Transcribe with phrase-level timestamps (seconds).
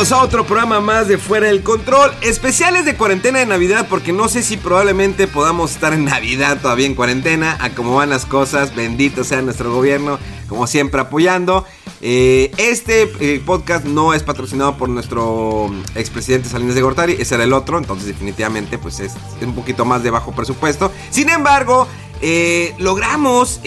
[0.00, 4.28] A otro programa más de Fuera del Control, especiales de cuarentena de Navidad, porque no
[4.28, 8.74] sé si probablemente podamos estar en Navidad todavía en cuarentena, a cómo van las cosas,
[8.74, 10.18] bendito sea nuestro gobierno,
[10.50, 11.64] como siempre apoyando.
[12.02, 17.44] Eh, este eh, podcast no es patrocinado por nuestro expresidente Salinas de Gortari, ese era
[17.44, 20.90] el otro, entonces definitivamente pues es un poquito más de bajo presupuesto.
[21.10, 21.86] Sin embargo,
[22.20, 23.60] eh, logramos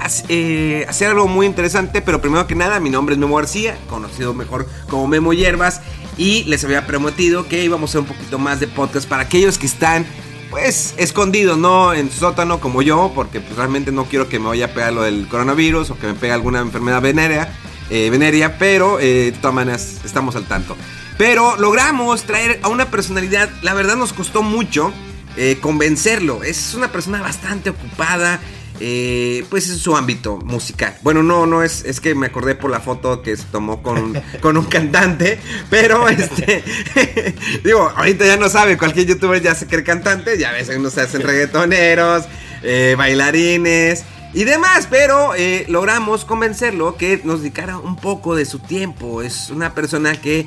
[0.00, 4.68] hacer algo muy interesante, pero primero que nada, mi nombre es Memo García, conocido mejor
[4.90, 5.80] como Memo Hierbas,
[6.18, 9.56] y les había prometido que íbamos a hacer un poquito más de podcast para aquellos
[9.56, 10.04] que están,
[10.50, 11.94] pues, escondidos, ¿no?
[11.94, 15.02] En sótano como yo, porque pues, realmente no quiero que me vaya a pegar lo
[15.02, 17.52] del coronavirus o que me pegue alguna enfermedad venérea,
[17.90, 20.76] venérea pero de todas maneras estamos al tanto.
[21.16, 24.92] Pero logramos traer a una personalidad, la verdad nos costó mucho.
[25.40, 26.42] Eh, convencerlo.
[26.42, 28.40] Es una persona bastante ocupada.
[28.80, 30.96] Eh, pues en su ámbito musical.
[31.02, 34.20] Bueno, no, no es, es que me acordé por la foto que se tomó con,
[34.40, 36.64] con un cantante, pero este,
[37.64, 41.00] digo, ahorita ya no sabe, cualquier youtuber ya se cree cantante, ya ves, unos se
[41.00, 42.26] hacen reggaetoneros,
[42.62, 45.32] eh, bailarines y demás, pero
[45.68, 49.22] logramos convencerlo que nos dedicara un poco de su tiempo.
[49.22, 50.46] Es una persona que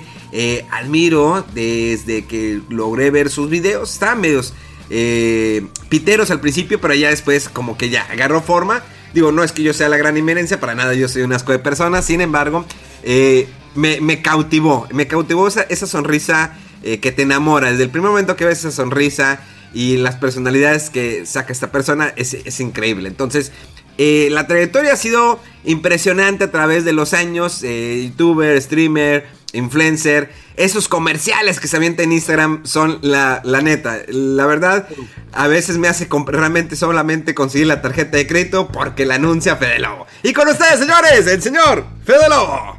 [0.70, 4.54] admiro desde que logré ver sus videos, está medios
[4.94, 8.84] eh, piteros al principio, pero ya después como que ya agarró forma.
[9.14, 11.54] Digo, no es que yo sea la gran inmerencia, para nada yo soy un asco
[11.54, 12.66] de persona, sin embargo,
[13.04, 17.72] eh, me, cautivó, me cautivó esa, sonrisa eh, que te enamora.
[17.72, 19.40] Desde el primer momento que ves esa sonrisa
[19.74, 23.08] y las personalidades que saca esta persona es, es increíble.
[23.08, 23.54] Entonces,
[23.98, 30.30] la trayectoria ha sido impresionante a través de los años, youtuber, streamer, influencer.
[30.58, 34.00] Esos comerciales que se avientan en Instagram son la, neta.
[34.08, 34.88] La verdad,
[35.32, 39.80] a veces me hace realmente solamente conseguir la tarjeta de crédito porque la anuncia Fede
[39.80, 40.08] Lobo.
[40.24, 42.78] Y con ustedes, señores, el señor Fede Lobo.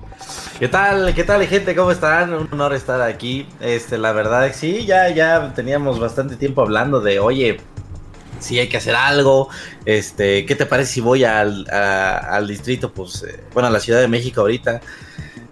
[0.59, 1.13] ¿Qué tal?
[1.15, 1.75] ¿Qué tal, gente?
[1.75, 2.33] ¿Cómo están?
[2.35, 3.49] Un honor estar aquí.
[3.61, 7.59] Este, la verdad, sí, ya, ya teníamos bastante tiempo hablando de, oye,
[8.39, 9.49] si hay que hacer algo.
[9.85, 12.93] Este, ¿qué te parece si voy al, al distrito?
[12.93, 14.81] Pues, eh, bueno, a la Ciudad de México ahorita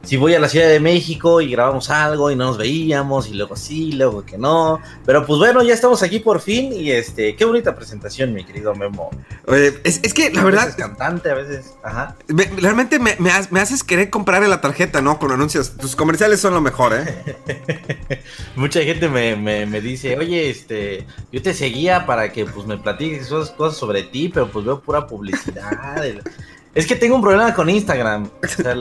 [0.02, 3.34] si voy a la Ciudad de México y grabamos algo y no nos veíamos y
[3.34, 4.80] luego sí, luego que no.
[5.04, 8.74] Pero pues bueno, ya estamos aquí por fin y este, qué bonita presentación, mi querido
[8.74, 9.10] Memo.
[9.46, 10.74] Oye, es, es que la verdad...
[10.76, 12.16] Cantante a veces, ajá.
[12.28, 15.18] realmente me, me, haces querer comprarle la tarjeta, ¿no?
[15.18, 15.76] Con anuncios.
[15.76, 18.22] Tus comerciales son lo mejor, ¿eh?
[18.56, 23.28] Mucha gente me, me, dice, oye, este, yo te seguía para que pues me platiques
[23.28, 26.02] cosas sobre ti, pero pues veo pura publicidad.
[26.72, 28.30] Es que tengo un problema con Instagram.
[28.42, 28.76] O sea,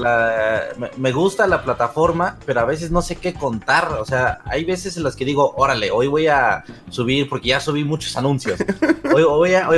[0.98, 3.94] me gusta la plataforma, pero a veces no sé qué contar.
[4.00, 7.60] O sea, hay veces en las que digo, órale, hoy voy a subir, porque ya
[7.60, 8.60] subí muchos anuncios.
[9.14, 9.24] Hoy,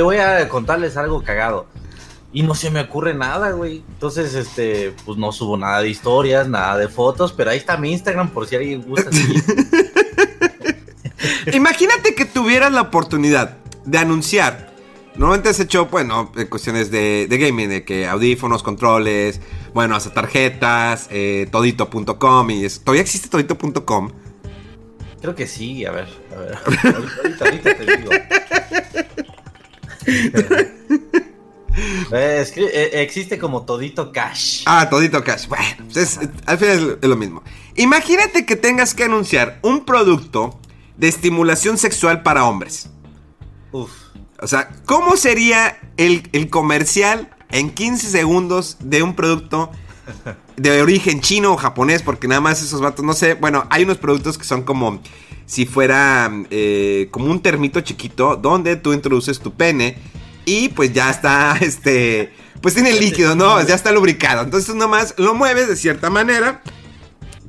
[0.02, 1.66] voy, a, contarles algo cagado.
[2.34, 3.82] Y no se me ocurre nada, güey.
[3.94, 7.92] Entonces, este, pues no subo nada de historias, nada de fotos, pero ahí está mi
[7.92, 9.08] Instagram por si alguien gusta.
[11.52, 14.71] Imagínate que tuvieras la oportunidad de anunciar
[15.14, 19.40] Normalmente has hecho, bueno, cuestiones de, gaming, de que audífonos, controles,
[19.74, 24.10] bueno, hasta tarjetas, eh, todito.com y es, ¿Todavía existe todito.com?
[25.20, 26.58] Creo que sí, a ver, a ver.
[27.40, 28.10] ahorita, te digo.
[32.12, 34.64] Eh, eh, existe como Todito Cash.
[34.66, 35.46] Ah, Todito Cash.
[35.48, 37.42] Bueno, pues al final es lo mismo.
[37.76, 40.60] Imagínate que tengas que anunciar un producto
[40.98, 42.90] de estimulación sexual para hombres.
[43.70, 44.01] Uf.
[44.42, 49.70] O sea, ¿cómo sería el, comercial en 15 segundos de un producto
[50.56, 52.02] de origen chino o japonés?
[52.02, 55.00] Porque nada más esos vatos, no sé, bueno, hay unos productos que son como
[55.46, 59.96] si fuera eh, como un termito chiquito donde tú introduces tu pene
[60.44, 63.64] y pues ya está, este, pues tiene líquido, ¿no?
[63.64, 64.42] Ya está lubricado.
[64.42, 66.62] Entonces nomás lo mueves de cierta manera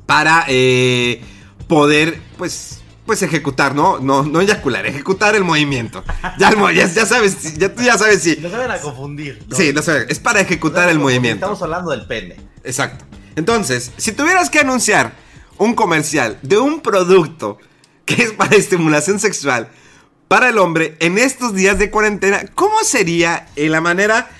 [0.06, 1.24] para eh,
[1.66, 3.98] poder, pues, pues ejecutar, ¿no?
[3.98, 6.02] No, no eyacular, ejecutar el movimiento.
[6.38, 8.36] Ya, el ya, ya sabes, ya, ya sabes si.
[8.36, 9.44] No se van a confundir.
[9.48, 9.56] ¿no?
[9.56, 11.44] Sí, no sé, es para ejecutar el movimiento.
[11.44, 12.36] Estamos hablando del pene.
[12.62, 13.04] Exacto.
[13.36, 15.14] Entonces, si tuvieras que anunciar
[15.58, 17.58] un comercial de un producto
[18.04, 19.68] que es para estimulación sexual
[20.28, 24.30] para el hombre en estos días de cuarentena, ¿cómo sería en la manera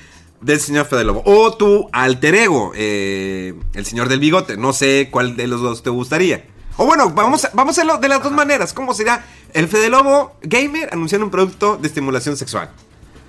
[0.41, 1.23] del señor Fede Lobo?
[1.27, 4.57] O tu alter ego, eh, el señor del bigote.
[4.57, 6.47] No sé cuál de los dos te gustaría.
[6.77, 8.73] O bueno, vamos a, vamos a hacerlo de las dos maneras.
[8.73, 12.71] ¿Cómo sería el Fede Lobo gamer anunciando un producto de estimulación sexual?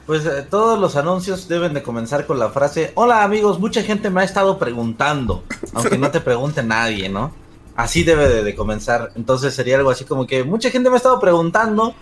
[0.08, 4.10] Pues eh, todos los anuncios deben de comenzar con la frase, hola amigos, mucha gente
[4.10, 5.44] me ha estado preguntando,
[5.74, 7.34] aunque no te pregunte nadie, ¿no?
[7.76, 9.12] Así debe de, de comenzar.
[9.16, 11.96] Entonces sería algo así como que mucha gente me ha estado preguntando,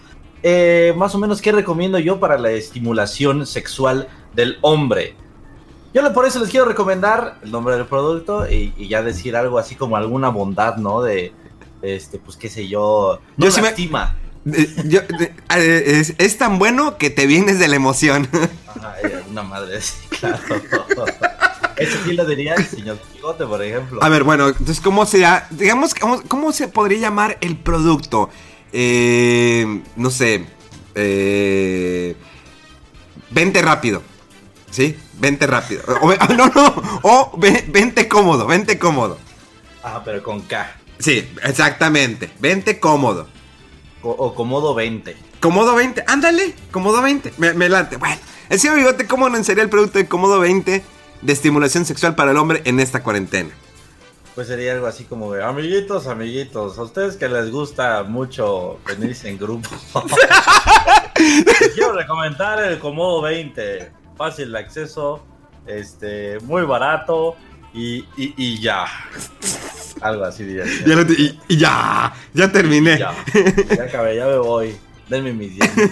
[0.44, 5.16] eh, más o menos, ¿qué recomiendo yo para la estimulación sexual del hombre?
[5.94, 9.60] Yo por eso les quiero recomendar el nombre del producto y, y ya decir algo
[9.60, 11.02] así como alguna bondad, ¿no?
[11.02, 11.32] De,
[11.82, 14.16] este, pues qué sé yo, no Yo sí me- lastima.
[14.52, 15.00] Eh, yo-
[15.56, 18.28] eh, es, es tan bueno que te vienes de la emoción.
[18.68, 20.38] Ajá, eh, una madre, sí, claro.
[21.78, 24.04] Eso sí lo diría el señor Bigote, por ejemplo.
[24.04, 25.48] A ver, bueno, entonces, ¿cómo será?
[25.52, 28.30] Digamos, ¿cómo, cómo se podría llamar el producto?
[28.72, 30.46] Eh, no sé.
[30.96, 32.16] Eh,
[33.32, 34.02] vente rápido.
[34.72, 34.98] ¿Sí?
[35.20, 35.84] Vente rápido.
[36.02, 37.00] O, ve- no, no.
[37.04, 39.18] O ve- vente cómodo, vente cómodo.
[39.84, 40.76] Ah, pero con K.
[41.00, 42.32] Sí, exactamente.
[42.40, 43.28] Vente cómodo.
[44.02, 45.16] O, o Comodo 20.
[45.40, 47.34] Cómodo 20, ándale, Cómodo 20.
[47.38, 47.98] Me, me late.
[47.98, 48.18] Bueno,
[48.50, 50.84] el señor Bigote, ¿cómo anunciaría el producto de Cómodo 20
[51.22, 53.50] de estimulación sexual para el hombre en esta cuarentena?
[54.36, 59.30] Pues sería algo así como de, amiguitos, amiguitos, a ustedes que les gusta mucho venirse
[59.30, 59.70] en grupo.
[61.18, 63.92] les quiero recomendar el Comodo 20.
[64.18, 65.24] Fácil de acceso,
[65.66, 67.36] este, muy barato
[67.74, 68.86] y, y, y ya.
[70.02, 70.66] Algo así diría.
[70.86, 72.98] Ya te- y, y ya, ya terminé.
[73.00, 73.14] Ya,
[73.76, 74.76] ya acabé, ya me voy.
[75.10, 75.92] Denme mis dientes.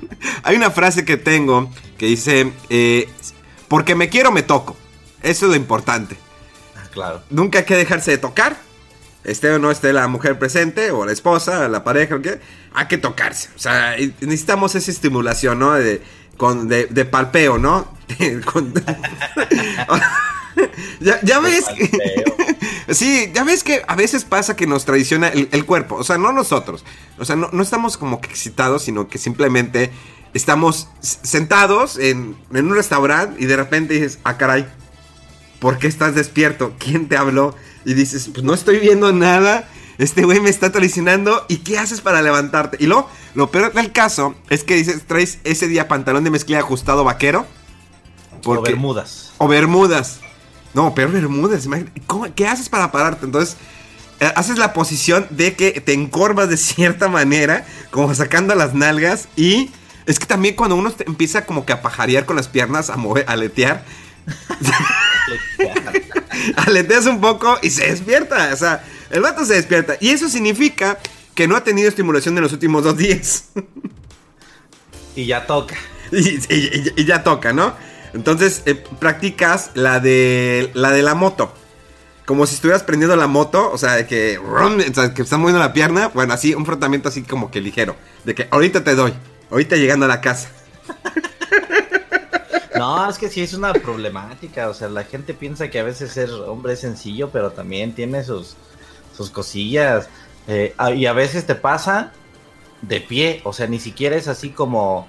[0.42, 3.08] Hay una frase que tengo que dice, eh,
[3.68, 4.76] porque me quiero, me toco.
[5.22, 6.16] Eso es lo importante.
[6.76, 7.22] Ah, Claro.
[7.30, 8.56] Nunca hay que dejarse de tocar.
[9.24, 12.40] Esté o no esté la mujer presente, o la esposa, la pareja, o qué,
[12.72, 13.50] hay que tocarse.
[13.54, 15.74] O sea, necesitamos esa estimulación, ¿no?
[15.74, 16.00] De,
[16.38, 17.86] con, de, de palpeo, ¿no?
[18.50, 18.72] Con-
[21.00, 22.24] ya, ya ves que...
[22.90, 26.16] Sí, ya ves que a veces pasa que nos traiciona el, el cuerpo, o sea,
[26.16, 26.86] no nosotros,
[27.18, 29.90] o sea, no, no estamos como que excitados, sino que simplemente
[30.32, 34.66] estamos sentados en, en un restaurante y de repente dices, ah, caray,
[35.60, 36.72] ¿por qué estás despierto?
[36.78, 37.54] ¿Quién te habló?
[37.84, 39.68] Y dices, pues no estoy viendo nada,
[39.98, 42.76] este güey me está traicionando, ¿y qué haces para levantarte?
[42.80, 46.60] Y luego, lo peor del caso es que dices, traes ese día pantalón de mezclilla
[46.60, 47.46] ajustado vaquero.
[48.44, 49.32] O Bermudas.
[49.38, 50.20] O bermudas.
[50.74, 51.64] No, pero bermudas.
[51.64, 53.24] imagínate, ¿cómo- ¿Qué haces para pararte?
[53.26, 53.56] Entonces,
[54.20, 59.28] eh, haces la posición de que te encorvas de cierta manera, como sacando las nalgas.
[59.34, 59.70] Y
[60.06, 62.96] es que también cuando uno te empieza como que a pajarear con las piernas, a
[62.96, 63.84] mover, a aletear,
[66.56, 68.50] aleteas un poco y se despierta.
[68.52, 69.96] O sea, el vato se despierta.
[70.00, 70.98] Y eso significa
[71.34, 73.46] que no ha tenido estimulación en los últimos dos días.
[75.16, 75.76] Y ya toca.
[76.12, 77.74] Y, y- y- y ya toca, ¿no?
[78.14, 81.52] Entonces eh, practicas la de la de la moto.
[82.24, 85.38] Como si estuvieras prendiendo la moto, o sea, de que, rum, o sea, que estás
[85.38, 86.08] moviendo la pierna.
[86.08, 87.96] Bueno, así, un frotamiento así como que ligero.
[88.24, 89.14] De que ahorita te doy,
[89.50, 90.48] ahorita llegando a la casa.
[92.76, 94.68] No, es que sí es una problemática.
[94.68, 98.22] O sea, la gente piensa que a veces ser hombre es sencillo, pero también tiene
[98.22, 98.54] sus,
[99.18, 100.08] sus cosillas.
[100.46, 102.12] Eh, ah, y a veces te pasa
[102.80, 103.42] de pie.
[103.44, 105.06] O sea, ni siquiera es así como.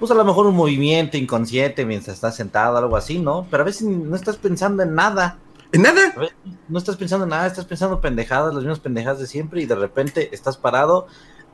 [0.00, 3.46] Pues a lo mejor un movimiento inconsciente mientras estás sentado, algo así, ¿no?
[3.48, 5.38] Pero a veces no estás pensando en nada.
[5.70, 6.12] ¿En nada?
[6.16, 6.36] A veces
[6.68, 9.76] no estás pensando en nada, estás pensando pendejadas, las mismas pendejadas de siempre, y de
[9.76, 11.06] repente estás parado.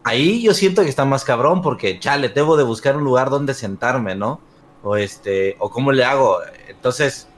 [0.05, 3.53] Ahí yo siento que está más cabrón, porque chale, debo de buscar un lugar donde
[3.53, 4.41] sentarme, ¿no?
[4.83, 6.39] O este, o cómo le hago.
[6.69, 7.29] Entonces,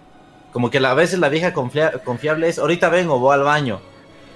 [0.52, 3.80] como que a veces la vieja confia- confiable es, ahorita vengo, voy al baño.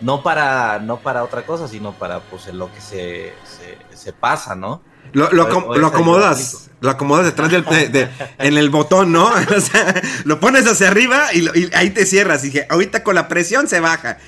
[0.01, 4.13] No para, no para otra cosa, sino para pues en lo que se, se, se
[4.13, 4.83] pasa, ¿no?
[5.13, 6.69] Lo, lo O- acom- o lo acomodas.
[6.81, 7.65] Lo acomodas detrás del.
[7.65, 9.31] de- de- en el botón, ¿no?
[9.57, 12.45] O sea, lo pones hacia arriba y, ahí te cierras.
[12.45, 14.19] Y dije, ahorita con la presión se baja.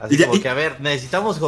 [0.00, 1.40] Así Y ya- como y- que, a ver, necesitamos,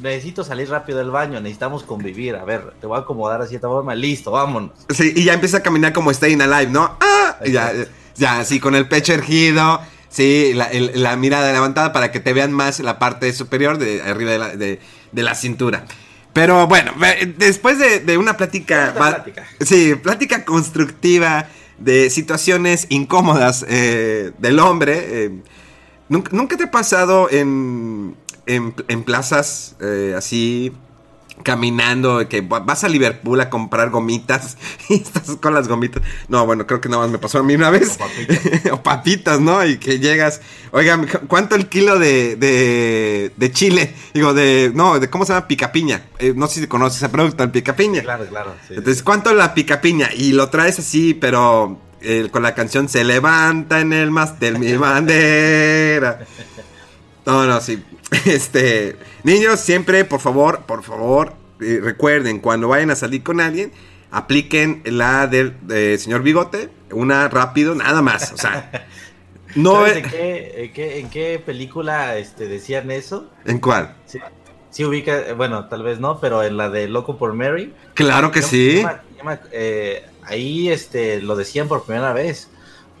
[0.00, 3.66] necesito salir rápido del baño, necesitamos convivir, a ver, te voy a acomodar de cierta
[3.68, 4.70] forma, listo, vámonos.
[4.88, 6.96] Sí, y ya empieza a caminar como Staying Alive, ¿no?
[7.00, 7.36] ¡Ah!
[7.44, 7.72] Y Ya,
[8.14, 12.32] ya, así con el pecho erguido, sí, la, el- la mirada levantada para que te
[12.32, 14.80] vean más la parte superior de arriba de la, de,
[15.12, 15.84] de la cintura.
[16.32, 16.92] Pero bueno,
[17.38, 19.44] después de, de una plática, plática.
[19.60, 21.48] sí, plática constructiva
[21.78, 25.30] de situaciones incómodas eh, del hombre, eh,
[26.10, 28.14] ¿nunca, nunca te ha pasado en,
[28.46, 30.72] en, en plazas eh, así
[31.42, 34.56] caminando, que vas a Liverpool a comprar gomitas
[34.88, 36.02] y estás con las gomitas.
[36.28, 37.96] No, bueno, creo que nada más me pasó a mí una vez.
[37.96, 39.64] O papitas, o papitas ¿no?
[39.64, 40.40] Y que llegas,
[40.72, 43.94] oiga, ¿cuánto el kilo de, de, de chile?
[44.14, 46.02] Digo, de, no, de cómo se llama picapiña.
[46.18, 48.02] Eh, no sé si conoces ese producto, el picapiña.
[48.02, 48.54] Claro, claro.
[48.68, 50.10] Entonces, ¿cuánto la picapiña?
[50.14, 54.72] Y lo traes así, pero eh, con la canción Se levanta en el máster mi
[54.76, 56.20] bandera.
[57.24, 57.82] No, no, sí.
[58.24, 63.72] Este, niños, siempre, por favor, por favor, eh, recuerden, cuando vayan a salir con alguien,
[64.10, 65.54] apliquen la del
[65.98, 68.32] señor Bigote, una rápido, nada más.
[68.32, 68.86] O sea,
[69.54, 73.30] no en, qué, en, qué, película este, decían eso?
[73.44, 73.94] ¿En cuál?
[74.70, 77.74] Sí, ubica, bueno, tal vez no, pero en la de Loco por Mary.
[77.94, 78.84] Claro que sí.
[79.50, 82.50] Eh, ahí este, lo decían por primera vez.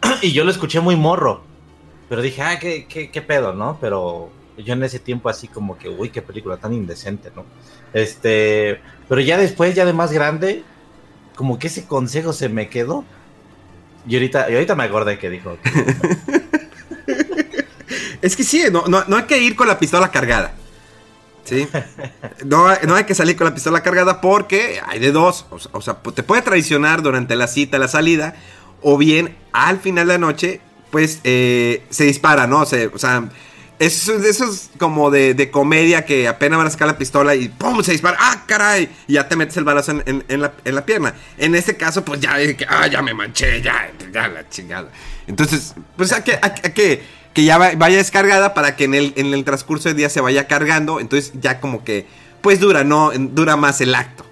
[0.22, 1.42] y yo lo escuché muy morro.
[2.08, 3.76] Pero dije, ah, qué, qué, qué pedo, ¿no?
[3.80, 7.44] Pero yo en ese tiempo así como que, uy, qué película tan indecente, ¿no?
[7.92, 10.64] Este, pero ya después, ya de más grande,
[11.34, 13.04] como que ese consejo se me quedó.
[14.08, 15.56] Y ahorita, y ahorita me acordé que dijo.
[18.22, 20.54] es que sí, no, no, hay que ir con la pistola cargada.
[21.44, 21.68] ¿Sí?
[22.44, 25.46] No, no, hay que salir con la pistola cargada porque hay de dos.
[25.50, 28.34] O, sea, te puede traicionar durante la cita, la salida.
[28.82, 30.60] O bien, al final de la noche,
[30.90, 32.60] pues eh, se dispara, ¿no?
[32.60, 33.28] o sea,
[33.78, 37.82] es como de, comedia que apenas van a sacar la pistola y ¡pum!
[37.82, 38.16] se dispara.
[38.18, 38.88] ¡Ah, caray!
[39.06, 41.14] Y ya te metes el balazo en, la, pierna.
[41.38, 42.36] En este caso, pues ya,
[42.68, 44.88] ah, ya me manché, ya, ya la chingada.
[45.26, 46.38] Entonces, pues hay que,
[46.74, 47.02] que,
[47.34, 50.46] que ya vaya descargada para que en el, en el transcurso del día se vaya
[50.46, 51.00] cargando.
[51.00, 52.06] Entonces ya como que,
[52.40, 53.10] pues dura, ¿no?
[53.14, 54.24] Dura más el acto.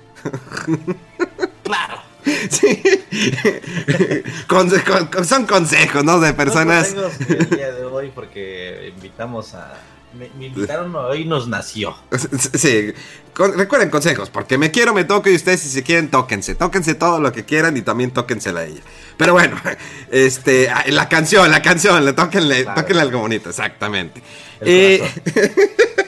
[1.64, 2.03] Claro.
[2.50, 2.82] Sí.
[5.24, 6.20] son consejos, ¿no?
[6.20, 6.94] De personas.
[7.28, 9.74] el día de hoy porque invitamos a.
[10.18, 11.96] Me, invitaron hoy nos nació.
[12.52, 12.92] Sí,
[13.56, 16.54] recuerden consejos, porque me quiero, me toco y ustedes si se quieren, tóquense.
[16.54, 18.80] Tóquense todo lo que quieran y también tóquensela a ella.
[19.16, 19.56] Pero bueno,
[20.10, 24.22] este, la canción, la canción, le tóquenle, tóquenle algo bonito, exactamente.
[24.60, 25.02] Eh,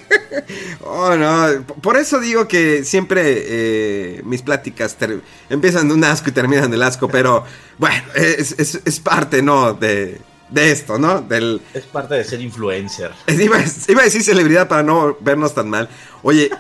[0.82, 1.64] oh, no.
[1.82, 4.96] Por eso digo que siempre eh, mis pláticas
[5.50, 7.44] empiezan de un asco y terminan del asco, pero
[7.78, 9.74] bueno, es, parte, ¿no?
[9.74, 10.20] De,
[10.54, 11.20] esto, ¿no?
[11.20, 13.12] Del, es parte de ser influencer.
[13.28, 15.88] Iba, a decir celebridad para no vernos tan mal.
[16.22, 16.50] Oye,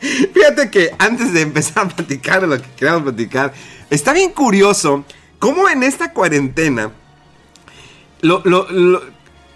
[0.34, 3.52] fíjate que antes de empezar a platicar lo que queríamos platicar,
[3.88, 5.04] está bien curioso
[5.38, 6.92] cómo en esta cuarentena,
[8.20, 8.42] lo,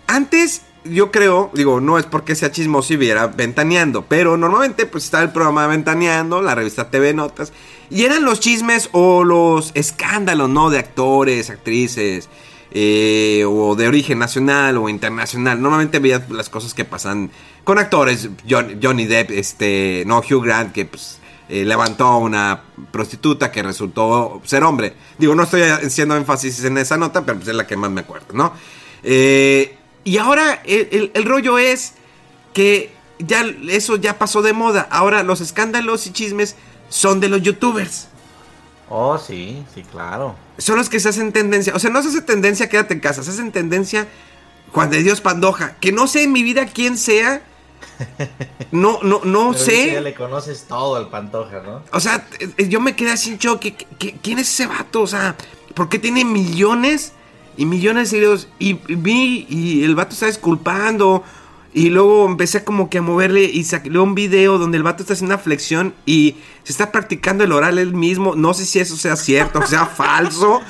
[0.07, 5.05] antes yo creo, digo, no es porque sea chismoso y viera Ventaneando, pero normalmente pues
[5.05, 7.53] está el programa Ventaneando, la revista TV Notas,
[7.91, 10.71] y eran los chismes o los escándalos, ¿no?
[10.71, 12.29] De actores, actrices,
[12.71, 15.61] eh, o de origen nacional o internacional.
[15.61, 17.31] Normalmente veía las cosas que pasan
[17.63, 21.21] con actores, Johnny Depp, este, no, Hugh Grant, que pues...
[21.47, 24.95] Eh, levantó a una prostituta que resultó ser hombre.
[25.19, 28.01] Digo, no estoy haciendo énfasis en esa nota, pero pues es la que más me
[28.01, 28.55] acuerdo, ¿no?
[29.03, 31.95] Eh, y ahora el, rollo es
[32.55, 34.89] que ya eso ya pasó de moda.
[34.91, 36.57] Ahora los escándalos y chismes
[36.95, 38.07] son de los youtubers.
[38.89, 40.37] Oh, sí, sí, claro.
[40.59, 41.75] Son los que se hacen tendencia.
[41.75, 44.07] O sea, no se hace tendencia quédate en casa, se hacen tendencia
[44.71, 45.75] Juan de Dios Pandoja.
[45.81, 47.43] Que no sé en mi vida quién sea.
[48.73, 49.93] No, no, no sé.
[49.93, 51.85] Ya le conoces todo al Pantoja, ¿no?
[51.93, 53.65] O sea, eh, yo me quedé así en shock.
[54.21, 55.03] ¿Quién es ese vato?
[55.03, 55.37] O sea,
[55.75, 57.13] ¿por qué tiene millones
[57.57, 58.49] y millones de seguidores.
[58.59, 61.23] Y vi, y el vato está disculpando.
[61.75, 65.15] Y luego empecé como que a moverle y saqué un video donde el vato está
[65.15, 68.37] haciendo una flexión y se está practicando el oral él mismo.
[68.37, 70.61] No sé si eso sea cierto o sea falso,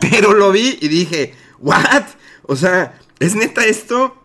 [0.00, 2.04] pero lo vi y dije, ¿what?
[2.42, 4.22] O sea, ¿es neta esto?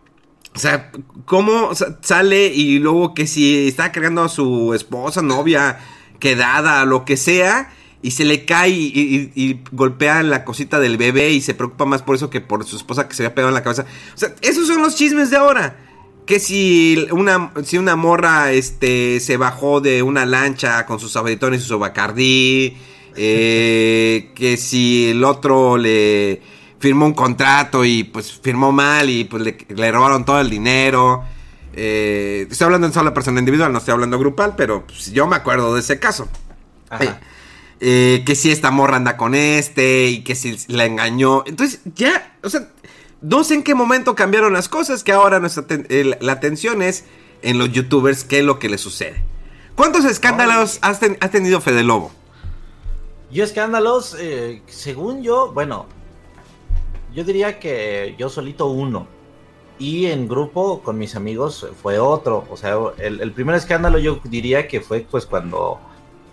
[0.54, 0.92] O sea,
[1.24, 1.70] ¿cómo
[2.02, 5.78] sale y luego que si está cargando a su esposa, novia,
[6.18, 7.70] quedada, lo que sea,
[8.02, 12.14] y se le cae y, golpea la cosita del bebé y se preocupa más por
[12.14, 13.86] eso que por su esposa que se había pegado en la cabeza.
[14.14, 15.85] O sea, esos son los chismes de ahora.
[16.26, 21.62] Que si una, si una morra este, se bajó de una lancha con sus auditores
[21.62, 22.76] y su bacardí.
[23.16, 26.42] Eh, que si el otro le
[26.78, 31.24] firmó un contrato y pues firmó mal y pues le, robaron todo el dinero.
[31.72, 35.36] Eh, estoy hablando en sola persona individual, no estoy hablando grupal, pero pues, yo me
[35.36, 36.28] acuerdo de ese caso.
[36.90, 37.20] Ajá.
[37.78, 41.44] Eh, que si esta morra anda con este y que si la engañó.
[41.46, 42.70] Entonces, ya, o sea,
[43.20, 45.64] no sé en qué momento cambiaron las cosas, que ahora nuestra
[46.20, 47.04] la atención es
[47.42, 49.24] en los youtubers, qué es lo que les sucede.
[49.74, 52.10] ¿Cuántos escándalos has, tenido Fede Lobo?
[53.30, 55.86] Yo escándalos, eh, según yo, bueno,
[57.14, 59.06] yo diría que yo solito uno.
[59.78, 62.46] y en grupo con mis amigos fue otro.
[62.50, 65.78] O sea, el, primer escándalo yo diría que fue pues cuando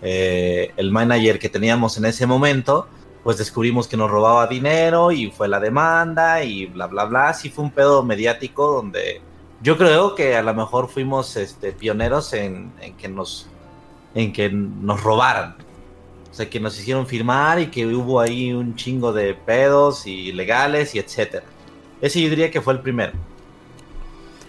[0.02, 2.88] eh, el manager que teníamos en ese momento,
[3.24, 7.34] pues descubrimos que nos robaba dinero y fue la demanda y bla, bla, bla.
[7.34, 9.22] Sí fue un pedo mediático donde
[9.62, 13.48] yo creo que a lo mejor fuimos este, pioneros en, que nos,
[14.14, 15.56] en que nos robaran.
[16.30, 20.32] O sea, que nos hicieron firmar y que hubo ahí un chingo de pedos y
[20.34, 21.46] legales y etcétera.
[22.02, 23.14] Ese yo diría que fue el primero.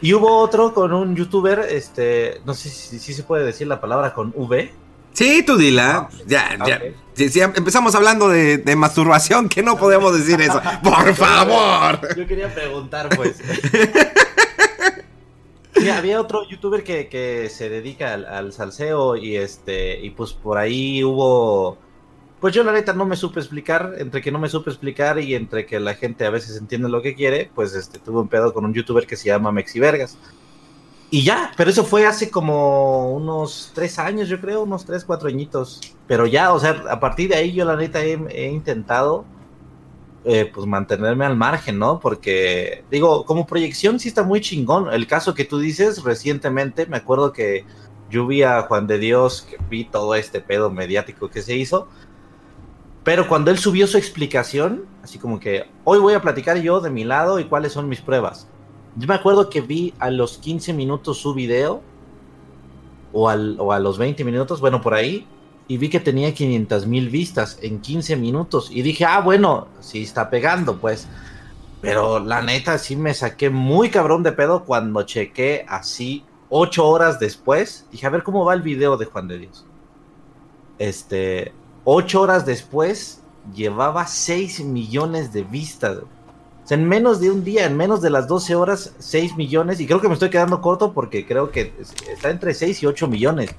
[0.00, 4.12] Y hubo otro con un youtuber, este, no sé si, se puede decir la palabra
[4.12, 4.72] con V.
[5.14, 6.10] Sí, tú dila.
[6.26, 6.82] ya, ya.
[7.56, 10.60] empezamos hablando de, masturbación, que no podemos decir eso.
[10.82, 12.14] Por favor.
[12.16, 13.38] Yo quería preguntar, pues.
[15.90, 21.02] había otro youtuber que, se dedica al, al, salseo y este, y pues por ahí
[21.02, 21.78] hubo
[22.44, 25.34] pues yo la neta no me supe explicar, entre que no me supe explicar y
[25.34, 28.52] entre que la gente a veces entiende lo que quiere, pues este tuve un pedo
[28.52, 30.18] con un youtuber que se llama Mexi Vergas.
[31.14, 35.28] Y ya, pero eso fue hace como unos tres años, yo creo, unos tres, cuatro
[35.28, 35.80] añitos.
[36.08, 39.24] Pero ya, o sea, a partir de ahí yo la neta he, intentado
[40.24, 42.00] eh, pues mantenerme al margen, ¿no?
[42.00, 44.92] Porque, digo, como proyección sí está muy chingón.
[44.92, 47.64] El caso que tú dices recientemente, me acuerdo que
[48.10, 51.86] yo vi a Juan de Dios, que vi todo este pedo mediático que se hizo,
[53.04, 56.90] pero cuando él subió su explicación, así como que hoy voy a platicar yo de
[56.90, 58.48] mi lado y cuáles son mis pruebas.
[58.96, 61.82] Yo me acuerdo que vi a los 15 minutos su video,
[63.12, 65.26] o, o a los 20 minutos, bueno, por ahí,
[65.66, 68.70] y vi que tenía 500 mil vistas en 15 minutos.
[68.70, 71.08] Y dije, ah, bueno, sí está pegando, pues.
[71.80, 77.18] Pero la neta, sí me saqué muy cabrón de pedo cuando chequé así 8 horas
[77.18, 77.86] después.
[77.90, 79.66] Dije, a ver cómo va el video de Juan de Dios.
[80.78, 81.52] Este,
[81.86, 83.20] Ocho horas después
[83.54, 85.98] llevaba 6 millones de vistas.
[86.70, 89.80] En menos de un día, en menos de las 12 horas, 6 millones.
[89.80, 91.72] Y creo que me estoy quedando corto porque creo que
[92.10, 93.50] está entre 6 y 8 millones.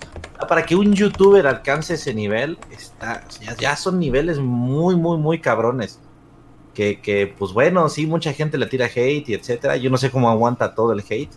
[0.48, 3.24] Para que un youtuber alcance ese nivel, está,
[3.60, 6.00] ya, son niveles muy, muy, muy cabrones.
[6.74, 9.78] Que, que, pues bueno, sí, mucha gente le tira hate y etcétera.
[9.78, 11.32] Yo no sé cómo aguanta todo el hate.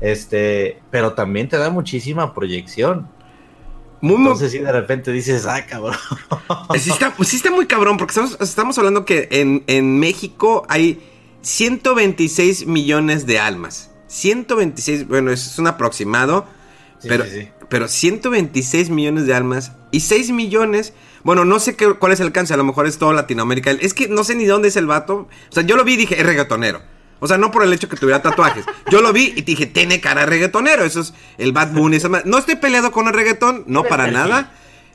[0.00, 3.08] Este, pero también te da muchísima proyección.
[4.00, 5.96] Muy, Entonces, si de repente dices, ah, cabrón.
[6.78, 11.02] Sí está, sí está muy cabrón, porque estamos, hablando que en, México hay
[11.42, 13.90] 126 millones de almas.
[14.06, 16.46] 126, bueno, es un aproximado,
[17.02, 17.24] pero,
[17.68, 20.94] pero 126 millones de almas y 6 millones.
[21.22, 23.70] Bueno, no sé qué, cuál es el alcance, a lo mejor es todo Latinoamérica.
[23.70, 25.28] Es que no sé ni dónde es el vato.
[25.50, 26.80] O sea, yo lo vi y dije, es reggaetonero.
[27.20, 28.64] O sea, no por el hecho que tuviera tatuajes.
[28.90, 30.84] Yo lo vi y dije, tiene cara reggaetonero.
[30.84, 31.98] Eso es el Bad Bunny.
[32.24, 34.52] No estoy peleado con el reggaetón, no para nada.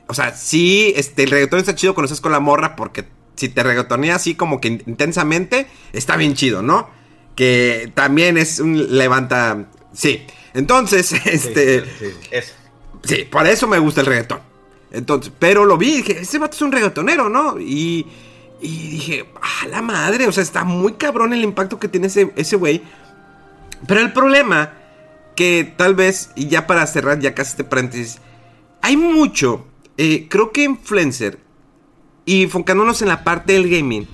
[0.08, 3.48] O sea, sí, este, el reggaetón está chido cuando estás con la morra porque si
[3.48, 6.88] te reggaetonea así como que intensamente, está bien chido, ¿no?
[7.34, 9.66] Que también es un levanta...
[9.92, 10.26] Sí.
[10.54, 11.84] Entonces, este...
[11.84, 12.42] Sí,
[13.04, 14.40] sí, por eso me gusta el reggaetón.
[14.90, 17.60] Entonces, pero lo vi y dije, ese vato es un reggaetonero, ¿no?
[17.60, 18.06] Y
[18.60, 22.56] y dije, ah, la madre, o sea, está muy cabrón el impacto que tiene ese
[22.56, 22.82] güey.
[23.86, 24.72] Pero el problema,
[25.34, 28.18] que tal vez, y ya para cerrar ya casi este paréntesis,
[28.82, 29.66] hay mucho,
[29.98, 31.38] eh, creo que influencer,
[32.24, 34.06] y enfocándonos en la parte del gaming,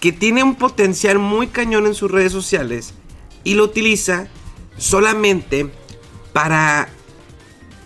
[0.00, 2.94] que tiene un potencial muy cañón en sus redes sociales
[3.44, 4.28] y lo utiliza
[4.76, 5.70] solamente
[6.32, 6.88] para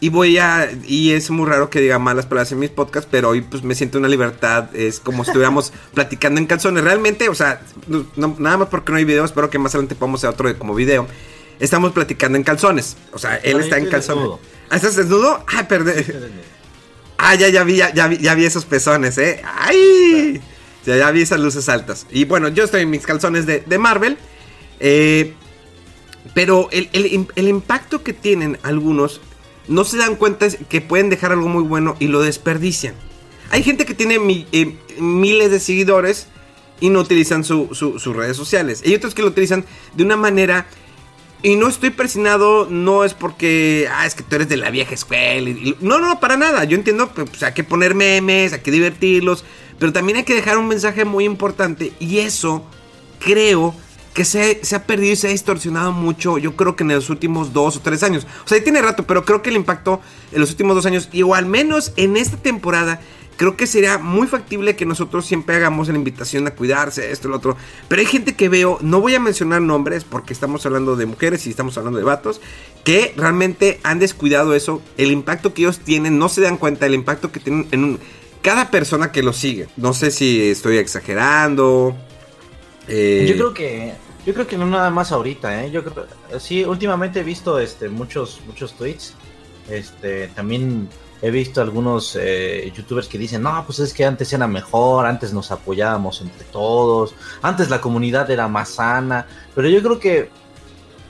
[0.01, 0.71] y voy a.
[0.87, 3.75] Y es muy raro que diga malas palabras en mis podcasts, pero hoy pues me
[3.75, 4.75] siento una libertad.
[4.75, 6.83] Es como si estuviéramos platicando en calzones.
[6.83, 7.61] Realmente, o sea,
[8.17, 9.25] nada más porque no hay video.
[9.25, 11.07] Espero que más adelante podamos hacer otro como video.
[11.59, 12.97] Estamos platicando en calzones.
[13.13, 14.41] O sea, él está en calzones.
[14.71, 15.45] ¿Ah, estás desnudo?
[15.47, 15.95] Ah, perdón.
[17.23, 19.43] Ah, ya, ya vi, ya, ya, vi, ya vi esos pezones, ¿eh?
[19.45, 20.41] ¡Ay!
[20.87, 22.07] Ya, ya vi esas luces altas.
[22.11, 24.17] Y bueno, yo estoy en mis calzones de, de Marvel.
[24.81, 25.35] Eh,
[26.33, 29.21] pero el, el, el, impacto que tienen algunos
[29.69, 32.95] no se dan cuenta que pueden dejar algo muy bueno y lo desperdician.
[33.51, 34.19] Hay gente que tiene
[34.53, 36.29] eh, miles de seguidores
[36.81, 38.83] y no utilizan sus redes sociales.
[38.85, 40.67] Hay otros que lo utilizan de una manera...
[41.43, 44.93] Y no estoy presionado, no es porque, ah, es que tú eres de la vieja
[44.93, 45.51] escuela.
[45.81, 46.65] no, no, para nada.
[46.65, 49.47] Yo entiendo que pues, hay que poner memes, hay que divertirlos.
[49.79, 51.95] Pero también hay que dejar un mensaje muy importante.
[51.99, 52.67] Y eso
[53.21, 53.75] creo
[54.15, 57.53] que se, ha perdido y se ha distorsionado mucho, yo creo que en los últimos
[57.53, 58.27] dos o tres años.
[58.45, 60.01] O sea, tiene rato, pero creo que el impacto
[60.33, 63.01] en los últimos dos años, y o al menos en esta temporada,
[63.37, 67.37] creo que sería muy factible que nosotros siempre hagamos la invitación a cuidarse, esto, lo
[67.37, 67.57] otro.
[67.89, 71.47] Pero hay gente que veo, no voy a mencionar nombres porque estamos hablando de mujeres
[71.47, 72.41] y estamos hablando de vatos,
[72.85, 76.95] que realmente han descuidado eso, el impacto que ellos tienen, no se dan cuenta del
[76.95, 77.99] impacto que tienen en
[78.43, 79.69] cada persona que los sigue.
[79.77, 81.97] No sé si estoy exagerando.
[82.91, 83.95] Eh, Yo creo que
[84.27, 85.71] Yo creo que no nada más ahorita, ¿eh?
[85.71, 86.07] Yo creo,
[86.39, 89.15] sí, últimamente he visto este, muchos, muchos tweets.
[89.71, 90.89] Este, también
[91.23, 95.33] he visto algunos eh, youtubers que dicen, no, pues es que antes era mejor, antes
[95.33, 100.31] nos apoyábamos entre todos, antes la comunidad era más sana, pero yo creo que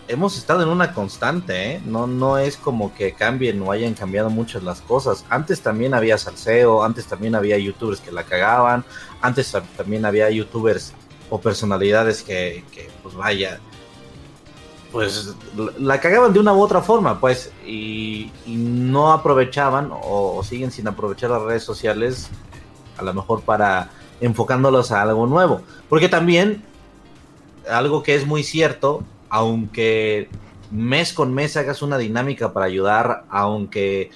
[0.09, 1.81] hemos estado en una constante.
[1.87, 5.25] No, no es como que cambien o hayan cambiado muchas las cosas.
[5.31, 8.85] Antes también había salseo, antes también había youtubers que la cagaban,
[9.21, 10.93] antes también había youtubers
[11.31, 12.65] o personalidades que,
[13.03, 13.61] pues vaya,
[14.93, 15.35] pues
[15.79, 21.31] la cagaban de una u otra forma, pues, y, no aprovechaban o, siguen sin aprovechar
[21.31, 22.29] las redes sociales,
[22.99, 23.91] a lo mejor para
[24.21, 25.63] enfocándolos a algo nuevo.
[25.89, 26.65] Porque también,
[27.71, 30.29] algo que es muy cierto, aunque
[30.73, 34.11] mes con mes hagas una dinámica para ayudar, aunque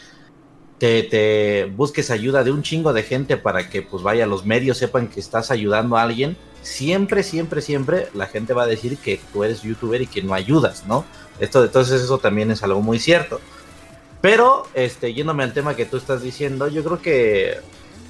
[0.79, 4.77] te, te, busques ayuda de un chingo de gente para que pues vaya los medios
[4.77, 9.21] sepan que estás ayudando a alguien, siempre, siempre, siempre la gente va a decir que
[9.33, 11.05] tú eres youtuber y que no ayudas, ¿no?
[11.39, 13.41] Esto, entonces eso también es algo muy cierto.
[14.21, 17.59] Pero, este, yéndome al tema que tú estás diciendo, yo creo que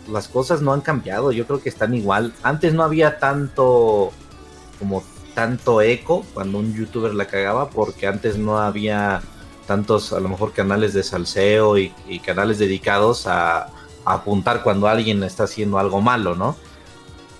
[0.08, 2.32] las cosas no han cambiado, yo creo que están igual.
[2.42, 4.12] Antes no había tanto,
[4.78, 5.02] como
[5.34, 9.22] tanto eco cuando un youtuber la cagaba, porque antes no había
[9.66, 11.92] tantos, a lo mejor, canales de salseo y,
[12.24, 13.64] canales dedicados a,
[14.04, 16.56] a apuntar cuando alguien está haciendo algo malo, ¿no?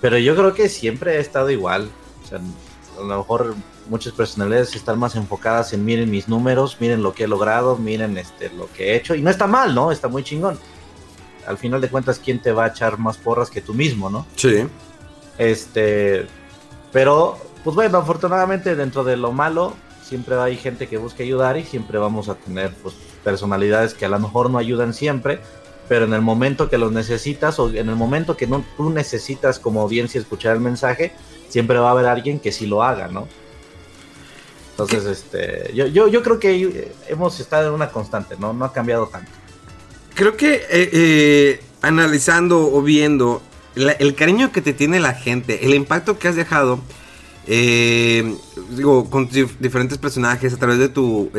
[0.05, 1.89] Pero yo creo que siempre ha estado igual.
[2.23, 3.55] O sea, a lo mejor
[3.89, 8.15] muchas personalidades están más enfocadas en miren mis números, miren lo que he logrado, miren
[8.19, 9.15] este lo que he hecho.
[9.15, 9.91] Y no está mal, ¿no?
[9.91, 10.59] Está muy chingón.
[11.47, 14.27] Al final de cuentas, ¿quién te va a echar más porras que tú mismo, no?
[14.35, 14.67] Sí.
[15.39, 16.27] Este.
[16.93, 21.63] Pero, pues bueno, afortunadamente dentro de lo malo, siempre hay gente que busca ayudar y
[21.63, 25.41] siempre vamos a tener pues, personalidades que a lo mejor no ayudan siempre,
[25.87, 29.59] pero en el momento que los necesitas o en el momento que no, tú necesitas
[29.59, 31.13] como audiencia escuchar el mensaje,
[31.49, 33.27] siempre va a haber alguien que sí lo haga, ¿no?
[34.71, 38.51] Entonces, este, yo, yo, yo creo que hemos estado en una constante, ¿no?
[38.51, 39.31] No ha cambiado tanto.
[40.13, 43.41] Creo que eh, eh, analizando o viendo
[43.75, 46.79] el cariño que te tiene la gente, el impacto que has dejado,
[47.47, 48.35] eh,
[48.71, 51.29] digo, con diferentes personajes a través de tu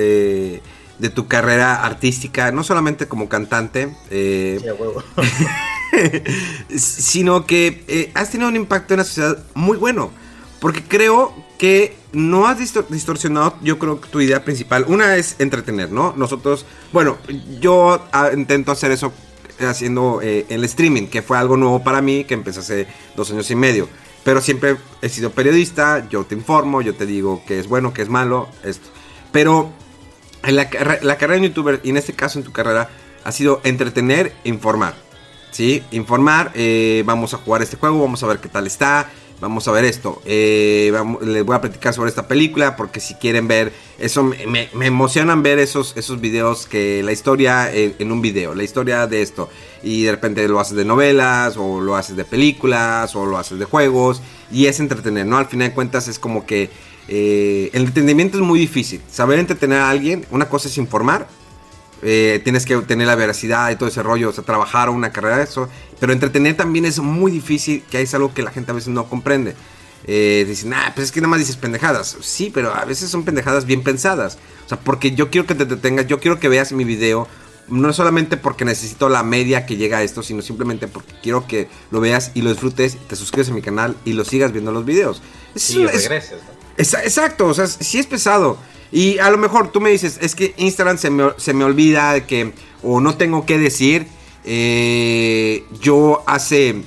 [0.99, 4.61] de tu carrera artística, no solamente como cantante, eh,
[6.77, 10.11] sino que eh, has tenido un impacto en la sociedad muy bueno.
[10.61, 14.85] Porque creo que no has distorsionado, yo creo que tu idea principal.
[14.89, 16.15] Una es entretener, ¿no?
[16.17, 17.19] Nosotros, bueno,
[17.61, 19.13] yo ah, intento hacer eso
[19.61, 23.51] haciendo eh, el streaming, que fue algo nuevo para mí, que empecé hace dos años
[23.51, 23.89] y medio.
[24.25, 28.03] Pero siempre he sido periodista, yo te informo, yo te digo que es bueno, que
[28.03, 28.89] es malo, esto.
[29.31, 29.73] Pero
[30.53, 32.89] la, carrera de youtuber, y en este caso en tu carrera,
[33.25, 34.95] ha sido entretener e informar.
[35.51, 35.83] ¿Sí?
[35.91, 39.09] Informar, eh, vamos a jugar este juego, vamos a ver qué tal está,
[39.41, 40.21] vamos a ver esto.
[40.25, 45.43] Eh, les voy a platicar sobre esta película porque si quieren ver, eso me, emocionan
[45.43, 49.49] ver esos, esos videos que la historia en, un video, la historia de esto.
[49.83, 53.59] Y de repente lo haces de novelas, o lo haces de películas, o lo haces
[53.59, 55.39] de juegos, y es entretener, ¿no?
[55.39, 56.71] Al final de cuentas es como que
[57.09, 59.01] eh, el entendimiento es muy difícil.
[59.11, 61.29] Saber entretener a alguien, una cosa es informar.
[62.03, 65.39] Eh, tienes que tener la veracidad y todo ese rollo, o sea, trabajar una carrera
[65.39, 65.69] de eso.
[65.99, 69.09] Pero entretener también es muy difícil, que es algo que la gente a veces no
[69.09, 69.55] comprende.
[70.05, 72.17] Eh, dicen, ah, pues es que nada más dices pendejadas.
[72.21, 74.39] Sí, pero a veces son pendejadas bien pensadas.
[74.65, 77.27] O sea, porque yo quiero que te detengas, yo quiero que veas mi video.
[77.69, 81.69] No solamente porque necesito la media que llega a esto, sino simplemente porque quiero que
[81.91, 84.85] lo veas y lo disfrutes, te suscribes a mi canal y lo sigas viendo los
[84.85, 85.21] videos.
[85.71, 86.56] y regreses, ¿no?
[86.77, 88.59] Exacto, o sea, sí es pesado.
[88.93, 92.27] Y a lo mejor tú me dices, es que Instagram se me, se me olvida
[92.27, 94.07] que, o no tengo que decir,
[94.45, 96.83] eh, yo hace,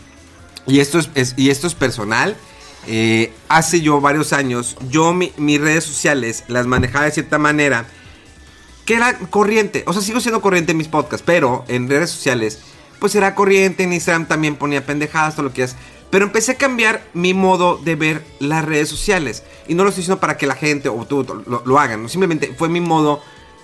[0.65, 2.38] y esto es, y esto es personal,
[2.88, 7.86] eh, hace yo varios años, yo mis redes sociales las manejaba de cierta manera,
[8.86, 12.60] que era corriente, o sea, sigo siendo corriente en mis podcasts, pero en redes sociales,
[12.99, 15.75] pues era corriente, en Instagram también ponía pendejadas, todo lo que es.
[16.10, 19.43] Pero empecé a cambiar mi modo de ver las redes sociales.
[19.67, 22.10] Y no lo estoy diciendo para que la gente o tú lo, hagan.
[22.10, 23.22] Simplemente fue mi modo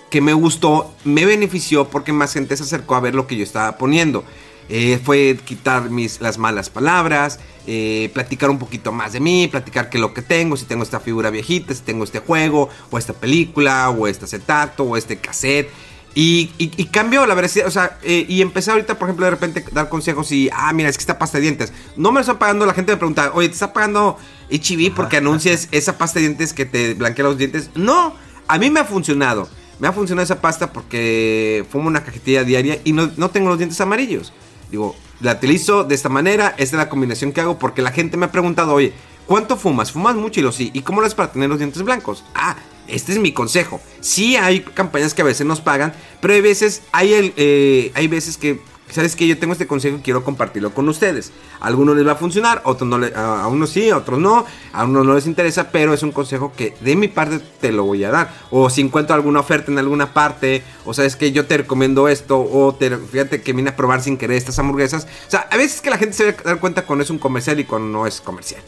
[0.10, 3.44] que me gustó, me benefició porque más gente se acercó a ver lo que yo
[3.44, 4.24] estaba poniendo.
[4.70, 9.90] Eh, fue quitar mis, las malas palabras, eh, platicar un poquito más de mí, platicar
[9.90, 12.98] qué es lo que tengo, si tengo esta figura viejita, si tengo este juego, o
[12.98, 15.70] esta película, o este acetato, o este cassette.
[16.18, 16.48] Y,
[16.92, 20.32] cambió la veracidad, o sea, eh, y empecé ahorita, por ejemplo, de repente dar consejos
[20.32, 21.74] y, ah, mira, es que esta pasta de dientes.
[21.98, 24.18] No me lo está pagando, la gente me pregunta, oye, ¿te está pagando
[24.50, 27.70] HB porque anuncias esa pasta de dientes que te blanquea los dientes?
[27.76, 28.16] No,
[28.48, 29.50] a mí me ha funcionado.
[29.80, 33.58] Me ha funcionado esa pasta porque fumo una cajetilla diaria y no, no tengo los
[33.58, 34.32] dientes amarillos.
[34.72, 38.16] Digo, la utilizo de esta manera, esta es la combinación que hago porque la gente
[38.16, 38.94] me ha preguntado, oye,
[39.26, 39.92] ¿Cuánto fumas?
[39.92, 40.40] ¿Fumas mucho?
[40.40, 40.70] Y lo sí.
[40.74, 42.24] ¿Y cómo lo haces para tener los dientes blancos?
[42.36, 42.56] Ah,
[42.88, 43.82] este es mi consejo.
[44.02, 48.08] Sí hay campañas que a veces nos pagan, pero hay veces, hay, el, eh, hay
[48.08, 51.32] veces que, ¿sabes que Yo tengo este consejo y quiero compartirlo con ustedes.
[51.60, 54.46] A algunos les va a funcionar, a otros no a unos sí, a otros no,
[54.74, 57.84] a unos no les interesa, pero es un consejo que de mi parte te lo
[57.84, 58.34] voy a dar.
[58.52, 62.40] O si encuentro alguna oferta en alguna parte, o sabes que yo te recomiendo esto,
[62.40, 65.08] o te, fíjate que vine a probar sin querer estas hamburguesas.
[65.28, 67.66] O sea, a veces que la gente se da cuenta cuando es un comercial y
[67.66, 68.62] cuando no es comercial.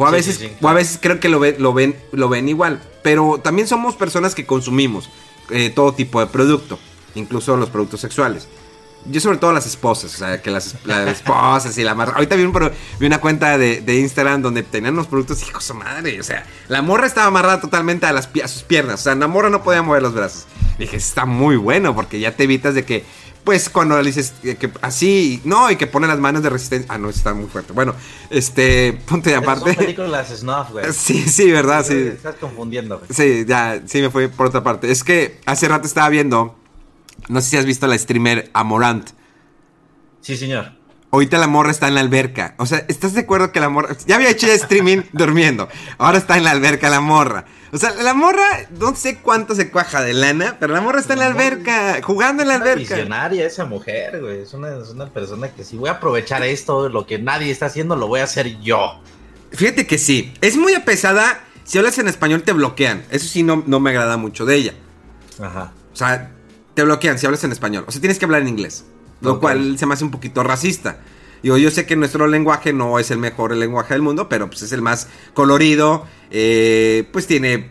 [0.00, 2.80] O a, veces, o a veces creo que lo, lo, ven, lo ven igual.
[3.02, 5.10] Pero también somos personas que consumimos
[5.50, 6.78] eh, todo tipo de producto,
[7.14, 8.48] incluso los productos sexuales.
[9.04, 10.74] Yo sobre todo las esposas, o sea, que las,
[11.06, 12.14] esposas y la marra.
[12.14, 12.46] Ahorita vi,
[12.98, 16.18] vi una cuenta de, Instagram donde tenían unos productos, hijos de madre.
[16.18, 19.00] O sea, la morra estaba amarrada totalmente a, las, a sus piernas.
[19.00, 20.46] O sea, la morra no podía mover los brazos.
[20.78, 23.04] Dije, está muy bueno porque ya te evitas de que
[23.44, 26.92] pues cuando le dices que, así, no, y que pone las manos de resistencia.
[26.92, 27.72] Ah, no, está muy fuerte.
[27.72, 27.94] Bueno,
[28.28, 29.74] este, punto y aparte.
[29.74, 30.84] Son películas Snuff, güey.
[30.92, 31.94] Sí, sí, verdad, sí.
[31.94, 33.10] Estás confundiendo, güey.
[33.12, 34.90] Sí, ya, sí me fui por otra parte.
[34.90, 36.56] Es que hace rato estaba viendo,
[37.28, 39.10] no sé si has visto la streamer Amorant.
[40.20, 40.72] Sí, señor.
[41.12, 42.54] Ahorita la morra está en la alberca.
[42.58, 43.96] O sea, ¿estás de acuerdo que la morra...
[44.06, 45.68] Ya había hecho ya streaming durmiendo.
[45.98, 47.46] Ahora está en la alberca la morra.
[47.72, 48.44] O sea, la morra,
[48.78, 52.42] no sé cuánto se cuaja de lana, pero la morra está en la alberca, jugando
[52.42, 52.82] en la alberca.
[52.82, 54.42] Es visionaria esa mujer, güey.
[54.42, 57.66] Es una, es una persona que si voy a aprovechar esto, lo que nadie está
[57.66, 59.00] haciendo, lo voy a hacer yo.
[59.52, 60.32] Fíjate que sí.
[60.40, 61.44] Es muy apesada.
[61.62, 63.04] Si hablas en español, te bloquean.
[63.10, 64.74] Eso sí, no, no me agrada mucho de ella.
[65.40, 65.72] Ajá.
[65.92, 66.32] O sea,
[66.74, 67.84] te bloquean si hablas en español.
[67.86, 68.84] O sea, tienes que hablar en inglés.
[69.20, 70.98] Lo cual se me hace un poquito racista.
[71.42, 74.62] Digo, yo sé que nuestro lenguaje no es el mejor lenguaje del mundo, pero pues
[74.62, 76.06] es el más colorido.
[76.30, 77.70] Eh, pues tiene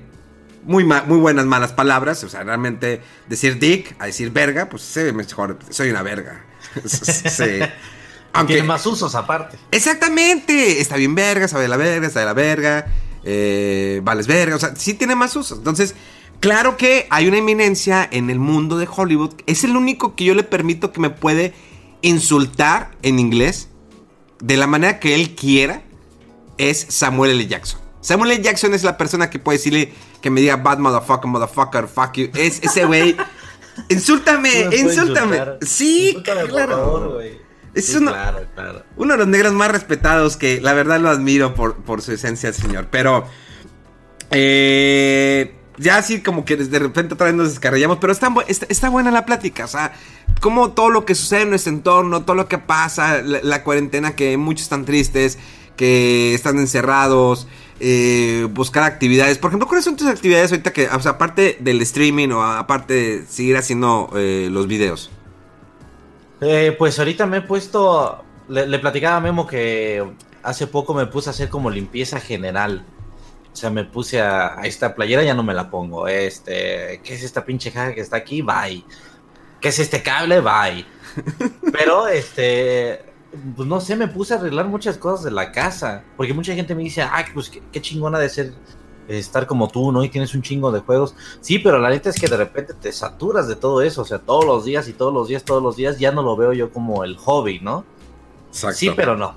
[0.63, 2.23] muy, muy buenas malas palabras.
[2.23, 5.60] O sea, realmente decir dick a decir verga, pues se mejor.
[5.69, 6.45] Soy una verga.
[6.86, 7.60] sí.
[8.34, 9.58] Aunque, tiene más usos aparte.
[9.71, 10.82] Exactamente.
[10.82, 12.88] Está bien verga, sabe de la verga, está de la verga.
[13.23, 14.55] Eh, vales verga.
[14.55, 15.58] O sea, sí tiene más usos.
[15.58, 15.95] Entonces,
[16.39, 19.34] claro que hay una eminencia en el mundo de Hollywood.
[19.47, 21.53] Es el único que yo le permito que me puede
[22.01, 23.69] insultar en inglés
[24.41, 25.83] de la manera que él quiera
[26.57, 27.47] es Samuel L.
[27.47, 27.79] Jackson.
[28.01, 28.43] Samuel L.
[28.43, 32.29] Jackson es la persona que puede decirle que me diga bad motherfucker, motherfucker, fuck you.
[32.35, 33.15] Es ese güey.
[33.89, 35.41] insúltame, insúltame.
[35.62, 37.19] Sí, claro.
[37.73, 38.13] es uno,
[38.97, 42.51] uno, de los negros más respetados que la verdad lo admiro por, por su esencia,
[42.53, 42.88] señor.
[42.89, 43.25] Pero
[44.31, 49.11] eh, ya así como que de repente otra vez nos descarrillamos, pero está, está, buena
[49.11, 49.93] la plática, o sea,
[50.41, 54.35] como todo lo que sucede en nuestro entorno, todo lo que pasa, la, cuarentena que
[54.37, 55.39] muchos están tristes,
[55.77, 57.47] que están encerrados,
[57.79, 59.37] eh, buscar actividades.
[59.37, 62.93] Por ejemplo, ¿cuáles son tus actividades ahorita que, o sea, aparte del streaming o aparte
[62.93, 65.09] de seguir haciendo eh, los videos?
[66.41, 70.03] Eh, pues ahorita me he puesto, le, le platicaba a Memo que
[70.43, 72.85] hace poco me puse a hacer como limpieza general.
[73.60, 76.08] O sea, me puse a, esta playera, ya no me la pongo.
[76.08, 78.41] Este, ¿qué es esta pinche caja que está aquí?
[78.41, 78.86] Bye.
[79.60, 80.39] ¿Qué es este cable?
[80.39, 80.86] Bye.
[81.74, 83.04] Pero, este,
[83.58, 86.06] pues no sé, me puse a arreglar muchas cosas de la casa.
[86.15, 88.54] Porque mucha gente me dice, ay, pues qué, chingona de ser
[89.10, 90.06] estar como tú, ¿no?
[90.06, 91.13] Y tienes un chingo de juegos.
[91.41, 94.04] Sí, pero la neta es que de repente te saturas de todo eso.
[94.04, 96.38] O sea, todos los días y todos los días, todos los días, ya no lo
[96.38, 97.84] veo yo como el hobby, ¿no?
[98.48, 98.78] Exacto.
[98.78, 99.36] Sí, pero no.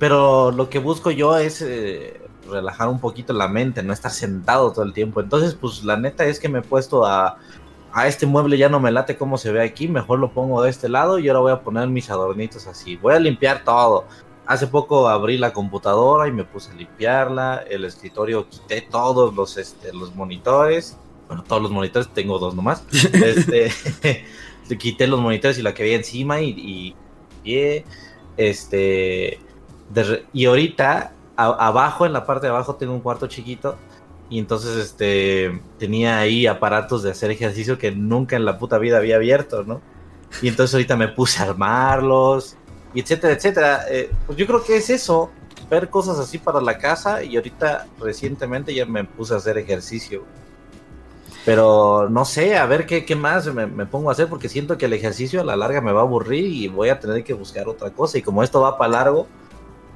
[0.00, 4.72] Pero lo que busco yo es eh, relajar un poquito la mente, no estar sentado
[4.72, 5.20] todo el tiempo.
[5.20, 7.38] Entonces, pues la neta es que me he puesto a,
[7.92, 10.70] a este mueble ya no me late como se ve aquí, mejor lo pongo de
[10.70, 12.96] este lado y ahora voy a poner mis adornitos así.
[12.96, 14.06] Voy a limpiar todo.
[14.46, 19.56] Hace poco abrí la computadora y me puse a limpiarla, el escritorio quité todos los,
[19.56, 20.96] este, los monitores,
[21.28, 22.84] bueno, todos los monitores, tengo dos nomás.
[23.12, 23.70] Este,
[24.78, 26.96] quité los monitores y la que había encima y,
[27.44, 27.84] y
[28.36, 29.38] este,
[30.32, 33.76] y ahorita abajo, en la parte de abajo, tengo un cuarto chiquito.
[34.28, 38.96] Y entonces, este, tenía ahí aparatos de hacer ejercicio que nunca en la puta vida
[38.96, 39.80] había abierto, ¿no?
[40.40, 42.56] Y entonces ahorita me puse a armarlos,
[42.94, 43.84] y etcétera, etcétera.
[43.90, 45.30] Eh, pues yo creo que es eso,
[45.70, 47.22] ver cosas así para la casa.
[47.22, 50.24] Y ahorita, recientemente, ya me puse a hacer ejercicio.
[51.44, 54.78] Pero no sé, a ver qué, qué más me, me, pongo a hacer, porque siento
[54.78, 57.34] que el ejercicio a la larga me va a aburrir y voy a tener que
[57.34, 58.18] buscar otra cosa.
[58.18, 59.26] Y como esto va para largo,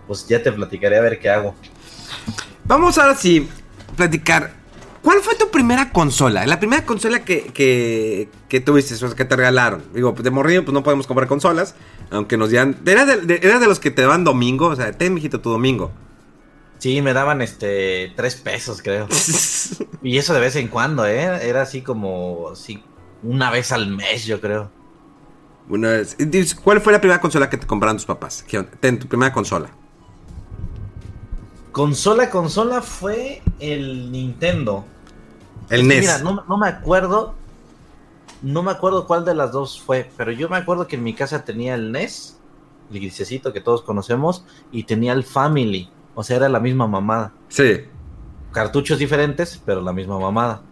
[0.06, 1.54] pues ya te platicaré a ver qué hago.
[2.64, 3.48] Vamos ahora sí
[3.96, 4.52] platicar.
[5.02, 6.44] ¿Cuál fue tu primera consola?
[6.46, 9.84] La primera consola que, que, que tuviste, o sea, que te regalaron.
[9.94, 11.76] Digo, de morrillo, pues no podemos comprar consolas.
[12.10, 12.76] Aunque nos dieran.
[12.84, 14.66] Era de, era de los que te daban domingo.
[14.66, 15.92] O sea, ten, mijito, tu domingo.
[16.78, 18.12] Sí, me daban este.
[18.16, 19.06] Tres pesos, creo.
[20.02, 21.48] y eso de vez en cuando, ¿eh?
[21.48, 22.56] Era así como.
[22.56, 22.82] Sí,
[23.22, 24.72] una vez al mes, yo creo.
[25.68, 26.16] Una vez.
[26.64, 28.44] ¿Cuál fue la primera consola que te compraron tus papás?
[28.80, 29.70] Ten, tu primera consola
[31.76, 34.86] Consola, consola fue el Nintendo.
[35.68, 36.00] El Es NES.
[36.00, 37.34] Mira, no, no me acuerdo.
[38.40, 41.12] No me acuerdo cuál de las dos fue, pero yo me acuerdo que en mi
[41.12, 42.38] casa tenía el NES,
[42.90, 45.90] el grisecito que todos conocemos, y tenía el Family.
[46.14, 47.34] O sea, era la misma mamada.
[47.48, 47.82] Sí.
[48.52, 50.62] Cartuchos diferentes, pero la misma mamada.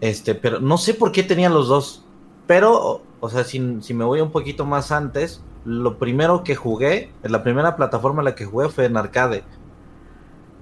[0.00, 2.06] Este, pero no sé por qué tenía los dos.
[2.46, 6.56] Pero, o, o sea, si, si me voy un poquito más antes, lo primero que
[6.56, 9.44] jugué, la primera plataforma en la que jugué fue en arcade.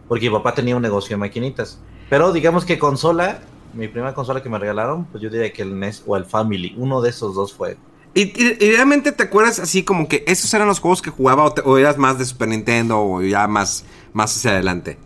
[0.08, 1.78] Porque mi papá tenía un negocio de maquinitas.
[2.10, 3.40] Pero digamos que consola,
[3.72, 6.74] mi primera consola que me regalaron, pues yo diría que el NES o el Family,
[6.76, 7.76] uno de esos dos fue.
[8.14, 11.44] ¿Y, y- y realmente te acuerdas así como que esos eran los juegos que jugaba
[11.44, 14.98] o, te- o eras más de Super Nintendo o ya más, más hacia adelante?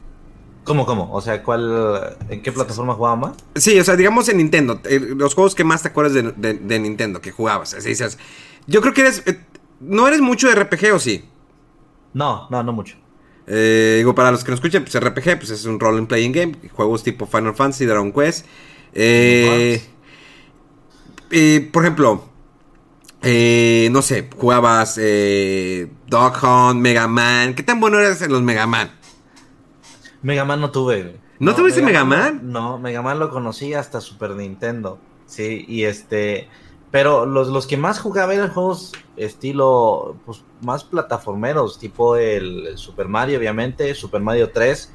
[0.65, 1.11] ¿Cómo, cómo?
[1.15, 3.33] O sea, ¿cuál, en qué plataforma jugaba más?
[3.55, 6.55] Sí, o sea, digamos en Nintendo, eh, los juegos que más te acuerdas de, de-
[6.55, 7.73] de Nintendo que jugabas.
[7.73, 8.19] Así dices,
[8.67, 9.41] yo creo que eres, eh,
[9.81, 11.25] no eres mucho de RPG o sí.
[12.13, 12.97] No, no, no mucho.
[13.51, 16.53] Eh, digo, para los que no escuchen, pues RPG pues es un role playing game.
[16.73, 18.47] Juegos tipo Final Fantasy, Dragon Quest.
[18.93, 19.83] Eh,
[21.31, 22.25] eh, por ejemplo,
[23.23, 27.55] eh, no sé, jugabas eh, Dog Hunt, Mega Man.
[27.55, 28.91] ¿Qué tan bueno eres en los Mega Man?
[30.23, 31.03] Mega Man no tuve.
[31.03, 31.17] güey.
[31.39, 32.41] ¿No tuviste Mega Man?
[32.45, 34.99] No, Mega Man lo conocí hasta Super Nintendo.
[35.27, 36.49] Sí, y este.
[36.91, 42.79] Pero los, los que más jugaba eran juegos estilo, pues más plataformeros, tipo el, el
[42.79, 44.93] Super Mario, obviamente, Super Mario 3.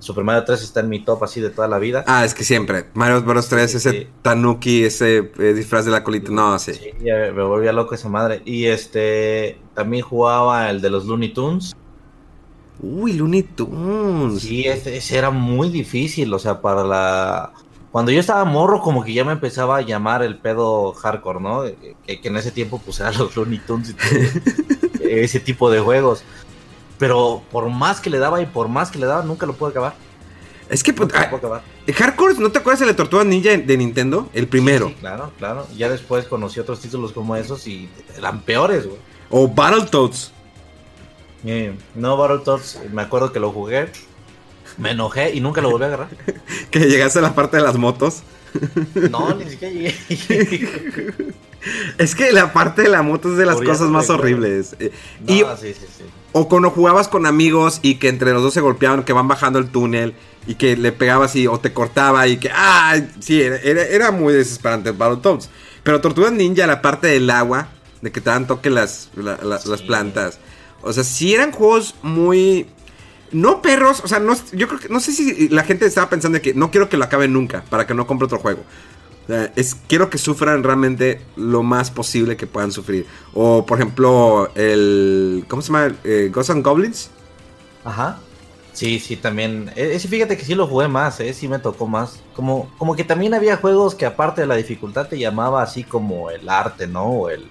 [0.00, 2.04] Super Mario 3 está en mi top así de toda la vida.
[2.06, 2.86] Ah, es que siempre.
[2.94, 4.06] Mario Bros 3, Sí, ese sí.
[4.22, 6.30] Tanuki, ese eh, disfraz de la colita.
[6.32, 6.72] No, sí.
[6.74, 8.40] Sí, me volvía loco esa madre.
[8.46, 11.76] Y este, también jugaba el de los Looney Tunes.
[12.82, 14.40] Uy, Looney Tunes.
[14.40, 17.52] Sí, ese, ese era muy difícil, o sea, para la...
[17.92, 21.62] Cuando yo estaba morro, como que ya me empezaba a llamar el pedo hardcore, ¿no?
[22.06, 25.80] Que, que en ese tiempo pues eran los Looney Tunes y todo, ese tipo de
[25.80, 26.22] juegos.
[26.98, 29.70] Pero por más que le daba y por más que le daba, nunca lo pude
[29.70, 29.94] acabar.
[30.68, 31.62] Es que, pues, Nunca lo ah, pude acabar.
[31.92, 34.28] Hardcore, ¿no te acuerdas de la Tortuga Ninja de Nintendo?
[34.32, 34.88] El primero.
[34.88, 35.66] Sí, claro, claro.
[35.76, 38.98] Ya después conocí otros títulos como esos y eran peores, güey.
[39.30, 40.30] O Battletoads.
[41.44, 43.90] Eh, no, Battletoads, me acuerdo que lo jugué,
[44.78, 46.08] me enojé y nunca lo volví a agarrar.
[46.70, 48.22] Que llegaste a la parte de las motos.
[49.10, 50.64] No, ni siquiera llegué.
[51.98, 54.76] Es que la parte de la moto es de las cosas más horribles.
[54.80, 54.90] Eh,
[55.26, 56.04] No, y, sí, sí, sí.
[56.32, 59.58] o cuando jugabas con amigos y que entre los dos se golpeaban, que van bajando
[59.58, 60.14] el túnel
[60.46, 62.50] y que le pegabas y o te cortaba y que.
[62.50, 62.98] ¡Ah!
[63.20, 65.50] Sí, era, era- muy desesperante Battletoads.
[65.82, 67.68] Pero Tortugas Ninja, la parte del agua,
[68.00, 70.38] de que te dan toque las, la- la- las plantas.
[70.80, 72.66] O sea, sí eran juegos muy.
[73.32, 74.88] No perros, o sea, no, yo creo que.
[74.88, 77.86] No sé si la gente estaba pensando que no quiero que lo acaben nunca para
[77.86, 78.62] que no compre otro juego.
[79.24, 83.06] O sea, es, quiero que sufran realmente lo más posible que puedan sufrir.
[83.32, 85.44] O, por ejemplo, el.
[85.48, 85.94] ¿Cómo se llama?
[86.04, 87.10] Eh, Ghosts and Goblins.
[87.84, 88.26] Ajá.
[88.72, 89.72] Sí, sí, también.
[89.76, 91.32] E- Ese fíjate que sí lo jugué más, ¿eh?
[91.34, 92.24] Sí me tocó más.
[92.34, 96.30] Como, como que también había juegos que aparte de la dificultad te llamaba así como
[96.30, 97.04] el arte, ¿no?
[97.06, 97.48] O el,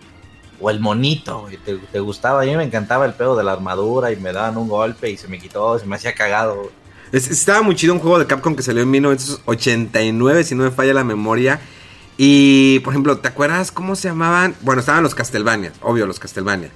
[0.62, 1.58] o el monito, güey.
[1.58, 2.42] Te, te gustaba.
[2.42, 5.18] A mí me encantaba el pedo de la armadura y me daban un golpe y
[5.18, 6.56] se me quitó, se me hacía cagado.
[6.56, 6.70] güey.
[7.12, 10.72] Es- estaba muy chido un juego de Capcom que salió en 1989, si no me
[10.72, 11.60] falla la memoria.
[12.18, 14.54] Y, por ejemplo, ¿te acuerdas cómo se llamaban?
[14.62, 16.70] Bueno, estaban los Castlevania, obvio, los Castlevania.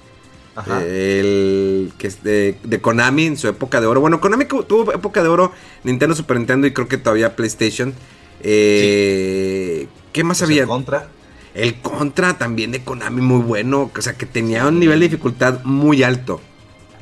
[0.56, 0.82] Ajá.
[0.82, 4.00] El que es de, de Konami en su época de oro.
[4.00, 7.92] Bueno, Konami tuvo época de oro, Nintendo, Super Nintendo y creo que todavía PlayStation.
[8.40, 10.66] Eh, ¿Qué más Pues había?
[10.66, 11.08] contra.
[11.54, 15.62] El Contra también de Konami muy bueno, o sea que tenía un nivel de dificultad
[15.62, 16.40] muy alto.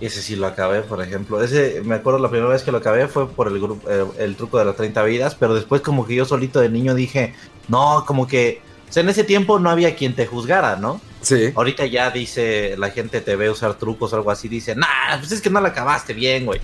[0.00, 1.42] Ese sí lo acabé, por ejemplo.
[1.42, 4.36] Ese, me acuerdo la primera vez que lo acabé fue por el grupo, eh, el
[4.36, 7.34] truco de las 30 vidas, pero después como que yo solito de niño dije,
[7.68, 8.60] no, como que,
[8.90, 11.00] o sea, en ese tiempo no había quien te juzgara, ¿no?
[11.20, 11.52] Sí.
[11.54, 15.30] Ahorita ya dice, la gente te ve usar trucos o algo así, dice, nah, pues
[15.30, 16.60] es que no la acabaste bien, güey.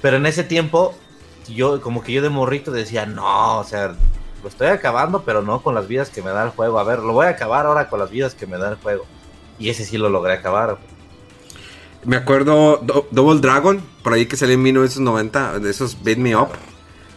[0.00, 0.94] Pero en ese tiempo,
[1.54, 3.94] yo, como que yo de morrito decía, no, o sea,
[4.42, 6.78] lo estoy acabando, pero no con las vidas que me da el juego.
[6.78, 9.04] A ver, lo voy a acabar ahora con las vidas que me da el juego.
[9.58, 10.78] Y ese sí lo logré acabar.
[12.04, 16.34] Me acuerdo Do- Double Dragon, por ahí que salió en 1990, de esos Beat Me
[16.34, 16.48] Up.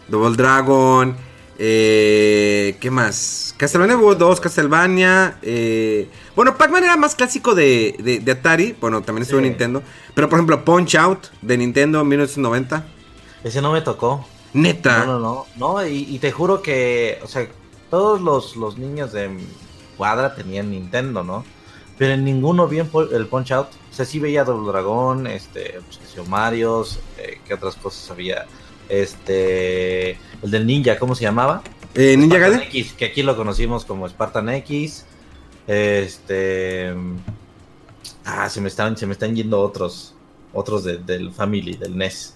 [0.08, 1.16] Double Dragon,
[1.58, 3.54] eh, ¿qué más?
[3.56, 5.38] Castlevania hubo dos, Castlevania.
[5.42, 9.46] eh, bueno, Pac-Man era más clásico de, de- de Atari, bueno, también estuvo en.
[9.46, 9.82] Nintendo.
[10.14, 12.84] Pero por ejemplo, Punch Out de Nintendo en 1990.
[13.42, 14.26] Ese no me tocó.
[14.56, 15.04] Neta.
[15.04, 15.46] No, no, no.
[15.56, 17.46] No, y, y te juro que, o sea,
[17.90, 19.30] todos los, los niños de
[19.96, 21.44] cuadra tenían Nintendo, ¿no?
[21.98, 23.68] Pero en ninguno vi el Punch Out.
[23.90, 26.84] O sea, sí veía Double Dragon, este, pues que sea Mario,
[27.16, 28.46] eh, ¿qué otras cosas había?
[28.88, 30.10] Este,
[30.42, 31.62] el del ninja, ¿cómo se llamaba?
[31.94, 32.62] Eh, Ninja Gaiden.
[32.62, 35.06] X, que aquí lo conocimos como Spartan X.
[35.66, 36.94] Este,
[38.24, 40.14] ah, se me están, se me están yendo otros,
[40.52, 42.35] otros de- del Family, del NES.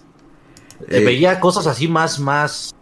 [0.89, 2.73] Eh, veía cosas así más, más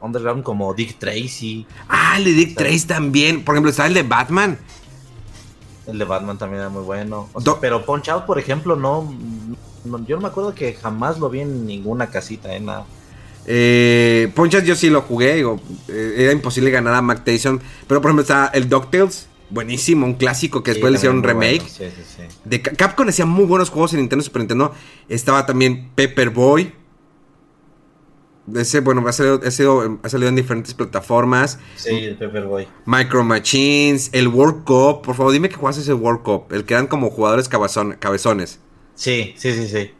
[0.00, 1.66] underground como Dick Tracy.
[1.88, 3.44] Ah, el de Dick Tracy también.
[3.44, 4.58] Por ejemplo, está el de Batman.
[5.86, 7.28] El de Batman también era muy bueno.
[7.60, 9.12] pero Punch Out, por ejemplo, no,
[10.06, 12.60] Yo no me acuerdo que jamás lo vi en ninguna casita, ¿eh?
[12.60, 12.86] Nada.
[13.46, 15.34] Eh, Punch Out yo sí lo jugué.
[15.36, 17.60] Digo, eh, era imposible ganar a Mac Tyson.
[17.86, 19.26] Pero por ejemplo está el DuckTales.
[19.50, 21.62] Buenísimo, un clásico que después le hicieron un remake.
[21.68, 24.72] Sí, sí, de Capcom hacía muy buenos juegos en Nintendo Super Nintendo.
[25.08, 26.72] Estaba también Pepper Boy.
[28.54, 31.58] Ese, bueno, ha salido, ha, salido, en diferentes plataformas.
[31.76, 32.66] Sí, el Boy.
[32.84, 35.02] Micro Machines, el World Cup.
[35.02, 36.52] Por favor, dime que jugaste ese World Cup.
[36.52, 38.60] El que eran como jugadores cabezones.
[38.94, 39.94] Sí, sí, sí, sí.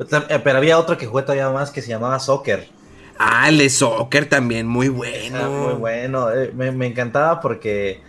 [0.00, 2.68] Eh, pero había otro que jugué todavía más que se llamaba Soccer.
[3.18, 5.50] Ah, el de Soccer también, muy bueno.
[5.50, 6.32] muy bueno.
[6.32, 8.00] Eh, me, encantaba porque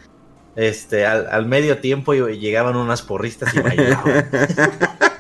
[0.56, 4.30] este al, al medio tiempo llegaban unas porristas y bailaban.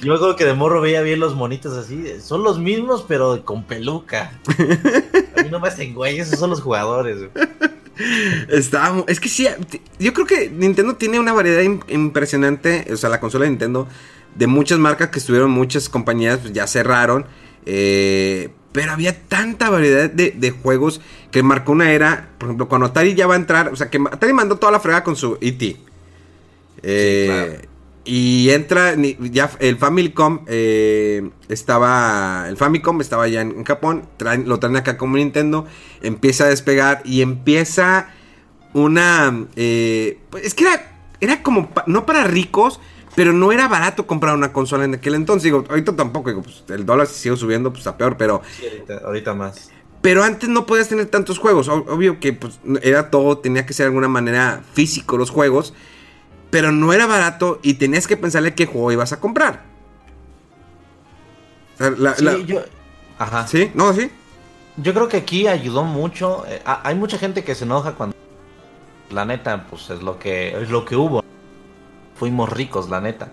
[0.00, 2.20] Yo me acuerdo que de morro veía bien los monitos así.
[2.20, 4.38] Son los mismos, pero con peluca.
[5.36, 7.28] A mí no me hacen güey, esos son los jugadores.
[8.48, 9.48] Está, es que sí,
[9.98, 13.88] yo creo que Nintendo tiene una variedad impresionante, o sea, la consola de Nintendo,
[14.34, 17.24] de muchas marcas que estuvieron, muchas compañías pues, ya cerraron,
[17.64, 23.14] eh, pero había tanta variedad de, juegos que marcó una era, por ejemplo, cuando Atari
[23.14, 25.78] ya va a entrar, o sea, que Atari mandó toda la fregada con su E.T.
[26.82, 27.66] Eh,
[28.06, 34.06] y entra, ya el Famicom eh, estaba, el Famicom estaba ya en, Japón,
[34.44, 35.66] lo traen acá como Nintendo,
[36.02, 38.08] empieza a despegar y empieza
[38.74, 42.78] una, eh, pues, es que era, era como, no para ricos,
[43.16, 46.62] pero no era barato comprar una consola en aquel entonces, digo, ahorita tampoco, digo, pues,
[46.68, 48.40] el dólar sigue subiendo, pues está peor, pero...
[49.04, 49.72] ahorita, más.
[50.00, 53.84] Pero antes no podías tener tantos juegos, obvio que pues, era todo, tenía que ser
[53.84, 55.74] de alguna manera físico los juegos
[56.50, 59.62] pero no era barato y tenías que pensarle qué juego ibas a comprar.
[61.78, 62.60] sí, yo...
[63.18, 63.46] Ajá.
[63.46, 63.70] ¿Sí?
[63.74, 63.92] ¿No?
[63.92, 64.10] ¿Sí?
[64.76, 66.44] Yo creo que aquí ayudó mucho.
[66.46, 68.14] Eh, hay mucha gente que se enoja cuando...
[69.10, 71.24] La neta, pues es lo que, es lo que hubo.
[72.14, 73.32] Fuimos ricos, la neta.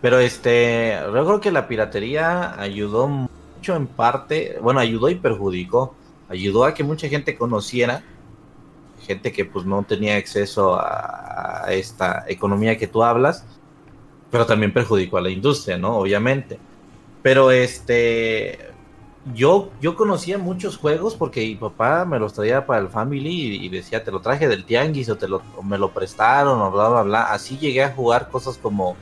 [0.00, 5.94] Pero este, yo creo que la piratería ayudó mucho en parte, bueno, ayudó y perjudicó.
[6.28, 8.02] Ayudó a que mucha gente conociera
[9.02, 13.44] gente que pues no tenía acceso a, esta economía que tú hablas,
[14.30, 15.96] pero también perjudicó a la industria, ¿no?
[15.96, 16.58] Obviamente.
[17.22, 18.58] Pero este,
[19.34, 23.68] yo, yo conocía muchos juegos porque mi papá me los traía para el family y,
[23.68, 27.02] decía, te lo traje del tianguis o, te lo, me lo prestaron o bla, bla,
[27.02, 27.22] bla.
[27.32, 28.96] Así llegué a jugar cosas como,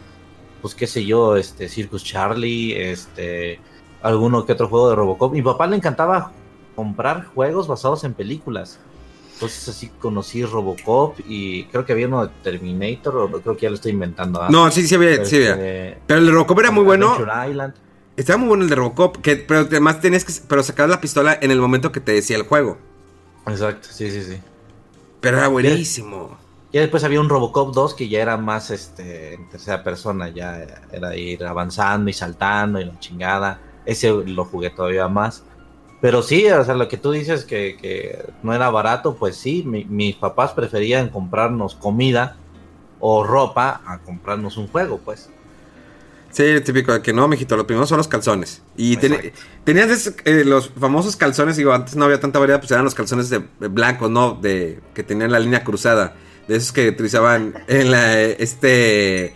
[0.60, 3.60] pues qué sé yo, este, Circus Charlie, este,
[4.02, 5.32] alguno que otro juego de Robocop.
[5.32, 6.32] Mi papá le encantaba
[6.76, 8.78] comprar juegos basados en películas.
[9.40, 13.70] Entonces así conocí Robocop y creo que había uno de Terminator, o creo que ya
[13.70, 14.42] lo estoy inventando.
[14.42, 14.48] ¿ah?
[14.50, 15.52] No, sí, sí había, sí había.
[15.52, 17.16] Este, pero el de Robocop era muy bueno.
[18.18, 21.38] Estaba muy bueno el de Robocop, que, pero además tenías que pero sacabas la pistola
[21.40, 22.76] en el momento que te decía el juego.
[23.46, 24.38] Exacto, sí, sí, sí.
[25.22, 26.36] Pero era buenísimo.
[26.70, 30.66] Y después había un Robocop 2 que ya era más este en tercera persona, ya
[30.92, 33.58] era ir avanzando y saltando y la chingada.
[33.86, 35.44] Ese lo jugué todavía más.
[36.00, 40.16] Pero sí, o sea, lo que tú dices que, no era barato, pues sí, mis
[40.16, 42.36] papás preferían comprarnos comida
[43.00, 45.28] o ropa a comprarnos un juego, pues.
[46.30, 48.62] Sí, típico de que no, mijito, lo primero son los calzones.
[48.76, 52.94] Y tenías eh, los famosos calzones, digo, antes no había tanta variedad, pues eran los
[52.94, 54.38] calzones de, blancos, ¿no?
[54.40, 56.14] De que tenían la línea cruzada.
[56.46, 59.34] De esos que utilizaban en la, este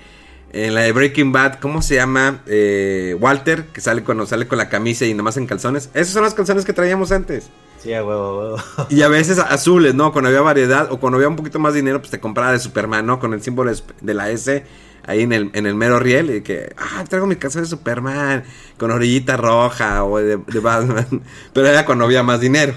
[0.55, 2.41] en la de Breaking Bad, ¿cómo se llama?
[2.47, 5.91] Eh, Walter, que sale cuando sale con la camisa y nomás en calzones.
[5.95, 7.51] Esos son los calzones que traíamos antes.
[7.83, 8.57] Sí, a huevo, huevo.
[8.89, 10.13] Y a veces azules, ¿no?
[10.13, 13.05] Cuando había variedad o cuando había un poquito más dinero, pues te compraba de Superman,
[13.05, 13.19] ¿no?
[13.19, 14.65] Con el símbolo de la S
[15.07, 16.37] ahí en el, en el mero riel.
[16.37, 18.45] Y que, ah, traigo mi calzón de Superman
[18.79, 21.23] con orillita roja o de, de Batman.
[21.53, 22.75] Pero era cuando había más dinero.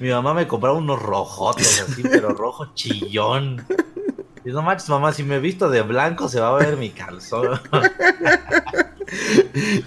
[0.00, 3.64] Mi mamá me compraba unos rojotes así, pero rojo chillón.
[4.46, 6.90] Y no manches, mamá, si me he visto de blanco se va a ver mi
[6.90, 7.60] calzón.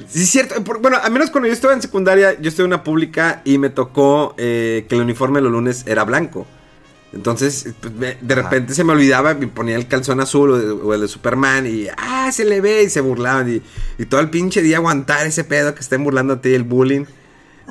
[0.05, 0.55] sí, es cierto.
[0.81, 3.69] Bueno, a menos cuando yo estaba en secundaria, yo estuve en una pública y me
[3.69, 6.45] tocó eh, que el uniforme los lunes era blanco.
[7.13, 10.51] Entonces, pues, de repente se me olvidaba, me ponía el calzón azul
[10.83, 13.49] o, el de Superman y, ah, se le ve y se burlaban.
[13.49, 13.61] Y,
[13.97, 17.05] y, todo el pinche día aguantar ese pedo que estén burlando a ti, el bullying.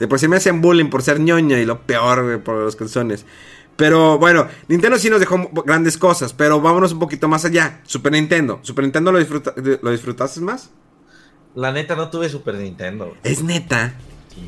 [0.00, 3.26] De por sí me hacían bullying por ser ñoña y lo peor por los calzones.
[3.78, 7.80] Pero bueno, Nintendo sí nos dejó grandes cosas, pero vámonos un poquito más allá.
[7.84, 8.58] Super Nintendo.
[8.62, 10.70] ¿Super Nintendo lo, lo disfrutaste más?
[11.54, 13.16] La neta no tuve Super Nintendo.
[13.22, 13.94] Es neta.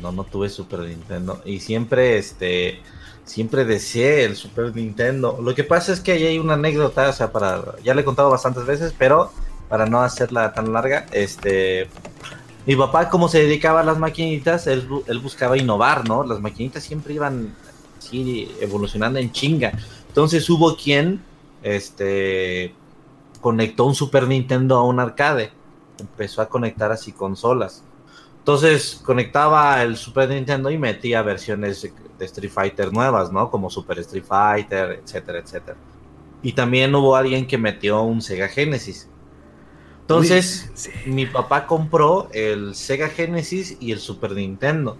[0.01, 1.41] No, no tuve Super Nintendo.
[1.45, 2.81] Y siempre, este,
[3.23, 5.39] siempre deseé el Super Nintendo.
[5.41, 8.05] Lo que pasa es que ahí hay una anécdota, o sea, para, ya le he
[8.05, 9.31] contado bastantes veces, pero
[9.69, 11.87] para no hacerla tan larga, este,
[12.65, 16.23] Mi papá, como se dedicaba a las maquinitas, él, él buscaba innovar, ¿no?
[16.25, 17.55] Las maquinitas siempre iban
[18.01, 19.71] así evolucionando en chinga.
[20.07, 21.23] Entonces hubo quien,
[21.61, 22.73] este,
[23.39, 25.51] conectó un Super Nintendo a un arcade.
[25.99, 27.83] Empezó a conectar así consolas.
[28.39, 31.87] Entonces conectaba el Super Nintendo y metía versiones
[32.17, 33.51] de Street Fighter nuevas, ¿no?
[33.51, 35.77] Como Super Street Fighter, etcétera, etcétera.
[36.41, 39.07] Y también hubo alguien que metió un Sega Genesis.
[40.01, 40.71] Entonces,
[41.05, 44.97] mi papá compró el Sega Genesis y el Super Nintendo.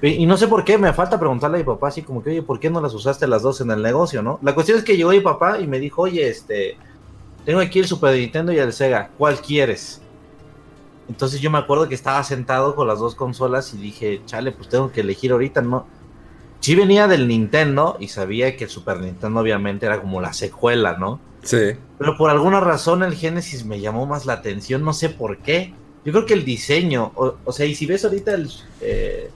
[0.00, 2.42] Y, no sé por qué, me falta preguntarle a mi papá así como que, oye,
[2.42, 4.38] ¿por qué no las usaste las dos en el negocio, no?
[4.42, 6.76] La cuestión es que llegó mi papá y me dijo, oye, este,
[7.44, 10.00] tengo aquí el Super Nintendo y el Sega, ¿cuál quieres?
[11.08, 14.68] Entonces yo me acuerdo que estaba sentado con las dos consolas y dije, chale, pues
[14.68, 15.86] tengo que elegir ahorita, ¿no?
[16.60, 20.96] Sí venía del Nintendo y sabía que el Super Nintendo obviamente era como la secuela,
[20.96, 21.18] ¿no?
[21.42, 21.72] Sí.
[21.98, 25.74] Pero por alguna razón el Genesis me llamó más la atención, no sé por qué.
[26.04, 29.30] Yo creo que el diseño, o, sea, y si ves ahorita el, eh,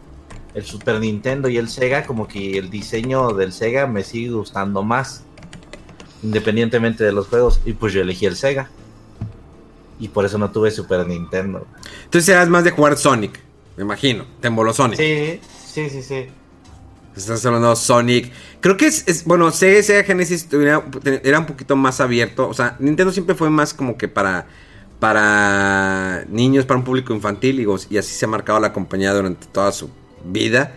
[0.55, 4.83] el Super Nintendo y el Sega, como que el diseño del Sega me sigue gustando
[4.83, 5.25] más,
[6.23, 7.61] independientemente de los juegos.
[7.65, 8.71] Y pues yo elegí el Sega.
[9.99, 11.67] Y por eso no tuve Super Nintendo.
[12.05, 13.39] Entonces eras más de jugar Sonic,
[13.77, 14.27] me imagino.
[14.41, 14.99] Te emboló Sonic.
[14.99, 16.27] Sí, sí, sí, sí.
[17.17, 18.33] Estás hablando Sonic.
[18.61, 22.49] Creo que es, bueno, Sega, Genesis era, un poquito más abierto.
[22.49, 24.47] O sea, Nintendo siempre fue más como que para
[24.99, 29.73] para niños, para un público infantil, y, así se ha marcado la compañía durante toda
[29.73, 29.91] su
[30.25, 30.75] vida.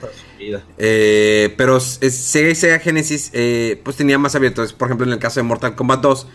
[0.77, 4.65] Eh, pero Sega y Sega Genesis, eh, pues tenía más abierto.
[4.77, 6.27] Por ejemplo, en el caso de Mortal Kombat 2,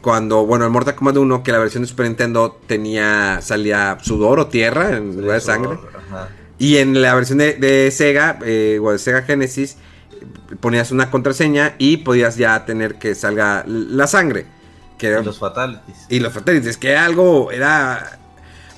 [0.00, 4.38] cuando, bueno, el Mortal Kombat 1, que la versión de Super Nintendo tenía, salía sudor
[4.38, 5.78] o tierra en lugar de sangre.
[6.58, 9.76] Y en la versión de, Sega, eh, o de Sega Genesis,
[10.60, 14.46] ponías una contraseña y podías ya tener que salga la sangre.
[14.98, 16.06] Que y los fatalities.
[16.08, 18.18] Y los fatalities, que algo era...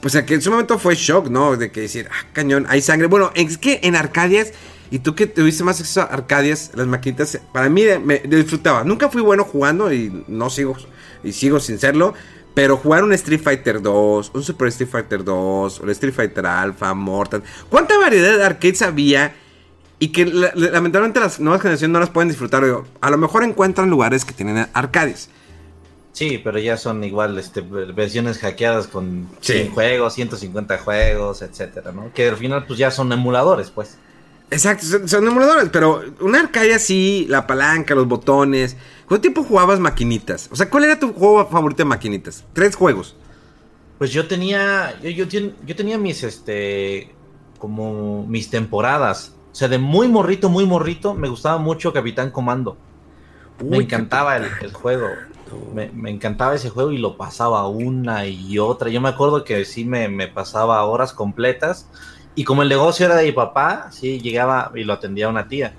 [0.01, 1.57] Pues que en su momento fue shock, ¿no?
[1.57, 3.09] De que decir, ah, cañón, hay sangre.
[3.09, 4.53] Bueno, es que en Arcadias,
[4.91, 8.85] y tú que tuviste más acceso a Arcadias, las maquinitas, para mí me disfrutaba.
[8.85, 10.77] Nunca fui bueno jugando y no sigo,
[11.25, 12.15] y sigo sin serlo.
[12.55, 16.93] Pero jugar un Street Fighter 2, un Super Street Fighter 2, un Street Fighter Alpha,
[16.95, 17.43] Mortal.
[17.69, 19.35] ¿Cuánta variedad de arcades había?
[20.01, 22.65] Y que lamentablemente las nuevas generaciones no las pueden disfrutar.
[23.01, 25.29] A lo mejor encuentran lugares que tienen arcades.
[26.19, 32.13] Sí, pero ya son igual este, versiones hackeadas con 100 juegos, 150 juegos, etcétera, ¿no?
[32.13, 33.99] Que al final pues ya son emuladores, pues.
[34.51, 38.77] Exacto, son, emuladores, pero una arcade así, la palanca, los botones.
[39.07, 40.49] ¿Cuánto tiempo jugabas maquinitas?
[40.51, 42.45] O sea, ¿cuál era tu juego favorito de maquinitas?
[42.53, 43.15] Tres juegos.
[43.99, 47.15] Pues yo tenía, yo, yo, tenía mis, este,
[47.61, 49.37] como mis temporadas.
[49.53, 52.77] O sea, de muy morrito, muy morrito, me gustaba mucho Capitán Comando.
[53.63, 55.07] me encantaba el, juego.
[55.75, 58.91] Me, encantaba ese juego y lo pasaba una y otra.
[58.91, 61.87] Yo me acuerdo que sí me, me pasaba horas completas
[62.35, 65.75] y como el negocio era de mi papá, sí, llegaba y lo atendía una tía.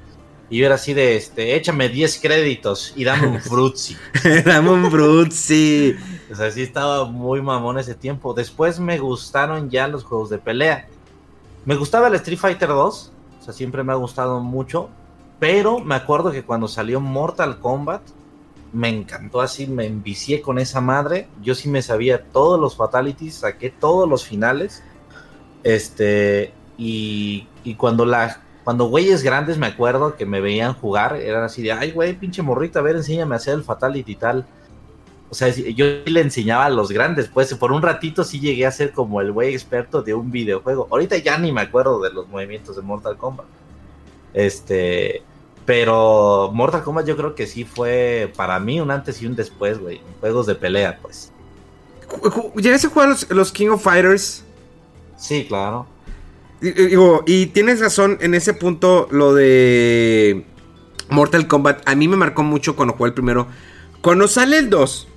[0.49, 3.95] Y yo era así de, este, échame 10 créditos y dame un frutzi.
[4.45, 5.95] dame un frutzi.
[6.29, 8.33] o sea, sí estaba muy mamón ese tiempo.
[8.33, 10.87] Después me gustaron ya los juegos de pelea.
[11.63, 13.11] Me gustaba el Street Fighter 2.
[13.39, 14.89] O sea, siempre me ha gustado mucho.
[15.39, 18.01] Pero me acuerdo que cuando salió Mortal Kombat,
[18.71, 21.27] me encantó así, me envicié con esa madre.
[21.41, 24.83] Yo sí me sabía todos los fatalities, saqué todos los finales.
[25.63, 27.47] Este, y,
[27.77, 31.91] cuando la cuando güeyes grandes me acuerdo que me veían jugar, eran así de, ay,
[31.91, 34.45] güey, pinche morrita, a ver, enséñame a hacer el fatality y tal.
[35.31, 38.71] O sea, yo le enseñaba a los grandes, pues por un ratito sí llegué a
[38.71, 40.87] ser como el güey experto de un videojuego.
[40.91, 43.45] Ahorita ya ni me acuerdo de los movimientos de Mortal Kombat.
[44.33, 45.23] Este,
[45.69, 49.77] pero Mortal Kombat yo creo que sí fue para mí un antes y un después,
[49.77, 50.01] güey.
[50.19, 51.31] Juegos de pelea, pues.
[52.55, 54.43] ¿Llegaste a jugar los, los King of Fighters?
[55.15, 55.85] Sí, claro.
[56.59, 60.43] Digo, y tienes razón en ese punto, lo de
[61.11, 61.87] Mortal Kombat.
[61.87, 63.45] A mí me marcó mucho cuando jugué el primero.
[64.01, 65.07] Cuando sale el 2,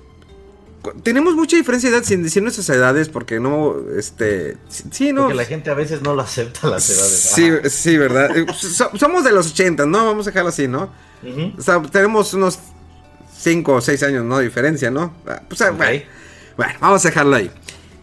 [1.03, 5.23] tenemos mucha diferencia de edad sin decir nuestras edades porque no, este, sí, no.
[5.23, 7.31] Porque la gente a veces no lo acepta las edades.
[7.35, 8.35] Sí, sí, ¿verdad?
[8.35, 10.05] Eh, somos de los 80, ¿no?
[10.05, 10.91] Vamos a dejarlo así, ¿no?
[11.57, 12.59] O sea, tenemos unos
[13.39, 14.39] 5 o 6 años, ¿no?
[14.39, 15.13] Diferencia, ¿no?
[15.25, 17.49] Ah, pues, ah, bueno, vamos a dejarlo ahí.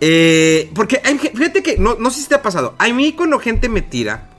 [0.00, 1.02] Eh, porque
[1.34, 2.74] fíjate que, no, no sé si te ha pasado.
[2.78, 4.30] A mí cuando gente me tira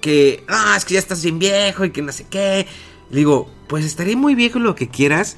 [0.00, 2.66] que, ah, es que ya estás bien viejo y que no sé qué.
[3.10, 5.36] Le digo, pues estaré muy viejo lo que quieras,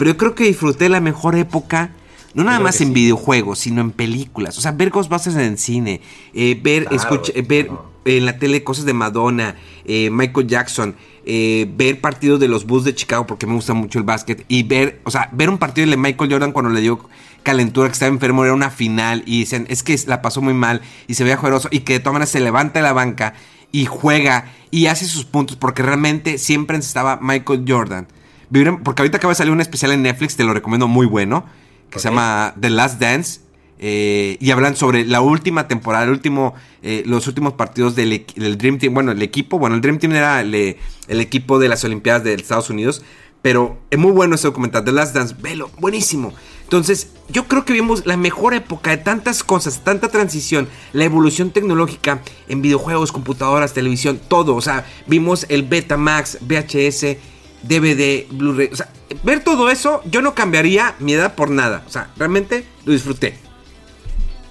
[0.00, 1.90] pero yo creo que disfruté la mejor época.
[2.32, 4.56] No nada más en videojuegos, sino en películas.
[4.56, 6.00] O sea, ver Ghostbusters en el cine,
[6.32, 7.70] eh, ver, escuchar, ver,
[8.06, 10.94] en la tele cosas de Madonna, eh, Michael Jackson,
[11.26, 14.62] eh, ver partidos de los Bulls de Chicago porque me gusta mucho el básquet y
[14.62, 17.06] ver, o sea, ver un partido de Michael Jordan cuando le dio
[17.42, 20.80] calentura que estaba enfermo, era una final y dicen, es que la pasó muy mal
[21.08, 23.34] y se veía juegoso y que de todas maneras se levanta de la banca
[23.70, 28.08] y juega y hace sus puntos porque realmente siempre estaba Michael Jordan.
[28.50, 31.46] Porque ahorita acaba de salir un especial en Netflix, te lo recomiendo muy bueno,
[31.90, 33.40] que se llama The Last Dance.
[33.82, 38.26] Eh, y hablan sobre la última temporada, el último, eh, los últimos partidos del,
[38.58, 38.92] Dream Team.
[38.92, 42.34] Bueno, el equipo, bueno, el Dream Team era el, el equipo de las Olimpiadas de
[42.34, 43.02] Estados Unidos.
[43.42, 46.34] Pero es muy bueno ese documental, The Last Dance, velo, buenísimo.
[46.64, 51.50] Entonces, yo creo que vimos la mejor época de tantas cosas, tanta transición, la evolución
[51.50, 54.54] tecnológica en videojuegos, computadoras, televisión, todo.
[54.54, 57.16] O sea, vimos el Betamax, VHS,
[57.62, 58.70] DVD, Blu-ray.
[58.72, 58.88] O sea,
[59.22, 61.82] ver todo eso, yo no cambiaría mi edad por nada.
[61.86, 63.36] O sea, realmente lo disfruté.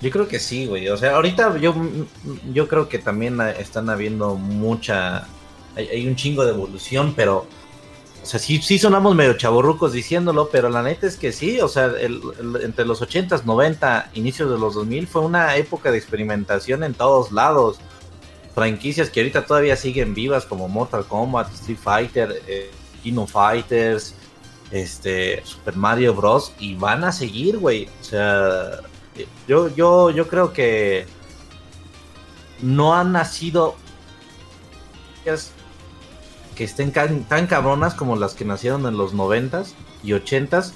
[0.01, 0.87] Yo creo que sí, güey.
[0.89, 1.75] O sea, ahorita yo,
[2.53, 5.27] yo creo que también están habiendo mucha.
[5.75, 7.47] hay un chingo de evolución, pero
[8.21, 11.67] o sea, sí, sí sonamos medio chaborrucos diciéndolo, pero la neta es que sí, o
[11.67, 16.93] sea, entre los 80s, 90, inicios de los 2000 fue una época de experimentación en
[16.93, 17.79] todos lados.
[18.53, 22.69] Franquicias que ahorita todavía siguen vivas como Mortal Kombat, Street Fighter, eh,
[22.99, 24.15] Kino Fighters,
[24.71, 26.53] este, Super Mario Bros.
[26.59, 27.87] y van a seguir, güey.
[28.01, 28.79] O sea,
[29.47, 31.05] yo, yo, yo creo que
[32.61, 33.75] no han nacido
[36.55, 39.63] que estén tan cabronas como las que nacieron en los 90
[40.03, 40.73] y 80s,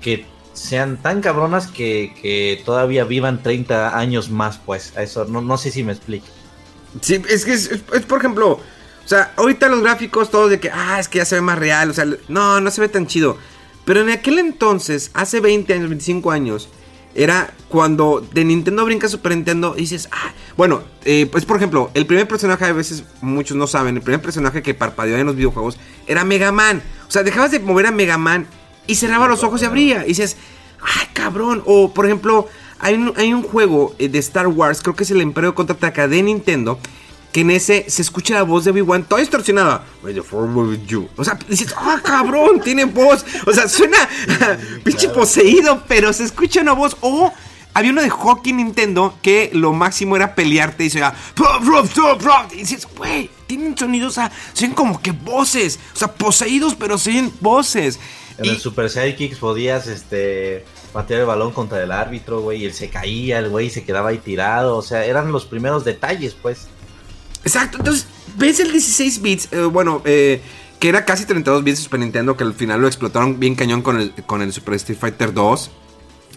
[0.00, 4.92] que sean tan cabronas que, todavía vivan 30 años más, pues.
[4.96, 6.26] eso no, no sé si me explico.
[7.00, 7.68] Sí, es que es,
[8.06, 8.60] por ejemplo,
[9.04, 11.58] o sea, ahorita los gráficos todos de que, ah, es que ya se ve más
[11.58, 13.36] real, o sea, no, no se ve tan chido.
[13.84, 16.68] Pero en aquel entonces, hace 20 años, 25 años,
[17.14, 21.90] era cuando de Nintendo brinca Super Nintendo y dices, ah, bueno, eh, pues por ejemplo,
[21.94, 25.36] el primer personaje, a veces muchos no saben, el primer personaje que parpadeó en los
[25.36, 26.82] videojuegos era Mega Man.
[27.08, 28.46] O sea, dejabas de mover a Mega Man
[28.86, 30.04] y cerraba los ojos y abría.
[30.04, 30.36] Y dices,
[30.80, 31.62] ay, cabrón.
[31.66, 32.46] O por ejemplo,
[32.78, 36.08] hay un, hay un juego eh, de Star Wars, creo que es el Imperio Contraataca
[36.08, 36.78] de Nintendo
[37.32, 39.84] que en ese se escucha la voz de Obi-Wan toda distorsionada.
[41.16, 43.24] O sea, dices, ah, cabrón, tiene voz.
[43.46, 43.96] O sea, suena
[44.84, 46.96] pinche poseído, pero se escucha una voz.
[47.00, 47.32] O
[47.74, 51.00] había uno de hockey Nintendo que lo máximo era pelearte y se
[52.52, 55.78] y dices, güey, tienen sonidos, o sea, son como que voces.
[55.94, 57.98] O sea, poseídos, pero siguen voces.
[58.38, 62.74] En el Super Sidekicks podías, este patear el balón contra el árbitro, güey, y él
[62.74, 66.68] se caía, el güey se quedaba ahí tirado, o sea, eran los primeros detalles, pues.
[67.44, 70.40] Exacto, entonces, ves el 16 bits, eh, bueno, eh,
[70.78, 73.82] que era casi 32 bits de Super Nintendo, que al final lo explotaron bien cañón
[73.82, 75.70] con el, con el Super Street Fighter 2.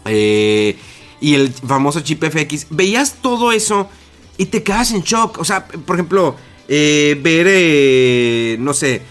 [0.06, 0.78] Eh,
[1.20, 2.68] y el famoso chip FX.
[2.70, 3.90] Veías todo eso
[4.38, 5.40] y te quedas en shock.
[5.40, 6.36] O sea, por ejemplo,
[6.68, 9.02] ver, no sé,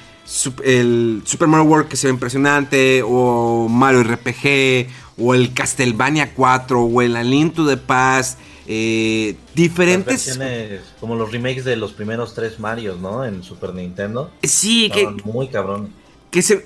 [0.64, 4.88] el Super Mario World que se ve impresionante, o Mario RPG,
[5.18, 8.38] o el Castlevania 4, o el A Link to the Past.
[8.66, 10.38] Eh, diferentes.
[11.00, 13.24] como los remakes de los primeros tres Marios, ¿no?
[13.24, 14.30] En Super Nintendo.
[14.42, 15.06] Sí, que.
[15.24, 15.92] Muy cabrón.
[16.30, 16.56] Que se,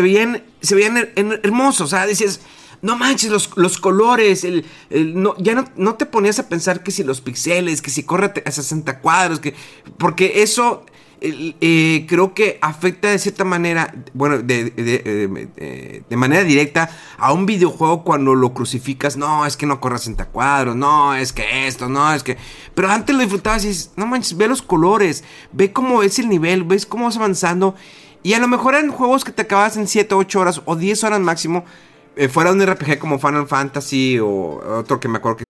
[0.00, 1.10] veían, se veían
[1.42, 1.82] hermosos.
[1.82, 2.40] O sea, dices,
[2.80, 4.44] no manches, los, los colores.
[4.44, 8.02] El, no, ya no, no, te ponías a pensar que si los pixeles, que si
[8.04, 9.40] corre a 60 cuadros.
[9.40, 9.54] que
[9.98, 10.86] Porque eso
[11.22, 18.04] eh, creo que afecta de cierta manera, bueno, de, de, manera directa a un videojuego
[18.04, 19.16] cuando lo crucificas.
[19.16, 22.36] No, es que no corre 60 cuadros, no, es que esto, no, es que.
[22.74, 26.28] Pero antes lo disfrutabas y dices, no manches, ve los colores, ve cómo es el
[26.28, 27.74] nivel, ves cómo vas avanzando.
[28.22, 31.04] Y a lo mejor eran juegos que te acabas en 7, 8 horas o 10
[31.04, 31.64] horas máximo.
[32.16, 35.49] Eh, fuera un RPG como Final Fantasy o otro que me acuerdo que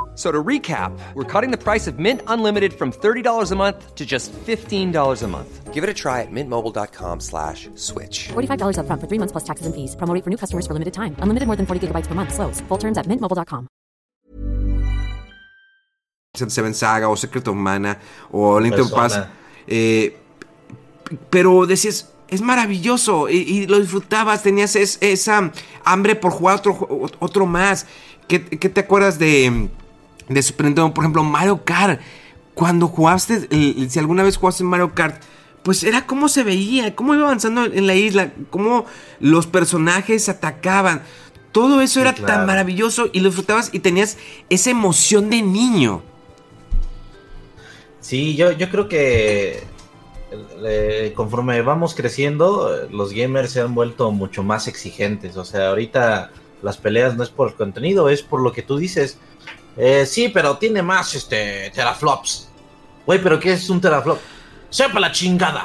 [0.15, 4.05] So to recap, we're cutting the price of Mint Unlimited from $30 a month to
[4.05, 5.73] just $15 a month.
[5.73, 8.27] Give it a try at mintmobile.com slash switch.
[8.33, 9.95] $45 up front for three months plus taxes and fees.
[9.95, 11.15] Promo for new customers for limited time.
[11.19, 12.33] Unlimited more than 40 gigabytes per month.
[12.33, 12.59] Slows.
[12.67, 13.67] Full terms at mintmobile.com.
[16.35, 17.97] Seven Saga o Secret of Mana
[18.31, 19.19] o Link to Pass.
[19.67, 20.17] Eh,
[21.29, 25.51] pero decías, es maravilloso y, y lo disfrutabas, tenías es, esa
[25.83, 27.85] hambre por jugar otro, otro más.
[28.27, 29.69] ¿Qué, ¿Qué te acuerdas de
[30.33, 31.99] de Super Nintendo, por ejemplo, Mario Kart.
[32.53, 33.47] Cuando jugaste,
[33.89, 35.21] si alguna vez jugaste en Mario Kart,
[35.63, 38.85] pues era cómo se veía, cómo iba avanzando en la isla, cómo
[39.19, 41.01] los personajes atacaban.
[41.51, 42.33] Todo eso Sí, era claro.
[42.33, 44.17] tan maravilloso y lo disfrutabas y tenías
[44.49, 46.01] esa emoción de niño.
[47.99, 49.63] Sí, yo, yo creo que
[50.65, 55.37] eh, conforme vamos creciendo, los gamers se han vuelto mucho más exigentes.
[55.37, 58.77] O sea, ahorita las peleas no es por el contenido, es por lo que tú
[58.77, 59.17] dices.
[59.77, 62.49] Eh, sí, pero tiene más este teraflops.
[63.05, 64.19] Güey, pero ¿qué es un teraflop?
[64.69, 65.63] Sepa la chingada.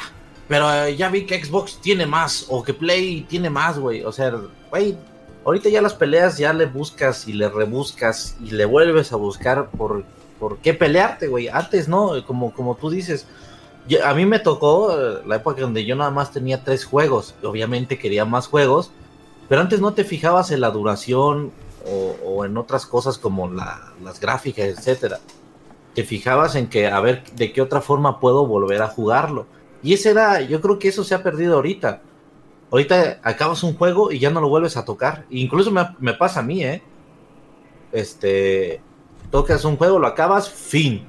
[0.49, 4.05] Pero eh, ya vi que Xbox tiene más o que Play tiene más, güey.
[4.05, 4.33] O sea,
[4.71, 4.97] güey,
[5.45, 9.71] ahorita ya las peleas ya le buscas y le rebuscas y le vuelves a buscar
[9.71, 10.05] por,
[10.39, 11.49] por qué pelearte, güey.
[11.49, 13.27] Antes no, como, como tú dices.
[14.05, 17.35] a mí me tocó eh, la época donde yo nada más tenía tres juegos.
[17.43, 18.93] Obviamente quería más juegos.
[19.49, 21.53] Pero antes no te fijabas en la duración
[21.89, 25.19] o, en otras cosas como la- las gráficas, etcétera.
[25.95, 29.47] Te fijabas en que a ver de qué otra forma puedo volver a jugarlo.
[29.83, 32.03] Y ese era, yo creo que eso se ha perdido ahorita.
[32.71, 35.25] Ahorita acabas un juego y ya no lo vuelves a tocar.
[35.31, 36.83] Incluso me, me pasa a mí, ¿eh?
[37.93, 38.81] Este,
[39.31, 41.09] tocas un juego, lo acabas, fin.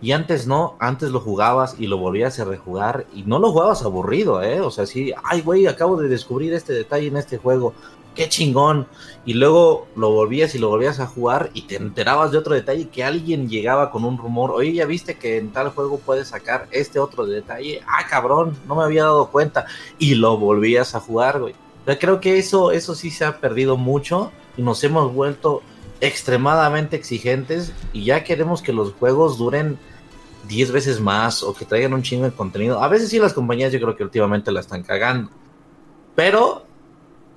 [0.00, 3.82] Y antes no, antes lo jugabas y lo volvías a rejugar y no lo jugabas
[3.84, 4.60] aburrido, ¿eh?
[4.60, 7.72] O sea, sí, ay, güey, acabo de descubrir este detalle en este juego,
[8.14, 8.86] qué chingón.
[9.26, 12.88] Y luego lo volvías y lo volvías a jugar y te enterabas de otro detalle
[12.88, 16.68] que alguien llegaba con un rumor, oye, ya viste que en tal juego puedes sacar
[16.70, 19.66] este otro detalle, ah, cabrón, no me había dado cuenta.
[19.98, 21.54] Y lo volvías a jugar, güey.
[21.82, 25.62] O sea, creo que eso, eso sí se ha perdido mucho y nos hemos vuelto
[26.00, 29.78] extremadamente exigentes y ya queremos que los juegos duren
[30.48, 32.82] 10 veces más o que traigan un chingo de contenido.
[32.82, 35.30] A veces sí las compañías yo creo que últimamente la están cagando.
[36.14, 36.66] Pero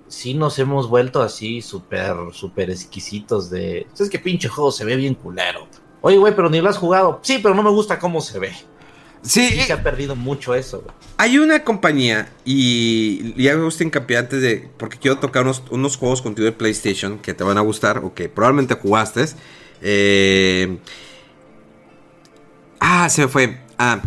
[0.08, 3.88] sí nos hemos vuelto así súper, súper exquisitos de...
[4.00, 5.68] Es que pinche juego se ve bien culero.
[6.02, 7.20] Oye, güey, pero ni lo has jugado.
[7.22, 8.54] Sí, pero no me gusta cómo se ve.
[9.22, 10.96] Sí, Sí se ha perdido mucho eso, güey.
[11.18, 14.70] hay una compañía y ya me gusta hincapié antes de...
[14.78, 18.14] Porque quiero tocar unos, unos juegos contigo de PlayStation que te van a gustar o
[18.14, 19.26] que probablemente jugaste.
[19.82, 20.78] Eh,
[22.80, 23.60] ah, se me fue.
[23.78, 24.02] Ah,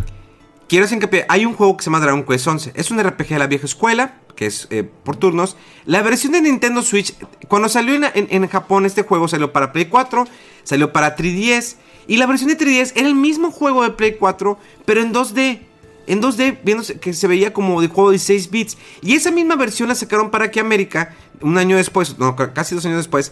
[0.67, 1.25] quiero hacer hincapié.
[1.27, 2.71] Hay un juego que se llama Dragon Quest 11.
[2.75, 5.55] Es un RPG de la vieja escuela, que es eh, por turnos.
[5.85, 7.15] La versión de Nintendo Switch,
[7.47, 10.27] cuando salió en, en- Japón este juego, salió para Play 4,
[10.63, 11.75] salió para 3DS.
[12.07, 15.59] Y la versión de 3DS era el mismo juego de Play 4, pero en 2D.
[16.07, 18.77] En 2D, viéndose que se veía como de juego de 16 bits.
[19.01, 22.73] Y esa misma versión la sacaron para aquí América, un año después, no, ca- casi
[22.75, 23.31] dos años después.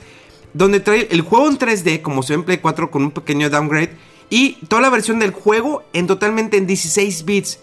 [0.53, 3.49] Donde trae el juego en 3D, como se ve en Play 4, con un pequeño
[3.49, 3.91] downgrade.
[4.29, 7.59] Y toda la versión del juego en totalmente en 16 bits.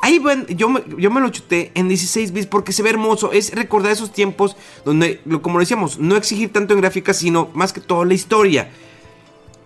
[0.00, 3.32] Ahí ven, yo me, yo me lo chuté en 16 bits porque se ve hermoso.
[3.32, 7.72] Es recordar esos tiempos donde, como lo decíamos, no exigir tanto en gráficas, sino más
[7.72, 8.70] que todo la historia.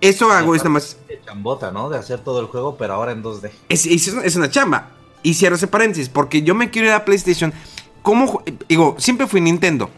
[0.00, 0.96] Eso hago, es nada más.
[1.06, 1.88] De chambota, ¿no?
[1.88, 3.50] De hacer todo el juego, pero ahora en 2D.
[3.68, 4.90] Es, es, es una chamba.
[5.22, 7.52] Y cierro ese paréntesis, porque yo me quiero ir a PlayStation.
[8.02, 8.26] ¿Cómo?
[8.26, 9.90] ju- Digo, siempre fui Nintendo.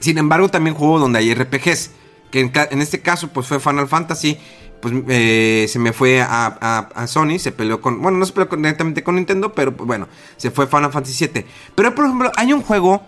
[0.00, 1.90] Sin embargo, también juego donde hay RPGs.
[2.32, 4.38] Que en, en este caso, pues fue Final Fantasy.
[4.80, 8.00] Pues eh, se me fue a, a- a Sony, se peleó con.
[8.00, 10.06] Bueno, no se peleó con- directamente con Nintendo, pero pues, bueno,
[10.36, 11.46] se fue Final Fantasy 7.
[11.74, 13.02] Pero por ejemplo, hay un juego.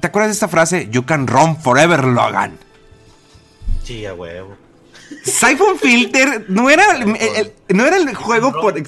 [0.00, 0.88] ¿Te acuerdas de esta frase?
[0.90, 2.58] You can run forever, Logan.
[3.84, 4.56] Sí, a huevo.
[5.24, 8.76] Siphon Filter no era el, el- el- no era el juego por.
[8.78, 8.84] You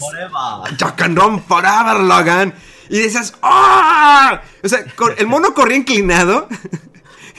[0.96, 2.54] can run forever, Logan.
[2.88, 4.42] Y decías, ¡ah!
[4.62, 4.84] O sea,
[5.16, 6.48] el mono corría inclinado.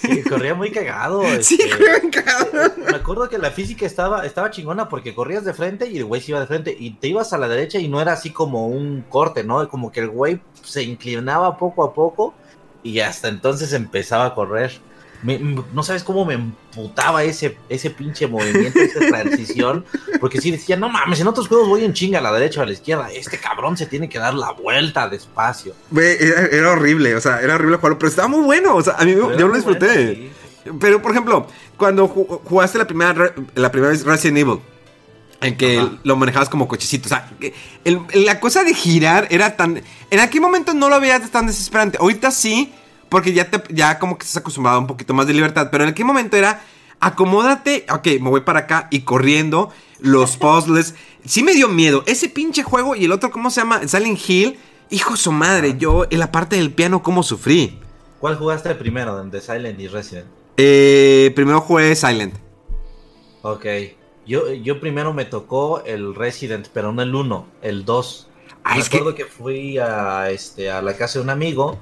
[0.03, 1.21] Sí, corría muy cagado.
[1.41, 2.47] Sí, este, corría inclinado.
[2.77, 6.21] Me acuerdo que la física estaba, estaba chingona porque corrías de frente y el güey
[6.21, 8.67] se iba de frente y te ibas a la derecha y no era así como
[8.67, 9.67] un corte, ¿no?
[9.69, 12.33] Como que el güey se inclinaba poco a poco
[12.83, 14.71] y hasta entonces empezaba a correr.
[15.23, 19.85] Me- no sabes cómo me emputaba ese, ese pinche movimiento, esa transición,
[20.19, 22.63] porque sí decía, no mames, en otros juegos voy en chinga a la derecha o
[22.63, 25.73] a la izquierda, este cabrón se tiene que dar la vuelta despacio.
[25.95, 29.05] Era, era horrible, o sea, era horrible jugarlo, pero estaba muy bueno, o sea, a
[29.05, 29.87] mí Pero yo lo disfruté.
[30.05, 30.31] bueno, sí.
[30.79, 31.47] Pero, por ejemplo,
[31.77, 34.59] cuando ju- jugaste la primera, la primera vez Resident Evil,
[35.41, 35.91] en que Ajá.
[36.03, 37.29] lo manejabas como cochecito, o sea,
[37.83, 39.81] el- la cosa de girar era tan...
[40.09, 42.73] En aquel momento no lo veías tan desesperante, ahorita sí,
[43.13, 45.85] porque ya, te, ya como que estás acostumbrado a un poquito más de libertad, pero
[45.85, 46.61] en aquel momento era...
[46.99, 50.95] Acomódate, ok, me voy para acá y corriendo, los puzzles.
[51.25, 52.01] Sí me dio miedo.
[52.07, 53.85] Ese pinche juego y el otro, ¿cómo se llama?
[53.87, 54.57] Silent Hill.
[54.89, 57.77] Hijo de su madre, yo en la parte del piano, ¿cómo sufrí?
[58.19, 60.27] ¿Cuál jugaste primero, de Silent y Resident?
[60.55, 62.35] Eh, primero jugué Silent.
[63.41, 63.65] Ok.
[64.25, 68.27] Yo, yo primero me tocó el Resident, pero no el 1, el 2.
[68.63, 69.25] Ah, me es que- acuerdo que...
[69.25, 71.77] fui a, este, a la casa de un amigo,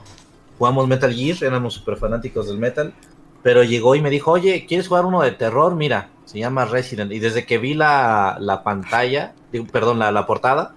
[0.62, 2.94] jugamos Metal Gear, éramos súper fanáticos del metal,
[3.42, 5.76] pero llegó y me dijo, oye, ¿quieres jugar uno de terror?
[5.76, 7.12] Mira, se llama Resident.
[7.12, 10.76] Y desde que vi la, la pantalla, digo, perdón, la, la portada,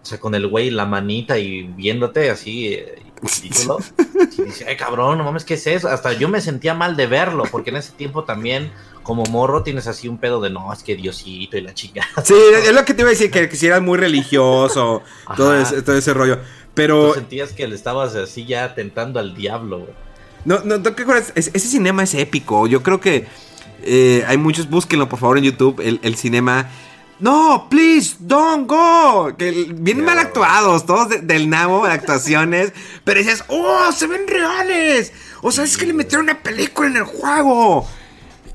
[0.00, 3.02] o sea, con el güey, la manita y viéndote así, eh,
[3.42, 3.78] título.
[4.38, 5.88] Y dice, ay cabrón, no mames, ¿qué es eso?
[5.88, 8.70] Hasta yo me sentía mal de verlo, porque en ese tiempo también,
[9.02, 12.06] como morro, tienes así un pedo de no, es que Diosito y la chica.
[12.22, 15.02] Sí, es lo que te iba a decir, que, que si eras muy religioso,
[15.36, 16.38] todo ese, todo ese rollo.
[16.78, 19.90] Tú Pero sentías que le estabas así ya tentando al diablo, güey.
[20.44, 21.32] No, no, ¿no acuerdas?
[21.34, 22.66] Es- ese cinema es épico.
[22.68, 23.26] Yo creo que
[23.82, 26.68] eh, hay muchos, búsquenlo por favor en YouTube, el, el cinema.
[27.20, 29.34] No, please, don't go.
[29.36, 32.72] Que bien Ya, mal actuados, todos de- del nabo, de actuaciones.
[33.04, 35.12] pero dices, oh, se ven reales.
[35.42, 37.88] O sea, es que le metieron una película en el juego.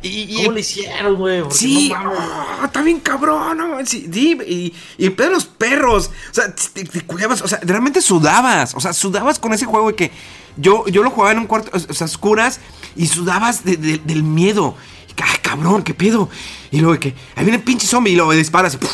[0.04, 1.44] Y, y- ¿Cómo le hicieron, güey?
[1.50, 4.06] Sí, no oh, está bien cabrón, no, sí,
[4.46, 8.82] y, y pedo los perros, o sea, te, te cuidabas, o sea, realmente sudabas, o
[8.82, 10.12] sea, sudabas con ese juego de que
[10.58, 12.60] yo, yo lo jugaba en un cuarto, o sea, oscuras,
[12.98, 14.76] y sudabas de- de- del miedo,
[15.10, 16.30] y, ay, cabrón, qué pedo,
[16.70, 18.92] y luego de que, ahí viene el pinche zombie, y luego disparas, y, puf,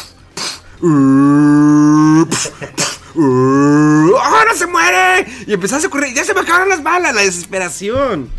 [0.80, 0.88] puf,
[2.30, 3.00] puf, puf,
[4.24, 5.28] ¡ahora se muere!
[5.48, 8.30] Y empezaste a correr, ya se me acabaron las balas, la desesperación.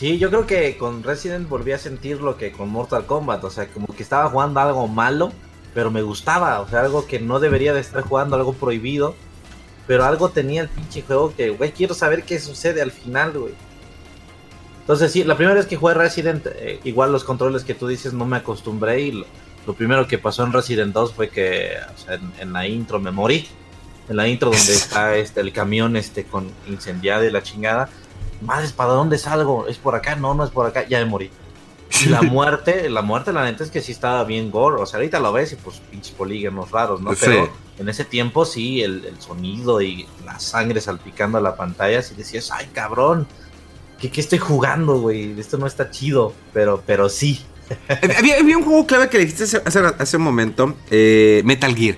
[0.00, 3.50] Sí, yo creo que con Resident volví a sentir lo que con Mortal Kombat, o
[3.50, 5.30] sea, como que estaba jugando algo malo,
[5.74, 9.14] pero me gustaba, o sea, algo que no debería de estar jugando, algo prohibido,
[9.86, 13.52] pero algo tenía el pinche juego que, güey, quiero saber qué sucede al final, güey.
[14.80, 18.14] Entonces sí, la primera vez que jugué Resident, eh, igual los controles que tú dices
[18.14, 19.26] no me acostumbré y lo,
[19.66, 23.00] lo primero que pasó en Resident 2 fue que, o sea, en, en la intro
[23.00, 23.46] me morí.
[24.08, 27.90] En la intro donde está este el camión este con incendiado y la chingada.
[28.40, 29.66] Madres, ¿para dónde salgo?
[29.66, 30.16] ¿Es por acá?
[30.16, 30.86] No, no es por acá.
[30.88, 31.30] Ya me morí.
[32.04, 34.80] Y la muerte, la muerte, la neta es que sí estaba bien gore.
[34.80, 37.14] O sea, ahorita lo ves y pues pinches polígonos raros, ¿no?
[37.14, 37.26] Sí.
[37.26, 42.02] Pero en ese tiempo sí, el, el sonido y la sangre salpicando a la pantalla,
[42.02, 43.26] sí decías, ay cabrón,
[44.00, 45.38] ¿qué, qué estoy jugando, güey?
[45.38, 46.32] Esto no está chido.
[46.52, 47.44] Pero, pero sí.
[48.18, 51.72] Había, había un juego clave que le dijiste hace, hace, hace un momento, eh, Metal
[51.74, 51.96] Gear.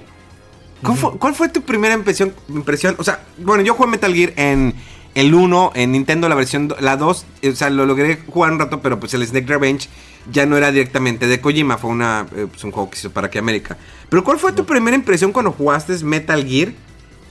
[0.82, 2.96] ¿Cuál, fue, cuál fue tu primera impresión, impresión?
[2.98, 4.74] O sea, bueno, yo jugué Metal Gear en
[5.14, 8.58] el 1, en Nintendo, la versión, la 2, eh, o sea, lo logré jugar un
[8.58, 9.88] rato, pero pues el Snake Revenge
[10.30, 13.26] ya no era directamente de Kojima, fue una, eh, pues, un juego que hizo para
[13.26, 13.76] aquí América.
[14.08, 16.72] Pero ¿cuál fue tu primera impresión cuando jugaste Metal Gear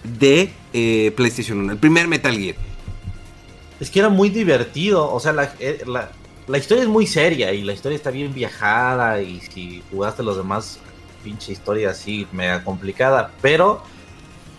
[0.04, 1.74] de eh, PlayStation 1?
[1.74, 2.56] El primer Metal Gear.
[3.80, 6.12] Es que era muy divertido, o sea, la, eh, la,
[6.48, 10.38] la historia es muy seria y la historia está bien viajada y si jugaste los
[10.38, 10.80] demás,
[11.24, 13.84] pinche historia así, mega complicada, pero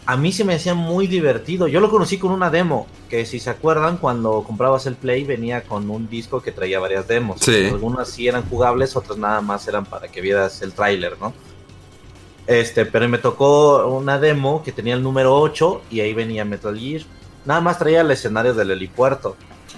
[0.05, 1.68] a mí se me hacía muy divertido.
[1.68, 5.62] Yo lo conocí con una demo, que si se acuerdan, cuando comprabas el Play venía
[5.62, 7.40] con un disco que traía varias demos.
[7.40, 7.66] Sí.
[7.66, 11.32] Algunas sí eran jugables, otras nada más eran para que vieras el tráiler, ¿no?
[12.46, 16.76] Este, pero me tocó una demo que tenía el número 8 y ahí venía Metal
[16.76, 17.03] Gear.
[17.44, 19.36] Nada más traía el escenario del helipuerto.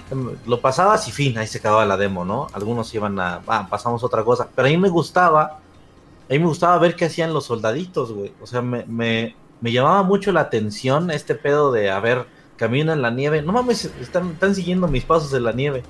[0.09, 2.47] Em, Lo pasabas y fin, ahí se acababa la demo, ¿no?
[2.53, 4.47] Algunos iban a, ah, pasamos otra cosa.
[4.55, 8.33] Pero a mí me gustaba, a mí me gustaba ver qué hacían los soldaditos, güey.
[8.41, 9.35] O sea, me, me,
[9.65, 13.41] me llamaba mucho la atención este pedo de, a ver, camino en la nieve.
[13.41, 15.81] No mames, están, siguiendo mis pasos en la nieve.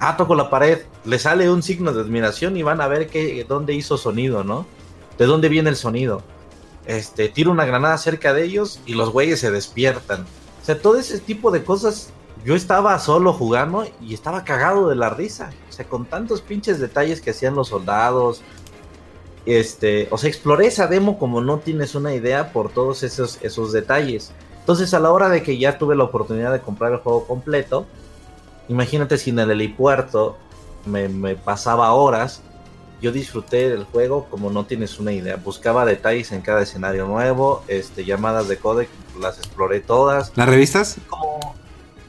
[0.00, 3.46] Ah, toco la pared, le sale un signo de admiración y van a ver qué,
[3.48, 4.66] dónde hizo sonido, ¿no?
[5.16, 6.24] De dónde viene el sonido.
[6.86, 10.22] Este, tiro una granada cerca de ellos y los güeyes se despiertan.
[10.60, 12.10] O sea, todo ese tipo de cosas.
[12.44, 15.52] Yo estaba solo jugando y estaba cagado de la risa.
[15.70, 18.42] O sea, con tantos pinches detalles que hacían los soldados.
[19.46, 23.72] Este, o sea, exploré esa demo como no tienes una idea por todos esos, esos
[23.72, 24.32] detalles.
[24.60, 27.86] Entonces, a la hora de que ya tuve la oportunidad de comprar el juego completo,
[28.68, 30.38] imagínate si en el helipuerto
[30.86, 32.40] me, me pasaba horas.
[33.02, 35.36] Yo disfruté del juego como no tienes una idea.
[35.36, 38.88] Buscaba detalles en cada escenario nuevo, este, llamadas de codec,
[39.20, 40.32] las exploré todas.
[40.36, 40.96] ¿Las revistas?
[41.08, 41.54] Como,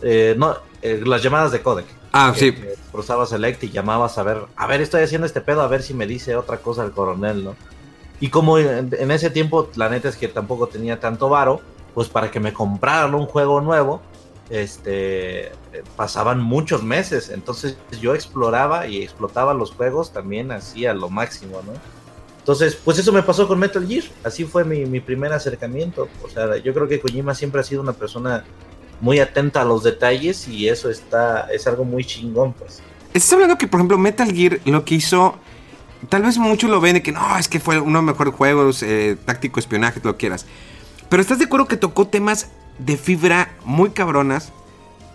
[0.02, 1.86] eh, no, eh, las llamadas de codec.
[2.18, 2.52] Ah, Que- sí.
[2.54, 5.84] que Cruzabas select y llamabas a ver, a ver, estoy haciendo este pedo, a ver
[5.84, 7.56] si me dice otra cosa el coronel, ¿no?
[8.22, 11.60] Y como en, en ese tiempo, la neta es que tampoco tenía tanto varo,
[11.94, 14.02] pues para que me compraran un juego nuevo,
[14.50, 15.52] este,
[15.98, 17.30] pasaban muchos meses.
[17.30, 21.74] Entonces yo exploraba y explotaba los juegos también así a lo máximo, ¿no?
[22.40, 24.04] Entonces, pues eso me pasó con Metal Gear.
[24.24, 26.08] Así fue mi, mi primer acercamiento.
[26.24, 28.46] O sea, yo creo que Kojima siempre ha sido una persona
[29.02, 32.82] muy atenta a los detalles y eso está es algo muy chingón, pues.
[33.14, 35.36] Estás hablando que, por ejemplo, Metal Gear lo que hizo.
[36.10, 38.34] Tal vez muchos lo ven de que no, es que fue uno de los mejores
[38.34, 40.46] juegos, eh, táctico, espionaje, lo quieras.
[41.10, 44.52] Pero estás de acuerdo que tocó temas de fibra muy cabronas.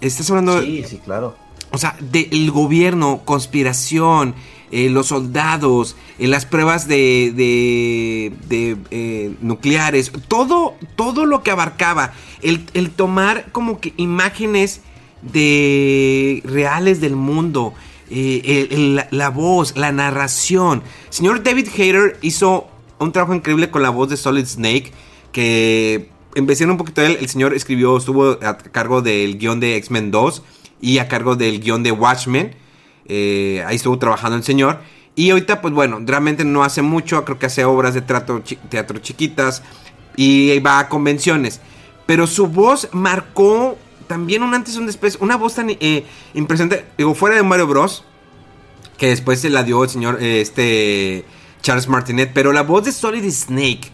[0.01, 1.37] Estás hablando, Sí, sí, claro.
[1.73, 4.35] o sea, del gobierno, conspiración,
[4.71, 11.51] eh, los soldados, eh, las pruebas de, de, de, eh, nucleares, todo, todo lo que
[11.51, 12.13] abarcaba.
[12.43, 14.83] El, el tomar como que imágenes
[15.23, 17.75] de reales del mundo.
[18.13, 20.83] eh, la, voz, la narración.
[21.11, 22.67] Señor David Hayter hizo
[22.99, 24.93] un trabajo increíble con la voz de Solid Snake.
[25.33, 30.11] Que empecé un poquito él, el señor escribió, estuvo a cargo del guion de X-Men
[30.11, 30.43] 2
[30.81, 32.55] y a cargo del guion de Watchmen.
[33.13, 34.79] Eh, ahí estuvo trabajando el señor.
[35.17, 39.01] Y ahorita, pues bueno, realmente no hace mucho, creo que hace obras de teatro, teatro
[39.01, 39.63] chiquitas
[40.17, 41.61] y va a convenciones.
[42.07, 46.05] Pero su voz marcó también un antes y un después, una voz tan eh,
[46.35, 48.05] impresionante, digo, fuera de Mario Bros,
[48.97, 51.25] que después se la dio el señor eh, este
[51.63, 53.91] Charles Martinet, pero la voz de Solid Snake,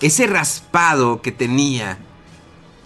[0.00, 1.98] ese raspado que tenía,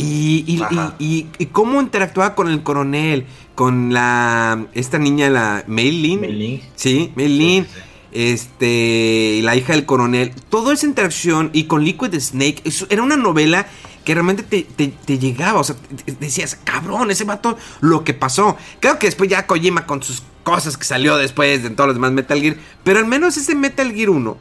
[0.02, 0.62] y,
[0.98, 3.26] y, cómo interactuaba con el coronel,
[3.60, 6.22] con la esta niña, la Maylin.
[6.22, 6.62] Maylin.
[6.76, 7.66] Sí, Maylin.
[8.10, 10.32] Este, la hija del coronel.
[10.48, 12.62] Toda esa interacción y con Liquid Snake.
[12.64, 13.66] Eso era una novela
[14.02, 15.60] que realmente te, llegaba.
[15.60, 15.76] O sea,
[16.20, 18.56] decías, cabrón, ese vato, lo que pasó.
[18.80, 22.12] Claro que después ya Kojima con sus cosas que salió después de todos los demás
[22.12, 22.56] Metal Gear.
[22.82, 24.38] Pero al menos ese Metal Gear 1.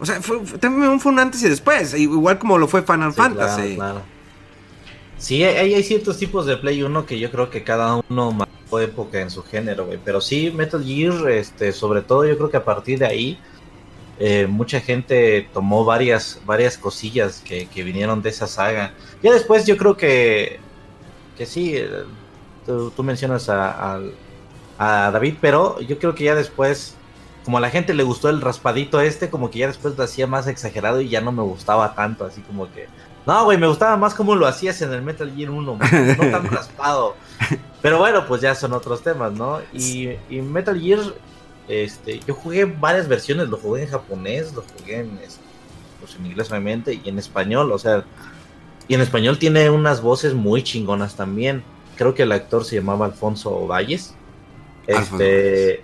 [0.00, 1.94] O sea, fue, también fue un antes y después.
[1.94, 3.76] Igual como lo fue Final Fantasy.
[3.76, 4.13] claro.
[5.24, 9.22] Sí, hay, ciertos tipos de Play 1 que yo creo que cada uno marcó época
[9.22, 9.98] en su género, güey.
[10.04, 13.38] Pero sí, Metal Gear, este, sobre todo yo creo que a partir de ahí,
[14.18, 18.92] eh, mucha gente tomó varias, varias cosillas que, vinieron de esa saga.
[19.22, 20.60] Ya después yo creo que,
[21.38, 21.88] que sí, eh,
[22.66, 24.00] tú, mencionas a,
[24.76, 26.96] a, David, pero yo creo que ya después,
[27.46, 30.26] como a la gente le gustó el raspadito este, como que ya después lo hacía
[30.26, 32.88] más exagerado y ya no me gustaba tanto, así como que
[33.26, 36.46] no, güey, me gustaba más cómo lo hacías en el Metal Gear 1, no tan
[36.50, 37.16] raspado.
[37.80, 39.60] Pero bueno, pues ya son otros temas, ¿no?
[39.72, 41.00] Y, Metal Gear,
[41.68, 45.18] este, yo jugué varias versiones, lo jugué en japonés, lo jugué en,
[46.00, 48.04] pues en inglés obviamente, y en español, o sea,
[48.88, 51.62] y en español tiene unas voces muy chingonas también.
[51.96, 54.14] Creo que el actor se llamaba Alfonso Valles.
[54.86, 55.80] Este,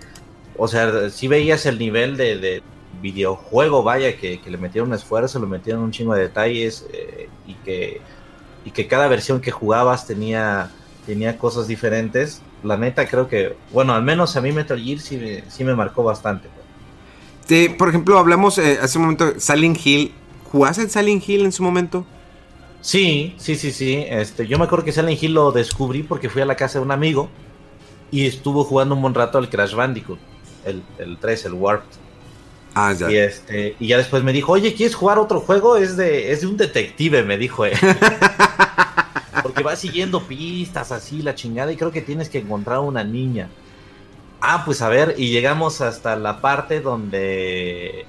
[0.57, 2.61] o sea, si veías el nivel de,
[3.01, 7.53] videojuego, vaya, que, le metieron un esfuerzo, le metieron un chingo de detalles eh, y,
[7.55, 8.01] que,
[8.65, 10.71] y que cada versión que jugabas tenía,
[11.05, 12.41] tenía cosas diferentes.
[12.63, 15.75] La neta creo que, bueno, al menos a mí Metal Gear sí me, sí me
[15.75, 16.49] marcó bastante.
[17.77, 20.13] por ejemplo, hablamos eh, hace un momento Silent Hill.
[20.51, 22.05] ¿Jugaste Silent Hill en su momento?
[22.81, 24.05] Sí, sí, sí, sí.
[24.07, 26.85] Este, yo me acuerdo que Silent Hill lo descubrí porque fui a la casa de
[26.85, 27.29] un amigo
[28.11, 30.19] y estuvo jugando un buen rato al Crash Bandicoot,
[30.65, 32.01] el, el 3, el Warped.
[32.73, 33.11] Ah, ya.
[33.11, 35.77] Y, este, y ya después me dijo, oye, ¿quieres jugar otro juego?
[35.77, 37.65] Es de, es de un detective, me dijo.
[37.65, 37.73] Eh.
[39.43, 43.49] Porque va siguiendo pistas así, la chingada, y creo que tienes que encontrar una niña.
[44.39, 48.05] Ah, pues a ver, y llegamos hasta la parte donde...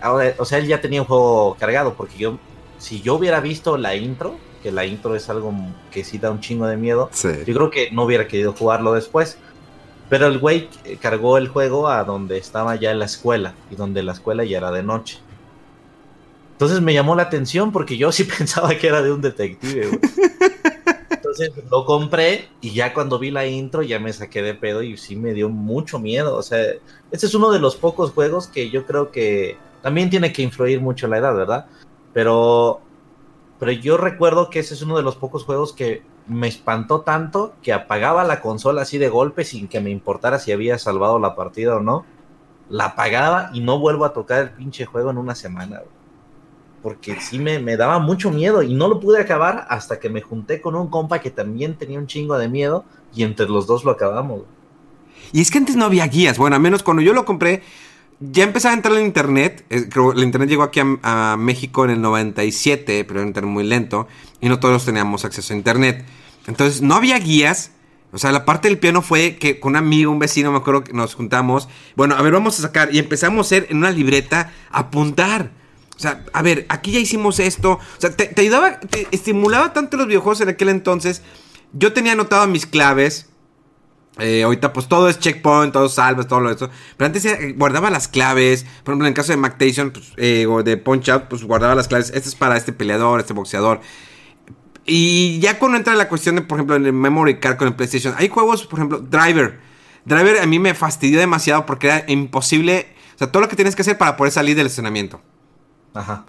[0.00, 2.38] Ahora, o sea, él ya tenía un juego cargado, porque yo,
[2.78, 5.54] si yo hubiera visto la intro, que la intro es algo
[5.90, 9.38] que sí da un chingo de miedo, yo creo que no hubiera querido jugarlo después.
[10.12, 10.68] Pero el güey
[11.00, 14.70] cargó el juego a donde estaba ya la escuela y donde la escuela ya era
[14.70, 15.18] de noche.
[16.50, 19.86] Entonces me llamó la atención porque yo sí pensaba que era de un detective.
[19.86, 20.00] Güey.
[21.08, 24.98] Entonces lo compré y ya cuando vi la intro ya me saqué de pedo y
[24.98, 26.36] sí me dio mucho miedo.
[26.36, 26.62] O sea,
[27.10, 30.82] este es uno de los pocos juegos que yo creo que también tiene que influir
[30.82, 31.68] mucho la edad, ¿verdad?
[32.12, 32.82] Pero,
[33.58, 37.54] pero yo recuerdo que ese es uno de los pocos juegos que me espantó tanto
[37.62, 41.34] que apagaba la consola así de golpe sin que me importara si había salvado la
[41.34, 42.04] partida o no.
[42.68, 45.82] La apagaba y no vuelvo a tocar el pinche juego en una semana.
[46.82, 50.20] Porque sí me, me, daba mucho miedo y no lo pude acabar hasta que me
[50.20, 53.84] junté con un compa que también tenía un chingo de miedo y entre los dos
[53.84, 54.42] lo acabamos.
[55.32, 56.38] Y es que antes no había guías.
[56.38, 57.62] Bueno, al menos cuando yo lo compré,
[58.30, 59.64] ya empezaba a entrar en internet.
[59.90, 64.06] Creo el internet llegó aquí a, México en el 97, pero era internet muy lento.
[64.40, 66.04] Y no todos teníamos acceso a internet.
[66.46, 67.72] Entonces no había guías.
[68.12, 70.84] O sea, la parte del piano fue que con un amigo, un vecino, me acuerdo
[70.84, 71.68] que nos juntamos.
[71.96, 72.94] Bueno, a ver, vamos a sacar.
[72.94, 75.50] Y empezamos a hacer en una libreta a apuntar.
[75.96, 77.72] O sea, a ver, aquí ya hicimos esto.
[77.72, 81.22] O sea, te, te ayudaba, te estimulaba tanto los videojuegos en aquel entonces.
[81.72, 83.31] Yo tenía anotado mis claves.
[84.18, 86.68] Eh, ahorita pues todo es checkpoint, todo salvas, todo lo eso.
[86.96, 88.64] Pero antes eh, guardaba las claves.
[88.84, 91.74] Por ejemplo, en el caso de MacTation pues, eh, o de Punch Out, pues guardaba
[91.74, 92.12] las claves.
[92.14, 93.80] Este es para este peleador, este boxeador.
[94.84, 97.74] Y ya cuando entra la cuestión de, por ejemplo, en el memory card con el
[97.74, 99.60] PlayStation, hay juegos, por ejemplo, Driver.
[100.04, 102.88] Driver a mí me fastidió demasiado porque era imposible.
[103.14, 105.20] O sea, todo lo que tienes que hacer para poder salir del estacionamiento.
[105.94, 106.26] Ajá.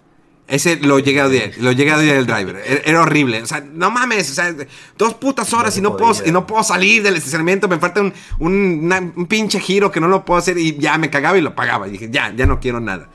[0.54, 2.62] Ese lo llegué a odiar, lo llegué a odiar el driver.
[2.86, 3.42] Era, horrible.
[3.42, 4.56] O sea, no mames, o sea,
[5.00, 7.68] dos putas horas y, no puedo, y no puedo salir del estacionamiento.
[7.68, 11.40] Me falta un, un, pinche giro que no lo puedo hacer y ya me cagaba
[11.40, 11.88] y lo pagaba.
[11.88, 13.10] Y dije, ya, ya no quiero nada.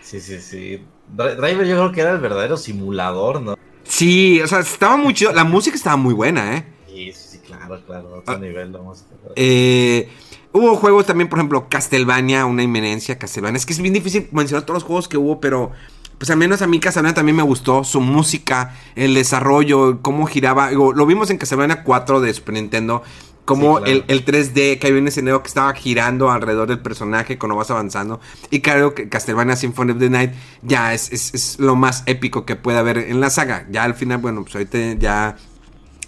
[0.00, 0.80] Sí, sí, sí.
[1.12, 3.58] Driver yo creo que era el verdadero simulador, ¿no?
[3.82, 5.32] Sí, o sea, estaba muy chido.
[5.32, 6.64] La música estaba muy buena, ¿eh?
[6.86, 8.18] Sí, sí, claro, claro.
[8.18, 9.10] Otro ah, nivel de música.
[9.34, 10.08] Eh,
[10.52, 13.56] hubo juegos también, por ejemplo, Castlevania, una inminencia, Castlevania.
[13.56, 15.72] Es que es bien difícil mencionar todos los juegos que hubo, pero
[16.18, 20.70] pues al menos a mí Castlevania también me gustó, su música, el desarrollo, cómo giraba,
[20.70, 23.02] digo, lo vimos en Castlevania 4 de Super Nintendo,
[23.44, 24.04] como Sí, claro.
[24.08, 27.70] el, el 3D, que había un escenario que estaba girando alrededor del personaje cuando vas
[27.70, 32.02] avanzando, y creo que Castlevania Symphony of the Night ya es, es- es lo más
[32.06, 35.36] épico que puede haber en la saga, ya al final, bueno, pues ahorita ya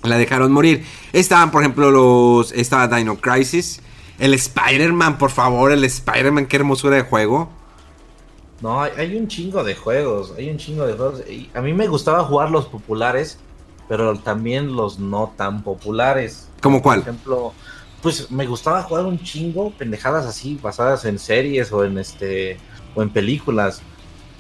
[0.03, 0.85] la dejaron morir.
[1.13, 2.53] Estaban, por ejemplo, los.
[2.53, 3.81] Estaba Dino Crisis.
[4.21, 7.51] El Spider-Man, por favor, el Spider-Man, qué hermosura de juego.
[8.61, 11.23] No, hay, hay un chingo de juegos, hay un chingo de juegos.
[11.29, 13.39] Y a mí me gustaba jugar los populares,
[13.89, 16.49] pero también los no tan populares.
[16.61, 17.01] ¿Cómo cuál?
[17.01, 17.53] Por ejemplo,
[18.03, 22.59] pues me gustaba jugar un chingo pendejadas así basadas en series o en este
[22.95, 23.81] o en películas.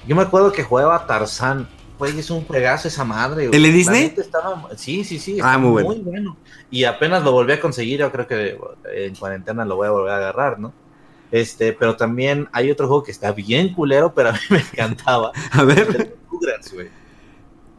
[0.07, 1.69] Yo me acuerdo que jugaba Tarzán.
[1.99, 3.47] Güey, es un juegazo esa madre.
[3.47, 4.15] ¿El de Disney?
[4.17, 5.39] estaba- sí, sí, sí.
[5.43, 6.03] Ah, muy muy, bueno.
[6.05, 6.37] bueno.
[6.71, 7.99] Y apenas lo volví a conseguir.
[8.01, 8.57] Yo creo que
[8.95, 10.73] en cuarentena lo voy a volver a agarrar, ¿no?
[11.31, 15.33] Este, pero también hay otro juego que está bien culero, pero a mí me encantaba.
[15.53, 16.89] A ver, El Rugrats, güey.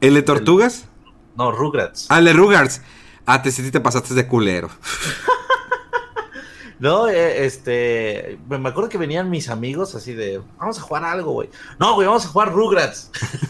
[0.01, 0.87] ¿el de Tortugas?
[1.35, 2.07] No, Rugrats.
[2.09, 2.81] Ah, el de Rugards.
[3.25, 4.69] Ah, te, te pasaste de culero.
[6.79, 11.03] No, eh, este, me me acuerdo que venían mis amigos así de, vamos a jugar
[11.03, 11.49] algo, güey.
[11.77, 13.11] No, güey, vamos a jugar Rugrats.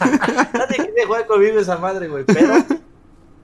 [0.52, 2.24] Nadie quiere jugar conmigo esa madre, güey.
[2.24, 2.54] Pero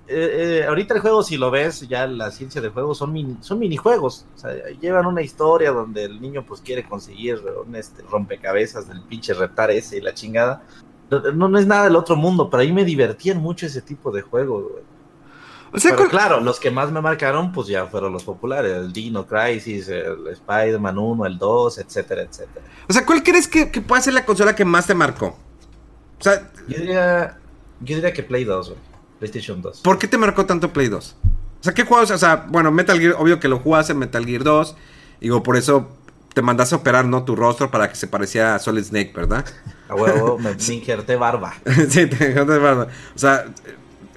[0.08, 3.38] eh, eh, ahorita el juego, si lo ves, ya la ciencia del juego son, mini-
[3.40, 4.26] son minijuegos.
[4.34, 9.02] O sea, llevan una historia donde el niño pues quiere conseguir un este, rompecabezas del
[9.02, 10.62] pinche reptar ese y la chingada.
[11.10, 14.22] No, no, es nada del otro mundo, pero ahí me divertían mucho ese tipo de
[14.22, 14.84] juegos, güey.
[15.72, 18.92] O sea, Pero claro, los que más me marcaron, pues ya fueron los populares: el
[18.92, 22.64] Dino Crisis, el Spider-Man 1, el 2, etcétera, etcétera.
[22.88, 25.36] o sea, ¿cuál crees que, que puede ser la consola que más te marcó?
[26.18, 27.38] O sea, Yo diría,
[27.80, 28.80] yo diría que Play 2, güey.
[29.18, 29.80] PlayStation 2.
[29.80, 31.16] ¿por qué te marcó tanto Play 2?
[31.60, 32.10] O sea, ¿qué juegos?
[32.10, 34.76] O sea, bueno, Metal Gear, obvio que lo jugaste en Metal Gear 2.
[35.20, 35.88] Digo, por eso
[36.34, 37.24] te mandaste a operar, ¿no?
[37.24, 39.44] Tu rostro para que se pareciera a Solid Snake, ¿verdad?
[39.88, 41.54] A huevo, me, me injerté barba.
[41.88, 42.88] sí, te dejaste barba.
[43.14, 43.46] O sea,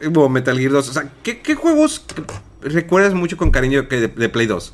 [0.06, 0.89] hubo Metal Gear 2.
[0.89, 2.06] O sea, ¿qué, qué juegos
[2.62, 4.74] recuerdas mucho con cariño que de, de Play 2?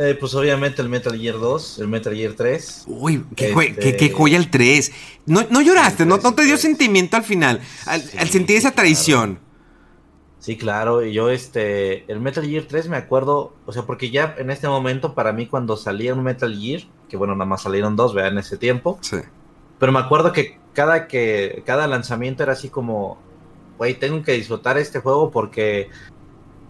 [0.00, 2.84] Eh, pues obviamente el Metal Gear 2, el Metal Gear 3.
[2.86, 4.92] Uy, qué, Este- jue- qué- qué joya el 3.
[5.26, 7.60] No, no lloraste, no, no te dio sentimiento al final.
[7.86, 8.76] Al, Sí, al sentir esa claro.
[8.76, 9.40] traición.
[10.38, 14.36] Sí, claro, y yo este, el Metal Gear 3 me acuerdo, o sea, porque ya
[14.38, 17.96] en este momento para mí cuando salía un Metal Gear, que bueno, nada más salieron
[17.96, 19.16] dos, vean, en ese tiempo, Sí.
[19.80, 23.18] Pero me acuerdo que cada que cada lanzamiento era así como,
[23.78, 25.88] güey, tengo que disfrutar este juego porque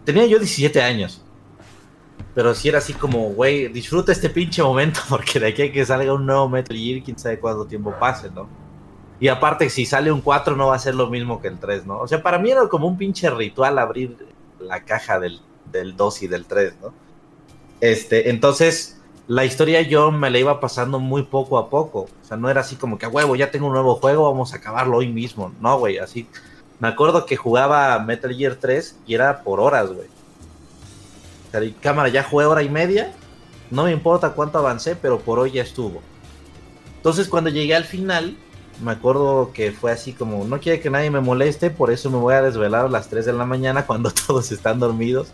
[0.04, 1.22] tenía yo 17 años.
[2.34, 5.84] Pero sí era así como, güey, disfruta este pinche momento porque de aquí a que
[5.84, 8.48] salga un nuevo Metal Gear, quién sabe cuánto tiempo pase, ¿no?
[9.20, 11.86] Y aparte, si sale un 4 no va a ser lo mismo que el 3,
[11.86, 11.98] ¿no?
[11.98, 14.16] O sea, para mí era como un pinche ritual abrir
[14.60, 15.40] la caja del,
[15.72, 16.92] del 2 y del 3, ¿no?
[17.80, 22.08] Este, entonces, la historia yo me la iba pasando muy poco a poco.
[22.22, 24.52] O sea, no era así como que a huevo, ya tengo un nuevo juego, vamos
[24.52, 25.52] a acabarlo hoy mismo.
[25.60, 26.28] No, güey, así.
[26.78, 30.08] Me acuerdo que jugaba Metal Gear 3 y era por horas, güey.
[31.80, 33.12] Cámara, ya jugué hora y media.
[33.70, 36.00] No me importa cuánto avancé, pero por hoy ya estuvo.
[36.96, 38.36] Entonces, cuando llegué al final,
[38.82, 42.18] me acuerdo que fue así como, no quiere que nadie me moleste, por eso me
[42.18, 45.28] voy a desvelar a las 3 de la mañana cuando todos están dormidos.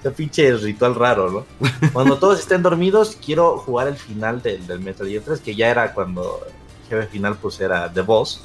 [0.00, 1.28] Ese pinche ritual raro,
[1.60, 1.68] ¿no?
[1.92, 5.70] Cuando todos estén dormidos, quiero jugar el final del, del Metal Gear 3, que ya
[5.70, 8.40] era cuando el jefe final pues era The Boss.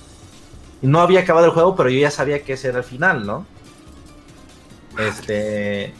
[0.81, 3.27] Y no había acabado el juego, pero yo ya sabía que ese era el final,
[3.27, 3.45] ¿no?
[4.97, 5.93] Este...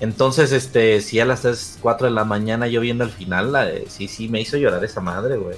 [0.00, 3.70] Entonces, este, si a las 3, 4 de la mañana yo viendo el final, la-
[3.70, 5.56] eh, sí, sí, me hizo llorar esa madre, güey.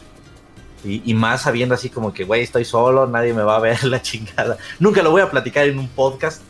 [0.85, 3.83] Y, y más sabiendo así como que, güey, estoy solo, nadie me va a ver
[3.85, 4.57] la chingada.
[4.79, 6.43] Nunca lo voy a platicar en un podcast.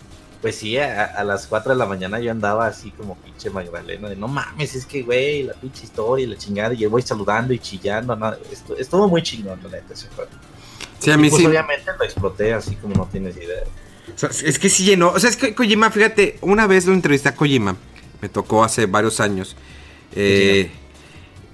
[0.42, 4.08] Pues sí, a, a las 4 de la mañana yo andaba así como pinche Magdalena,
[4.08, 7.02] de no mames, es que, güey, la pinche historia y la chingada, y yo voy
[7.02, 10.30] saludando y chillando, no, esto, estuvo muy chingón, la neta, ese juego.
[11.00, 11.46] Sí, a Y mí pues sí.
[11.48, 13.64] obviamente lo exploté así como no tienes idea.
[14.14, 15.10] O sea, es que sí llenó.
[15.10, 17.76] O sea, es que Kojima, fíjate, una vez lo entrevisté a Kojima.
[18.20, 19.56] Me tocó hace varios años.
[20.14, 20.70] Eh,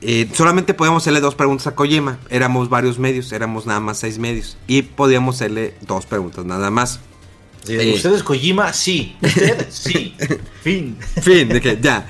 [0.01, 2.18] eh, solamente podíamos hacerle dos preguntas a Kojima.
[2.31, 4.56] Éramos varios medios, éramos nada más seis medios.
[4.66, 7.01] Y podíamos hacerle dos preguntas, nada más.
[7.64, 7.93] Sí.
[7.94, 8.72] ¿Ustedes Kojima?
[8.72, 9.16] Sí.
[9.22, 9.66] ¿Usted?
[9.70, 10.14] Sí.
[10.62, 10.97] Fin.
[11.22, 12.09] Fin, de que ya.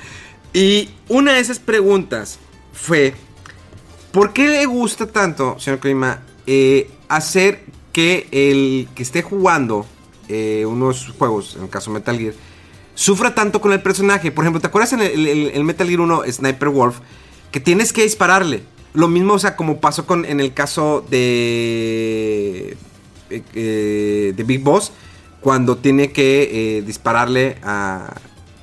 [0.53, 2.39] Y una de esas preguntas
[2.73, 3.13] fue:
[4.11, 9.85] ¿Por qué le gusta tanto, señor Kojima, eh, hacer que el que esté jugando
[10.29, 12.33] eh, unos juegos, en el caso Metal Gear,
[12.95, 14.31] sufra tanto con el personaje?
[14.31, 16.97] Por ejemplo, ¿te acuerdas en el, el- el Metal Gear 1 Sniper Wolf
[17.51, 18.63] que tienes que dispararle?
[18.93, 22.77] Lo mismo, o sea, como pasó con en el caso de
[23.29, 24.91] eh, eh, de Big Boss
[25.41, 28.13] cuando tiene que eh, dispararle a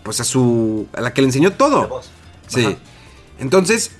[0.02, 2.00] pues a su a la que le enseñó todo.
[2.48, 2.76] Sí.
[3.38, 3.92] Entonces,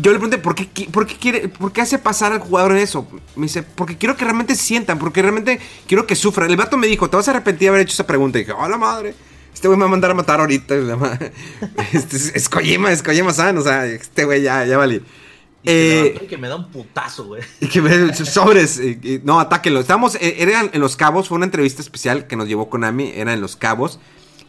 [0.00, 2.78] yo le pregunté, ¿por qué, por, qué quiere, ¿por qué hace pasar al jugador en
[2.78, 3.06] eso?
[3.36, 6.50] Me dice, porque quiero que realmente sientan, porque realmente quiero que sufran.
[6.50, 8.38] El vato me dijo, ¿te vas a arrepentir de haber hecho esa pregunta?
[8.38, 9.14] Y dije, ¡hola madre!
[9.52, 10.74] Este güey me va a mandar a matar ahorita.
[11.92, 13.56] Este es, es Kojima, es Kojima-san.
[13.58, 14.96] O sea, este güey ya, ya vale.
[14.96, 17.42] Y que, me Eh, que me da un putazo, güey.
[17.60, 18.78] y que me sobres.
[18.80, 19.80] y- y- no, atáquenlo.
[19.80, 23.32] Estábamos, eh, eran en Los Cabos, fue una entrevista especial que nos llevó Konami, era
[23.32, 24.00] en Los Cabos.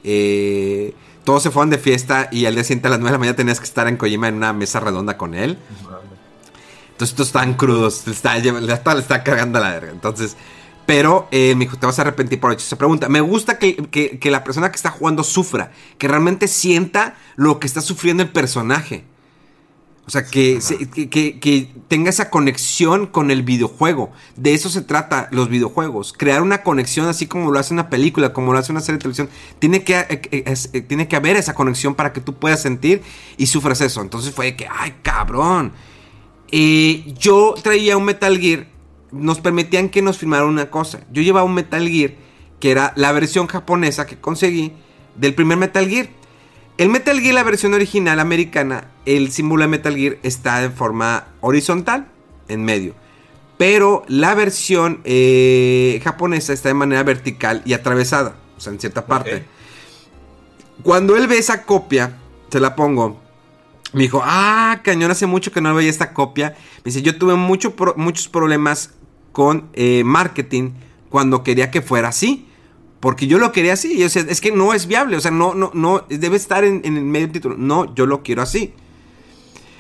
[0.04, 0.94] Eh,
[1.26, 3.36] todos se fueron de fiesta y al día siguiente a las 9 de la mañana
[3.36, 5.58] tenías que estar en Kojima en una mesa redonda con él.
[6.92, 9.92] Entonces estos están crudos, le está, le está, le está cargando la verga.
[9.92, 10.38] Entonces,
[10.86, 13.10] pero eh, me dijo, te vas a arrepentir por hecho esa pregunta.
[13.10, 17.60] Me gusta que, que- que la persona que está jugando sufra, que realmente sienta lo
[17.60, 19.04] que está sufriendo el personaje.
[20.08, 24.12] O sea, que, se- que, que- que tenga esa conexión con el videojuego.
[24.36, 26.14] De eso se trata los videojuegos.
[26.14, 29.02] Crear una conexión así como lo hace una película, como lo hace una serie de
[29.02, 29.30] televisión.
[29.58, 32.62] Tiene que, eh, eh, es- eh, tiene que haber esa conexión para que tú puedas
[32.62, 33.02] sentir
[33.38, 34.02] y sufras eso.
[34.02, 35.72] Entonces fue de que, ay, cabrón.
[36.52, 38.68] Eh, yo traía un Metal Gear.
[39.12, 41.00] Nos permitían que nos firmaran una cosa.
[41.12, 42.12] Yo llevaba un Metal Gear
[42.60, 44.72] que era la versión japonesa que conseguí
[45.16, 46.10] del primer Metal Gear.
[46.78, 51.28] El Metal Gear, la versión original americana, el símbolo de Metal Gear está en forma
[51.40, 52.08] horizontal,
[52.50, 52.94] en medio.
[53.58, 59.06] Pero la versión eh, japonesa está de manera vertical y atravesada, o sea, en cierta
[59.06, 59.46] parte.
[60.84, 62.18] Cuando él ve esa copia,
[62.52, 63.22] se la pongo.
[63.94, 66.58] Me dijo, ah, cañón, hace mucho que no veía esta copia.
[66.80, 68.94] Me dice, yo tuve mucho pro- muchos problemas
[69.32, 70.72] con eh, marketing
[71.10, 72.50] cuando quería que fuera así.
[73.06, 74.02] Porque yo lo quería así.
[74.02, 75.16] Es que no es viable.
[75.16, 77.56] O sea, no, no, no, debe estar en, en el medio título.
[77.56, 78.74] No, yo lo quiero así.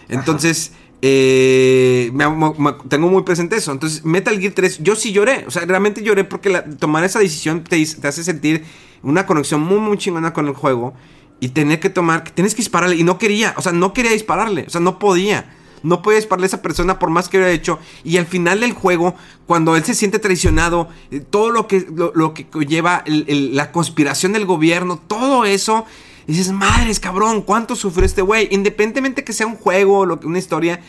[0.10, 3.72] Entonces, eh, me- me- me- tengo muy presente eso.
[3.72, 5.44] Entonces, Metal Gear 3, yo sí lloré.
[5.48, 8.64] O sea, realmente lloré porque la- tomar esa decisión te, hace sentir
[9.02, 10.94] una conexión muy, muy chingona con el juego.
[11.40, 12.96] Y tener que tomar, que tienes que dispararle.
[12.96, 14.66] Y no quería, o sea, no quería dispararle.
[14.68, 15.52] O sea, no podía.
[15.86, 17.80] No podía dispararle a esa persona por más que hubiera hecho.
[18.03, 22.34] Y al final del juego, cuando él se siente traicionado, eh, todo lo que, lo,
[22.34, 25.86] que lleva la conspiración del gobierno, todo eso,
[26.28, 28.48] dices, madres, cabrón, ¿cuánto sufrió este güey?
[28.52, 30.82] Independientemente que sea un juego, que- una historia,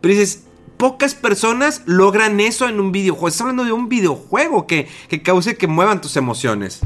[0.00, 0.44] pero dices,
[0.76, 3.28] pocas personas logran eso en un videojuego.
[3.28, 6.80] Estás hablando de un videojuego que, que cause que muevan tus emociones.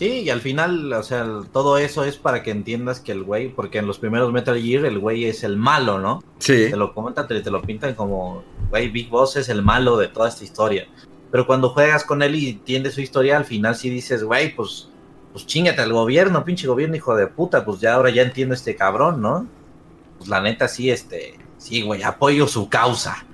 [0.00, 3.50] Sí, y al final, o sea, todo eso es para que entiendas que el güey,
[3.50, 6.24] porque en los primeros Metal Gear el güey es el malo, ¿no?
[6.38, 6.70] Sí.
[6.70, 10.08] Te lo comentan, te, te lo pintan como, güey, Big Boss es el malo de
[10.08, 10.88] toda esta historia.
[11.30, 14.88] Pero cuando juegas con él y entiendes su historia, al final sí dices, güey, pues,
[15.34, 18.76] pues chingate al gobierno, pinche gobierno, hijo de puta, pues ya ahora ya entiendo este
[18.76, 19.46] cabrón, ¿no?
[20.16, 23.26] Pues la neta sí, este, sí, güey, apoyo su causa.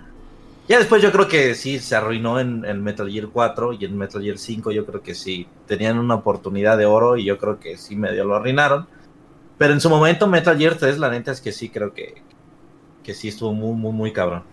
[0.68, 3.97] Ya después yo creo que sí se arruinó en, en Metal Gear 4 y en
[3.97, 7.60] Metal Gear 5 yo creo que sí tenían una oportunidad de oro y yo creo
[7.60, 8.86] que sí medio lo arruinaron.
[9.59, 12.22] Pero en su momento Metal Gear 3 la neta es que sí creo que,
[13.05, 14.44] que sí estuvo muy, muy, muy cabrón.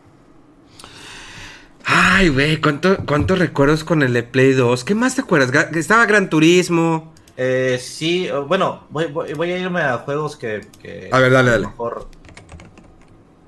[1.86, 4.84] Ay, güey, ¿cuánto, ¿cuántos recuerdos con el de Play 2?
[4.84, 5.52] ¿Qué más te acuerdas?
[5.76, 7.12] Estaba Gran Turismo.
[7.36, 10.62] Eh, sí, bueno, voy, voy- voy a irme a juegos que...
[10.82, 11.68] que A ver, dale, lo dale.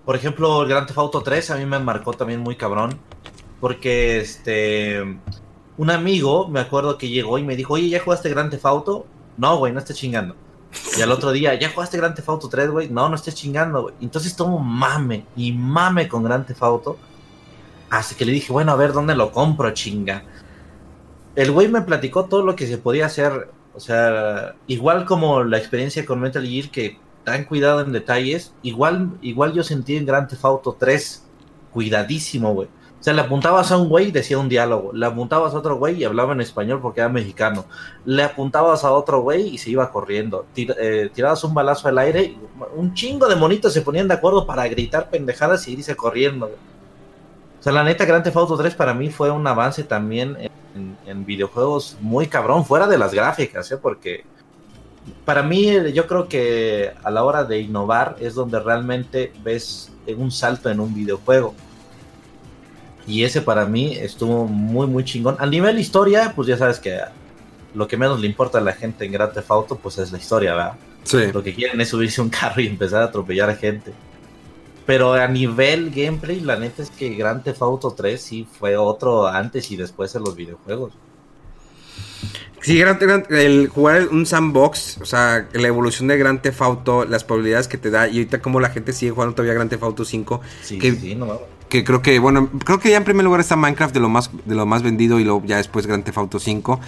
[0.05, 2.99] Por ejemplo, el Grand Theft Auto 3 a mí me marcó también muy cabrón.
[3.59, 5.01] Porque este...
[5.77, 9.05] Un amigo, me acuerdo que llegó y me dijo, oye, ¿ya jugaste Grand Theft Auto?
[9.37, 10.35] No, güey, no estés chingando.
[10.97, 12.89] Y al otro día, ¿ya jugaste Grand Theft Auto 3, güey?
[12.89, 13.95] No, no estés chingando, güey.
[14.01, 16.97] Entonces tomo mame y mame con Grand Theft Auto.
[17.89, 20.23] Hasta que le dije, bueno, a ver, ¿dónde lo compro, chinga?
[21.35, 23.49] El güey me platicó todo lo que se podía hacer.
[23.73, 29.09] O sea, igual como la experiencia con Metal Gear, que tan cuidado en detalles, igual,
[29.21, 31.25] igual yo sentí en Grand Theft Auto 3,
[31.73, 32.67] cuidadísimo, güey.
[32.67, 34.91] O sea, le apuntabas a un güey y decía un diálogo.
[34.93, 37.65] Le apuntabas a otro güey y hablaba en español porque era mexicano.
[38.05, 40.45] Le apuntabas a otro güey y se iba corriendo.
[40.55, 42.37] Tir- eh, tirabas un balazo al aire y
[42.75, 46.47] un chingo de monitos se ponían de acuerdo para gritar pendejadas y irse corriendo.
[46.47, 46.57] güey.
[47.59, 50.35] O sea, la neta, Grand Theft Auto 3 para mí fue un avance también
[50.73, 53.77] en, en videojuegos muy cabrón, fuera de las gráficas, ¿eh?
[53.77, 54.23] Porque
[55.23, 59.91] para mí eh, yo creo que a la hora de innovar es donde realmente ves
[60.15, 61.53] un salto en un videojuego.
[63.07, 65.35] Y ese para mí estuvo muy, muy chingón.
[65.39, 66.99] A nivel historia, pues ya sabes que
[67.73, 70.17] lo que menos le importa a la gente en Grand Theft Auto, pues es la
[70.17, 70.73] historia, ¿verdad?
[71.03, 71.31] Sí.
[71.31, 73.93] Lo que quieren es subirse a un carro y empezar a atropellar a gente.
[74.85, 79.27] Pero a nivel gameplay, la neta es que Grand Theft Auto 3 sí fue otro
[79.27, 80.93] antes y después en los videojuegos.
[82.61, 87.05] Sí, Gran- Gran- el jugar un sandbox, o sea, la evolución de Grand Theft Auto,
[87.05, 89.83] las probabilidades que te da, y ahorita como la gente sigue jugando todavía Grand Theft
[89.83, 93.25] Auto 5, Sí, Que- sí, no que creo que, bueno, creo que ya en primer
[93.25, 96.03] lugar está Minecraft de lo más, de lo más vendido y luego ya después Grand
[96.03, 96.79] Theft Auto 5.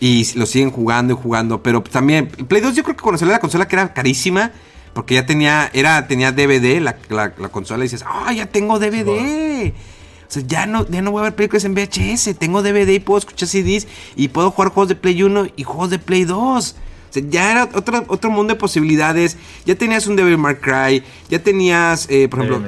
[0.00, 3.32] Y lo siguen jugando y jugando, pero también Play 2 yo creo que cuando salió
[3.32, 4.52] la consola que era carísima,
[4.94, 9.72] Porque ya tenía, era, tenía DVD la, la, consola y dices, ¡ah, ya tengo DVD!
[10.28, 13.00] O sea, ya no, ya no voy a ver películas en VHS, tengo DVD y
[13.00, 16.76] puedo escuchar CDs y puedo jugar juegos de Play 1 y juegos de Play 2.
[17.08, 19.38] O sea, ya era otro, otro mundo de posibilidades.
[19.64, 22.62] Ya tenías un Devil May Cry, ya tenías, eh, por ejemplo,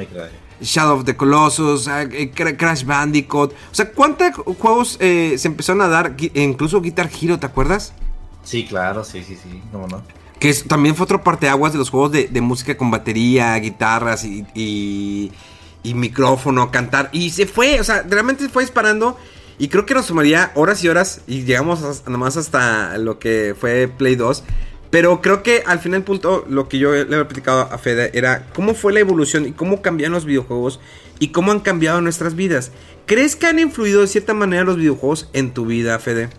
[0.62, 3.52] Shadow of the Colossus, ah, eh, Crash Bandicoot.
[3.52, 6.16] O sea, ¿cuántos juegos eh, se empezaron a dar?
[6.34, 7.92] Incluso Guitar Hero, ¿te acuerdas?
[8.42, 10.02] Sí, claro, sí, sí, sí, no, no.
[10.38, 14.24] Que también fue otro parte de aguas de los juegos de, música con batería, guitarras
[14.24, 15.32] y, y,
[15.84, 17.08] micrófono, cantar.
[17.12, 19.18] Y se fue, o sea, realmente fue disparando.
[19.58, 21.22] Y creo que nos tomaría horas y horas.
[21.26, 24.44] Y llegamos nada más hasta lo que fue Play 2.
[24.90, 28.46] Pero creo que al final punto lo que yo le había platicado a Fede era
[28.54, 30.80] cómo fue la evolución y cómo cambian los videojuegos
[31.20, 32.72] y cómo han cambiado nuestras vidas.
[33.06, 36.30] ¿Crees que han influido de cierta manera los videojuegos en tu vida, Fede?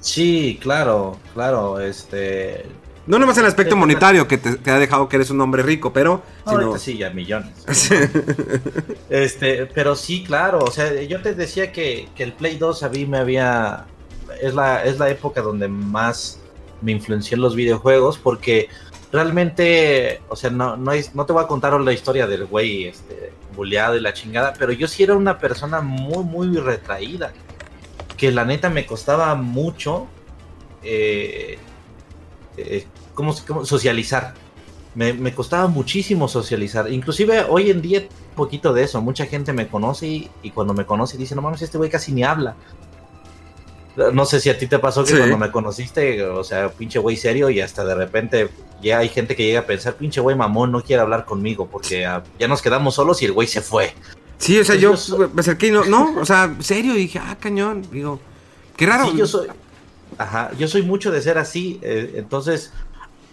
[0.00, 2.64] Sí, claro, claro, este...
[3.08, 5.94] No nomás en el aspecto monetario que te, ha dejado que eres un hombre rico,
[5.94, 6.22] pero...
[6.78, 7.54] sí, ya millones.
[9.08, 13.06] este, pero sí, claro, o sea, yo te decía que, el Play 2 a mí
[13.06, 13.86] me había...
[14.42, 16.38] Es la, es la época donde más
[16.82, 18.68] me influenció en los videojuegos porque
[19.10, 23.32] realmente, o sea, no, no, no te voy a contar la historia del güey este,
[23.56, 27.32] bulleado y la chingada, pero yo sí era una persona muy, muy retraída
[28.18, 30.08] que la neta me costaba mucho
[30.82, 31.58] eh,
[32.58, 32.86] eh
[33.18, 34.34] ¿cómo, socializar.
[34.94, 36.90] Me, costaba muchísimo socializar.
[36.90, 39.00] Inclusive hoy en día un poquito de eso.
[39.02, 42.24] Mucha gente me conoce y, cuando me conoce dice, no mames, este güey casi ni
[42.24, 42.56] habla.
[44.12, 47.16] No sé si a ti te pasó que cuando me conociste, o sea, pinche güey
[47.16, 48.48] serio y hasta de repente
[48.80, 52.08] ya hay gente que llega a pensar, pinche güey mamón, no quiere hablar conmigo porque
[52.38, 53.92] ya nos quedamos solos y el güey se fue.
[54.38, 54.94] Sí, o sea, yo
[55.34, 58.20] me acerqué y no, no, o sea, serio, y dije, ah, cañón, digo,
[58.76, 59.10] qué raro.
[59.10, 59.48] Sí, yo soy,
[60.16, 62.72] ajá, yo soy mucho de ser así, eh, entonces,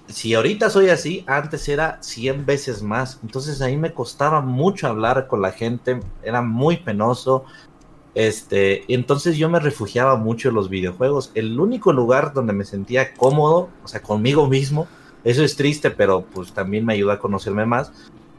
[0.07, 4.87] si ahorita soy así, antes era 100 veces más, entonces a mí me costaba mucho
[4.87, 7.45] hablar con la gente, era muy penoso,
[8.13, 13.13] este, entonces yo me refugiaba mucho en los videojuegos, el único lugar donde me sentía
[13.13, 14.87] cómodo, o sea, conmigo mismo,
[15.23, 17.91] eso es triste, pero pues también me ayuda a conocerme más,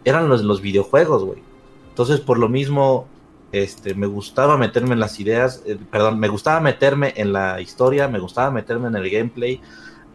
[0.04, 1.42] eran los, los videojuegos, güey.
[1.88, 3.08] Entonces, por lo mismo,
[3.52, 8.06] este, me gustaba meterme en las ideas, eh, perdón, me gustaba meterme en la historia,
[8.06, 9.60] me gustaba meterme en el gameplay.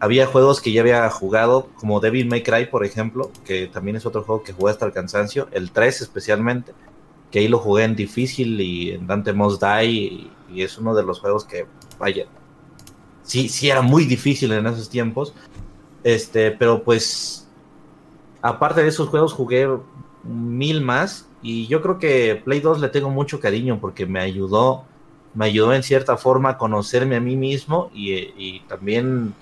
[0.02, 4.04] Había juegos que ya había jugado, como Devil May Cry, por ejemplo, que también es
[4.04, 6.72] otro juego que jugué hasta el cansancio, el 3 especialmente,
[7.30, 10.92] que ahí lo jugué en difícil y en Dante Must Die, y, y es uno
[10.96, 11.66] de los juegos que,
[12.00, 12.26] vaya,
[13.22, 15.34] sí, sí era muy difícil en esos tiempos.
[16.02, 17.48] Este, pero pues,
[18.40, 19.68] aparte de esos juegos, jugué
[20.24, 24.84] mil más y yo creo que Play 2 le tengo mucho cariño porque me ayudó,
[25.34, 29.34] me ayudó en cierta forma a conocerme a mí mismo y, también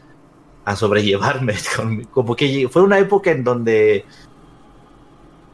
[0.64, 1.54] a sobrellevarme.
[2.12, 4.04] Como que fue una época en donde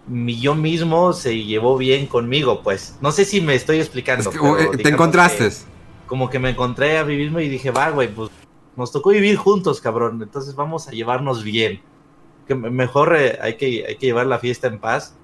[0.07, 2.97] mi yo mismo se llevó bien conmigo, pues.
[3.01, 4.31] No sé si me estoy explicando.
[4.59, 5.51] Eh, ¿Te encontraste?
[6.07, 8.31] como que me encontré a vivirme y dije, va, güey, pues
[8.77, 10.23] nos tocó vivir juntos, cabrón.
[10.23, 11.81] Entonces vamos a llevarnos bien.
[12.47, 15.17] Que mejor eh, hay, que, hay que llevar la fiesta en paz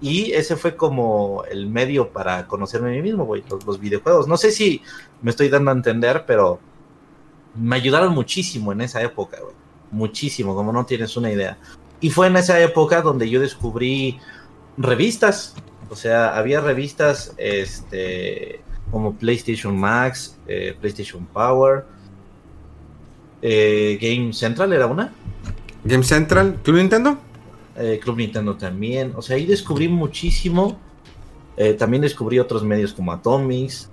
[0.00, 4.28] y ese fue como el medio para conocerme a mí mismo, güey, los, videojuegos.
[4.28, 4.82] No sé si
[5.22, 6.60] me estoy dando a entender, pero
[7.54, 9.54] me ayudaron muchísimo en esa época, güey.
[9.90, 11.58] Muchísimo, como no tienes una idea.
[12.00, 14.18] Y fue en esa época donde yo descubrí
[14.76, 15.54] revistas.
[15.90, 18.60] O sea, había revistas este,
[18.90, 21.84] como PlayStation Max, eh, PlayStation Power,
[23.42, 25.12] eh, Game Central era una.
[25.84, 27.18] Game Central, ¿Club Nintendo?
[27.76, 29.12] Eh, Club Nintendo también.
[29.16, 30.78] O sea, ahí descubrí muchísimo.
[31.78, 33.88] También descubrí otros medios como Atomics.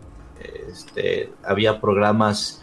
[0.72, 2.59] Este, había programas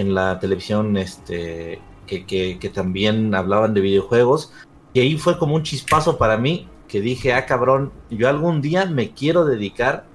[0.00, 4.52] en la televisión este, que, también hablaban de videojuegos.
[4.92, 8.86] Y ahí fue como un chispazo para mí que dije, ah, cabrón, yo algún día
[8.86, 10.06] me quiero dedicar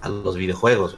[0.00, 0.96] a los videojuegos.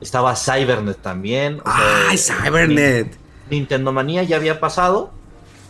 [0.00, 1.60] Estaba Cybernet también.
[1.64, 3.16] ¡Ay, Cybernet!
[3.50, 5.12] Nintendo Manía ya había pasado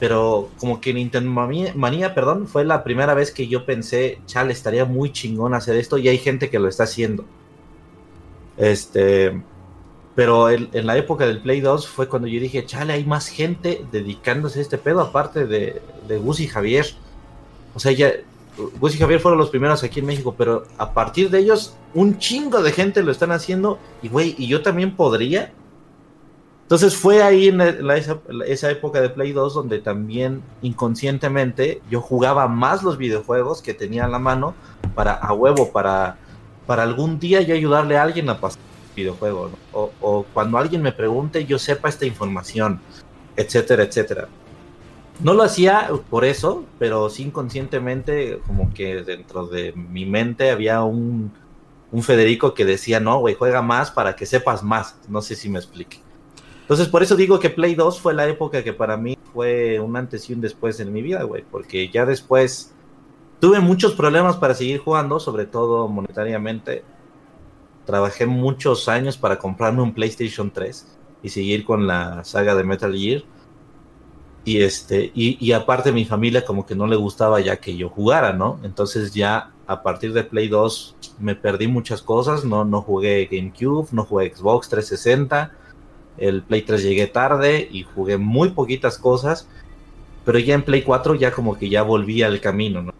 [0.00, 4.86] pero como que Nintendo Manía, perdón, fue la primera vez que yo pensé, chale, estaría
[4.86, 7.26] muy chingón hacer esto y hay gente que lo está haciendo.
[8.56, 9.42] Este,
[10.14, 13.84] pero en la época del Play 2 fue cuando yo dije, chale, hay más gente
[13.92, 15.80] dedicándose a este pedo aparte de,
[16.18, 16.86] Gus y Javier.
[17.74, 18.12] O sea, ya
[18.80, 22.18] Gus y Javier fueron los primeros aquí en México, pero a partir de ellos un
[22.18, 25.52] chingo de gente lo están haciendo y güey, y yo también podría.
[26.62, 32.82] Entonces fue ahí en esa, época de Play 2 donde también inconscientemente yo jugaba más
[32.82, 34.54] los videojuegos que tenía a la mano
[34.94, 36.18] para a huevo, para,
[36.66, 38.69] para algún día yo ayudarle a alguien a pasar
[39.00, 39.50] el videojuego.
[39.72, 42.80] O, cuando alguien me pregunte yo sepa esta información,
[43.36, 44.28] etcétera, etcétera.
[45.20, 50.82] No lo hacía por eso, pero sí inconscientemente, como que dentro de mi mente había
[50.82, 51.30] un,
[51.92, 54.98] un Federico que decía, no, güey, juega más para que sepas más.
[55.08, 55.98] No sé si me explique.
[56.62, 59.96] Entonces, por eso digo que Play 2 fue la época que para mí fue un
[59.96, 62.72] antes y un después en mi vida, güey, porque ya después
[63.40, 66.84] tuve muchos problemas para seguir jugando, sobre todo monetariamente.
[67.90, 70.86] Trabajé muchos años para comprarme un PlayStation 3
[71.24, 73.24] y seguir con la saga de Metal Gear
[74.44, 78.32] y este, y, aparte mi familia como que no le gustaba ya que yo jugara,
[78.32, 78.60] ¿no?
[78.62, 83.88] Entonces ya a partir de Play 2 me perdí muchas cosas, no, no jugué GameCube,
[83.90, 85.50] no jugué Xbox 360,
[86.18, 89.48] el Play 3 llegué tarde y jugué muy poquitas cosas,
[90.24, 92.92] pero ya en Play 4 ya como que ya volví al camino, ¿no?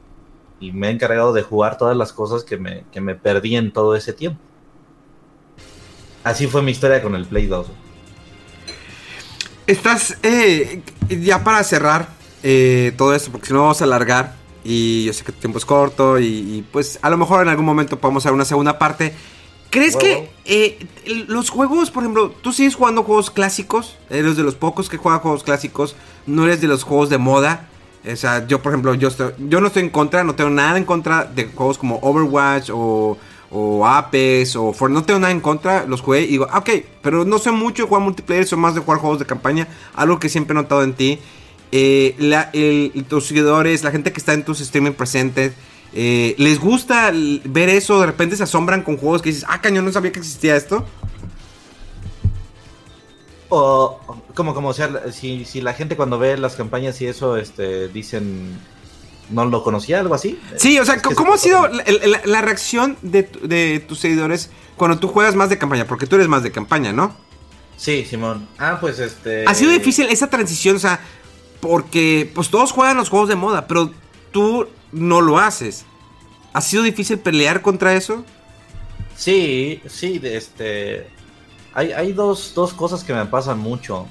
[0.58, 3.72] Y me he encargado de jugar todas las cosas que me, que me perdí en
[3.72, 4.49] todo ese tiempo.
[6.24, 7.66] Así fue mi historia con el Play 2.
[9.66, 12.08] Estás, eh, ya para cerrar
[12.42, 14.34] eh, todo esto, porque si no vamos a alargar,
[14.64, 17.48] y yo sé que el tiempo es corto, y, y, pues a lo mejor en
[17.48, 19.14] algún momento podemos hacer una segunda parte.
[19.70, 20.08] ¿Crees bueno.
[20.44, 23.96] que eh, los juegos, por ejemplo, tú sigues jugando juegos clásicos?
[24.10, 25.94] Eres de los pocos que juegan juegos clásicos,
[26.26, 27.68] no eres de los juegos de moda.
[28.10, 30.76] O sea, yo, por ejemplo, yo, estoy, yo no estoy en contra, no tengo nada
[30.76, 33.16] en contra de juegos como Overwatch o
[33.50, 35.00] o Apex o Fortnite.
[35.00, 36.70] No tengo nada en contra, los jugué y digo, ah, ok,
[37.02, 40.18] pero no sé mucho de jugar multiplayer, soy más de jugar juegos de campaña, algo
[40.18, 41.18] que siempre he notado en ti.
[41.72, 45.52] Eh, tus seguidores, la gente que está en tus streaming presentes,
[45.92, 47.12] eh, ¿les gusta
[47.44, 48.00] ver eso?
[48.00, 50.84] De repente se asombran con juegos que dices, ah, cañón, no sabía que existía esto.
[53.48, 53.98] O
[54.34, 57.88] como, como, o sea, si, si la gente cuando ve las campañas y eso, este,
[57.88, 58.56] dicen,
[59.30, 60.38] no lo conocía, algo así.
[60.56, 63.98] Sí, o sea, es que ¿cómo ha sido la, la, la reacción de, de, tus
[64.00, 65.86] seguidores cuando tú juegas más de campaña?
[65.86, 67.14] Porque tú eres más de campaña, ¿no?
[67.76, 68.46] Sí, Simón.
[68.58, 69.44] Ah, pues este.
[69.46, 71.00] Ha sido difícil esa transición, o sea,
[71.60, 73.90] porque pues todos juegan los juegos de moda, pero
[74.32, 75.86] tú no lo haces.
[76.52, 78.24] ¿Ha sido difícil pelear contra eso?
[79.16, 81.08] Sí, sí, este.
[81.72, 84.06] Hay, hay dos, dos cosas que me pasan mucho.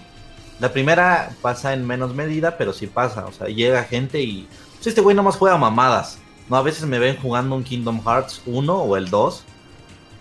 [0.59, 3.25] La primera pasa en menos medida, pero sí pasa.
[3.25, 4.47] O sea, llega gente y
[4.79, 6.19] pues este güey nomás juega mamadas.
[6.49, 9.43] No, a veces me ven jugando un Kingdom Hearts 1 o el 2.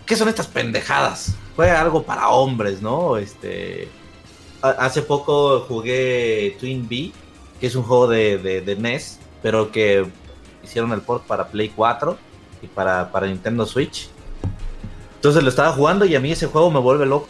[0.05, 1.33] ¿Qué son estas pendejadas?
[1.55, 3.15] Juega algo para hombres, ¿no?
[3.15, 3.87] Este.
[4.61, 7.13] Hace poco jugué Twin B,
[7.61, 10.05] que es un juego de, de, de NES, pero que
[10.61, 12.17] hicieron el port para Play 4
[12.61, 14.09] y para, para Nintendo Switch.
[15.15, 17.29] Entonces lo estaba jugando y a mí ese juego me vuelve loco,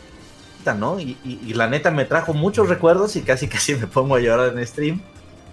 [0.76, 1.00] ¿no?
[1.00, 4.20] Y, y, y, la neta me trajo muchos recuerdos y casi casi me pongo a
[4.20, 5.02] llorar en stream.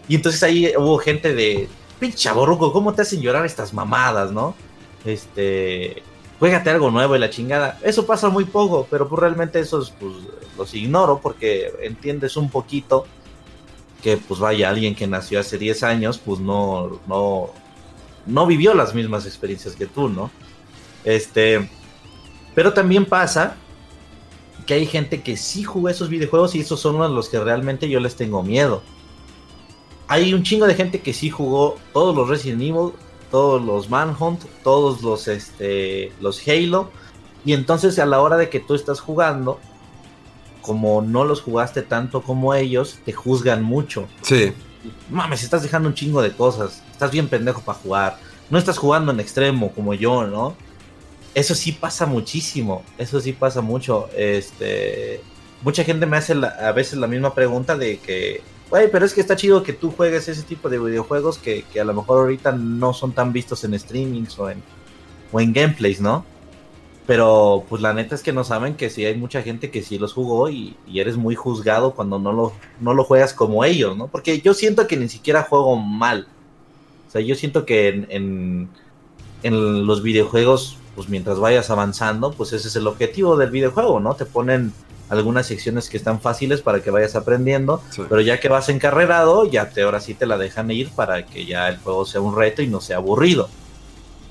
[0.08, 1.68] Y entonces ahí hubo gente de,
[1.98, 4.54] pinche chaborruco, ¿cómo te hacen llorar estas mamadas, no?
[5.04, 6.02] Este,
[6.38, 7.78] juégate algo nuevo y la chingada.
[7.82, 10.12] Eso pasa muy poco, pero pues realmente esos pues
[10.56, 13.06] los ignoro porque entiendes un poquito
[14.02, 17.50] que pues vaya alguien que nació hace 10 años pues no no
[18.26, 20.30] no vivió las mismas experiencias que tú, ¿no?
[21.04, 21.68] Este,
[22.54, 23.56] pero también pasa
[24.66, 28.00] que hay gente que sí jugó esos videojuegos y esos son los que realmente yo
[28.00, 28.82] les tengo miedo
[30.08, 32.92] hay un chingo de gente que sí jugó todos los Resident Evil,
[33.30, 36.90] todos los Manhunt, todos los este los Halo
[37.44, 39.58] y entonces a la hora de que tú estás jugando
[40.66, 44.08] como no los jugaste tanto como ellos, te juzgan mucho.
[44.22, 44.52] Sí.
[45.08, 46.82] Mames, estás dejando un chingo de cosas.
[46.90, 48.18] Estás bien pendejo para jugar.
[48.50, 50.56] No estás jugando en extremo como yo, ¿no?
[51.34, 52.82] Eso sí pasa muchísimo.
[52.98, 54.08] Eso sí pasa mucho.
[54.16, 55.20] Este,
[55.62, 59.14] mucha gente me hace la, a veces la misma pregunta de que Güey, pero es
[59.14, 62.18] que está chido que tú juegues ese tipo de videojuegos que, que, a lo mejor
[62.18, 64.60] ahorita no son tan vistos en streamings o en,
[65.30, 66.24] o en gameplays, ¿no?
[67.06, 69.98] Pero pues la neta es que no saben que sí hay mucha gente que sí
[69.98, 73.96] los jugó y, y, eres muy juzgado cuando no lo, no lo juegas como ellos,
[73.96, 74.08] ¿no?
[74.08, 76.26] Porque yo siento que ni siquiera juego mal.
[77.06, 78.68] O sea, yo siento que en, en,
[79.44, 84.14] en los videojuegos, pues mientras vayas avanzando, pues ese es el objetivo del videojuego, ¿no?
[84.14, 84.72] Te ponen
[85.08, 88.02] algunas secciones que están fáciles para que vayas aprendiendo, sí.
[88.08, 91.46] pero ya que vas encarrerado, ya te ahora sí te la dejan ir para que
[91.46, 93.48] ya el juego sea un reto y no sea aburrido.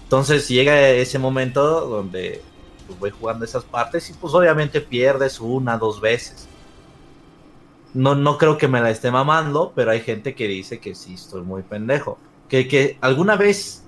[0.03, 2.41] Entonces llega ese momento donde
[2.87, 6.47] pues, voy jugando esas partes y pues obviamente pierdes una, dos veces.
[7.93, 11.13] No, no creo que me la esté mamando, pero hay gente que dice que sí
[11.13, 12.17] estoy muy pendejo.
[12.49, 13.83] Que, que alguna vez,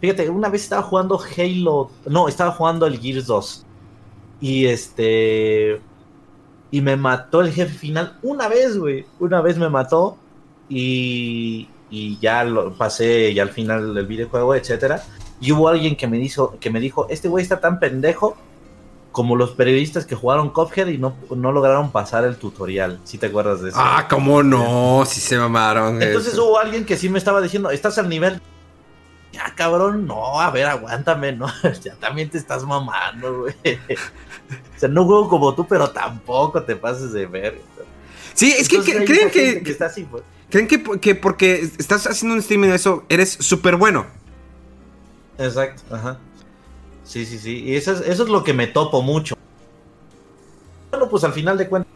[0.00, 3.66] fíjate, una vez estaba jugando Halo, no, estaba jugando el Gears 2.
[4.40, 5.80] Y este,
[6.70, 9.06] y me mató el jefe final una vez, güey.
[9.18, 10.18] Una vez me mató
[10.68, 15.02] y, y ya lo pasé ya al final del videojuego, etcétera.
[15.40, 18.36] Y hubo alguien que me dijo, que me dijo, este güey está tan pendejo
[19.12, 23.00] como los periodistas que jugaron Cuphead y no, no lograron pasar el tutorial.
[23.04, 23.78] Si te acuerdas de eso?
[23.80, 26.02] Ah, cómo no, si se mamaron.
[26.02, 26.44] Entonces eso.
[26.44, 28.40] hubo alguien que sí me estaba diciendo, estás al nivel.
[29.32, 31.46] Ya, cabrón, no, a ver, aguántame, no,
[31.82, 33.54] ya también te estás mamando, güey.
[34.76, 37.60] O sea, no juego como tú, pero tampoco te pases de ver.
[38.34, 40.22] Sí, es que, Entonces, que- hay creen que, gente que está así, pues.
[40.50, 44.06] creen que, que porque estás haciendo un streaming de eso eres súper bueno.
[45.38, 46.18] Exacto, ajá.
[47.04, 47.62] Sí, sí, sí.
[47.64, 49.34] Y eso es, eso es lo que me topo mucho.
[50.90, 51.92] Bueno, pues al final de cuentas,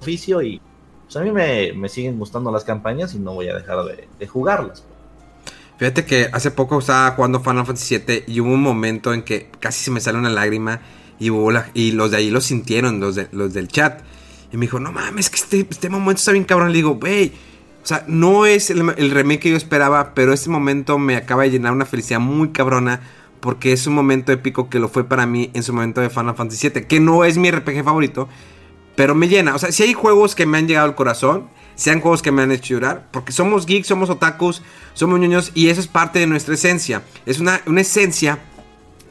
[0.00, 0.60] oficio y
[1.04, 4.08] pues a mí me, me siguen gustando las campañas y no voy a dejar de,
[4.18, 4.84] de jugarlas.
[5.78, 9.50] Fíjate que hace poco estaba jugando Final Fantasy VII y hubo un momento en que
[9.58, 10.80] casi se me sale una lágrima
[11.18, 14.00] y, hubo la- y los de ahí lo sintieron, los, los del chat.
[14.52, 16.68] Y me dijo, no mames, que este, este momento está bien cabrón.
[16.72, 17.32] Le digo, wey,
[17.82, 21.42] o sea, no es el, el remake que yo esperaba, pero este momento me acaba
[21.44, 23.00] de llenar una felicidad muy cabrona
[23.40, 26.36] porque es un momento épico que lo fue para mí en su momento de Final
[26.36, 28.28] Fantasy VII, que no es mi RPG favorito,
[28.94, 29.54] pero me llena.
[29.54, 32.42] O sea, si hay juegos que me han llegado al corazón, sean juegos que me
[32.42, 34.62] han hecho llorar, porque somos geeks, somos otakus,
[34.94, 37.02] somos ñoños y eso es parte de nuestra esencia.
[37.26, 38.38] Es una, una esencia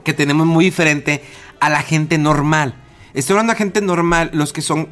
[0.05, 1.23] que tenemos muy diferente
[1.61, 2.75] a la gente normal.
[3.13, 4.89] Estoy hablando de gente normal, los que son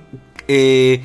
[0.48, 1.02] eh,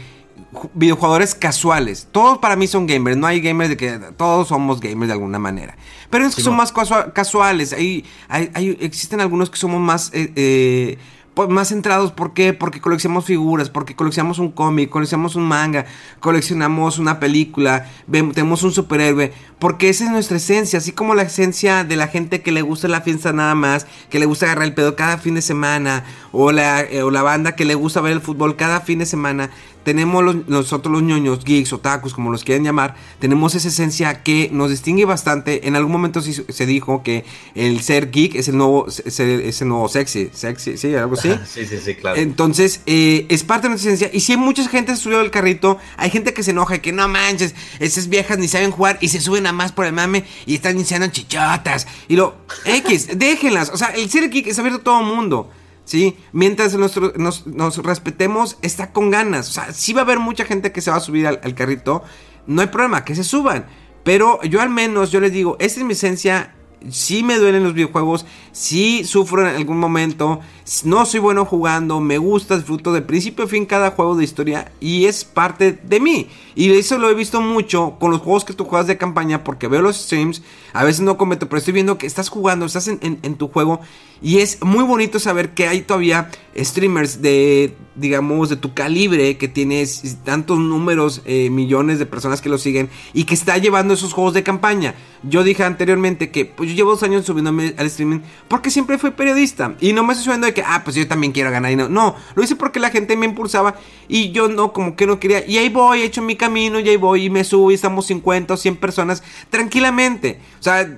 [0.53, 2.07] ju- videojugadores casuales.
[2.12, 5.39] Todos para mí son gamers, no hay gamers de que todos somos gamers de alguna
[5.39, 5.77] manera.
[6.11, 7.73] Pero es que son más casua- casuales.
[7.73, 10.11] Hay, hay- hay- existen algunos que somos más...
[10.12, 10.99] eh, eh,
[11.48, 12.52] más centrados, ¿por qué?
[12.52, 15.85] Porque coleccionamos figuras, porque coleccionamos un cómic, coleccionamos un manga,
[16.20, 21.23] coleccionamos una película, vem- tenemos un superhéroe, porque esa es nuestra esencia, así como la
[21.23, 24.65] esencia de la gente que le gusta la fiesta nada más, que le gusta agarrar
[24.65, 28.01] el pedo cada fin de semana, o la, eh, o la banda que le gusta
[28.01, 29.51] ver el fútbol cada fin de semana,
[29.85, 34.48] tenemos los- nosotros los ñoños, geeks, otakus, como los quieran llamar, tenemos esa esencia que
[34.52, 35.69] nos distingue bastante.
[35.69, 37.24] En algún momento sí se dijo que
[37.55, 41.15] el ser geek es el nuevo, es el, es el nuevo sexy, sexy, sí, algo
[41.15, 41.31] así.
[41.47, 42.19] Sí, sí, sí, claro.
[42.20, 44.11] Entonces, eh, es parte de nuestra esencia.
[44.16, 47.06] Y si hay mucha gente subido al carrito, hay gente que se enoja, que no
[47.09, 50.55] manches, esas viejas ni saben jugar y se suben a más por el mame y
[50.55, 51.86] están iniciando chichotas.
[52.09, 52.35] Y lo,
[52.65, 53.70] X, déjenlas.
[53.70, 55.51] O sea, el ser geek es abierto a todo mundo.
[55.85, 56.16] ¿Sí?
[56.32, 57.44] Mientras nuestro- nos,
[57.82, 59.51] respetemos, está con ganas.
[59.51, 61.55] O sea, sí va a haber mucha gente que se va a subir al, al
[61.55, 62.02] carrito.
[62.47, 63.66] No hay problema, que se suban.
[64.02, 66.55] Pero yo al menos, yo les digo, esta es mi esencia.
[66.90, 70.40] Sí me duelen los videojuegos, sí sufro en algún momento,
[70.85, 74.70] no soy bueno jugando, me gusta, disfruto de principio a fin cada juego de historia
[74.81, 76.28] y es parte de mí.
[76.55, 79.68] Y eso lo he visto mucho con los juegos que tú juegas de campaña porque
[79.68, 82.98] veo los streams, a veces no cometo, pero estoy viendo que estás jugando, estás en,
[83.02, 83.81] en- tu juego
[84.22, 89.48] y es muy bonito saber que hay todavía streamers de, digamos, de tu calibre, que
[89.48, 94.12] tienes tantos números, eh, millones de personas que lo siguen y que está llevando esos
[94.12, 94.94] juegos de campaña.
[95.24, 99.10] Yo dije anteriormente que pues yo llevo dos años subiéndome al streaming porque siempre fui
[99.10, 101.89] periodista y no me estoy subiendo de que, ah, pues yo también quiero ganar dinero.
[101.89, 103.74] No, lo hice porque la gente me impulsaba
[104.06, 105.44] y yo no, como que no quería.
[105.47, 108.07] Y ahí voy, he hecho mi camino y ahí voy y me subo y estamos
[108.07, 110.41] 50 o 100 personas tranquilamente.
[110.61, 110.89] O sea,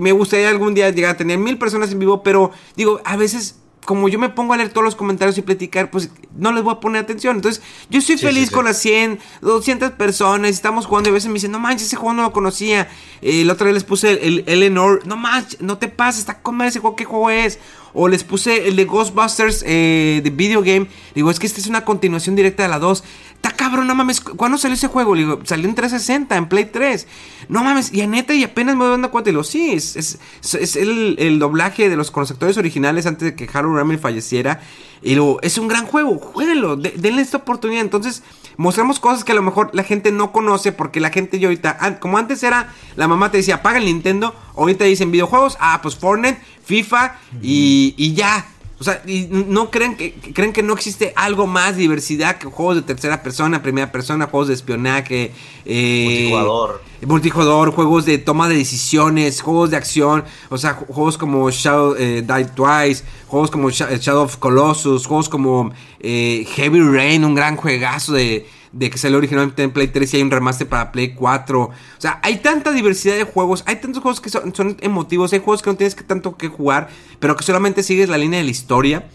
[0.00, 3.56] me gustaría algún día llegar a tener mil personas en vivo, pero digo, a veces
[3.88, 6.74] como yo me pongo a leer todos los comentarios y platicar, pues no les voy
[6.74, 7.36] a poner atención.
[7.36, 8.54] Entonces, yo estoy Sí, feliz sí, sí.
[8.54, 10.50] con las 100, 200 personas.
[10.50, 12.90] Estamos jugando y a veces me dicen, no manches, ese juego no lo conocía.
[13.22, 16.42] Eh, la otra vez les puse el, el Eleanor, no manches, no te pases, está
[16.42, 17.58] con ese juego, ¿qué juego es?
[17.94, 20.86] O les puse el de Ghostbusters eh, de video game.
[21.14, 23.02] Digo, es que esta es una continuación directa de la 2.
[23.34, 24.20] Está cabrón, no mames.
[24.20, 25.14] ¿cu- ¿Cuándo salió ese juego?
[25.14, 27.06] Digo, salió en 360, en Play 3.
[27.48, 29.30] No mames, y a neta, y apenas me doy dando cuenta.
[29.30, 30.18] Y digo, sí, es, es,
[30.54, 34.00] es- el, el doblaje de los con los actores originales antes de que Harold Ramis
[34.00, 34.60] falleciera.
[35.02, 37.82] Y luego, es un gran juego, jueguenlo, de- denle esta oportunidad.
[37.82, 38.22] Entonces,
[38.58, 41.98] mostramos cosas que a lo mejor la gente no conoce, porque la gente yo ahorita,
[42.00, 45.96] como antes era, la mamá te decía, apaga el Nintendo, ahorita dicen videojuegos, ah, pues
[45.96, 48.46] Fortnite, FIFA y, y ya.
[48.80, 52.76] O sea, y no creen que, creen que no existe algo más diversidad que juegos
[52.76, 55.32] de tercera persona, primera persona, juegos de espionaje,
[55.64, 56.82] eh, Multijugador.
[57.06, 61.96] multijugador, juegos de toma de decisiones, juegos de acción, o sea, ju- juegos como Shadow
[61.98, 67.34] eh, Die Twice, juegos como Sha- Shadow of Colossus, juegos como eh, Heavy Rain, un
[67.34, 70.92] gran juegazo de, de que salió originalmente en Play 3 y hay un remaster para
[70.92, 71.60] Play 4.
[71.62, 75.62] O sea, hay tanta diversidad de juegos, hay tantos juegos que son, emotivos, hay juegos
[75.62, 76.88] que no tienes que tanto que jugar,
[77.18, 79.08] pero que solamente sigues la línea de la historia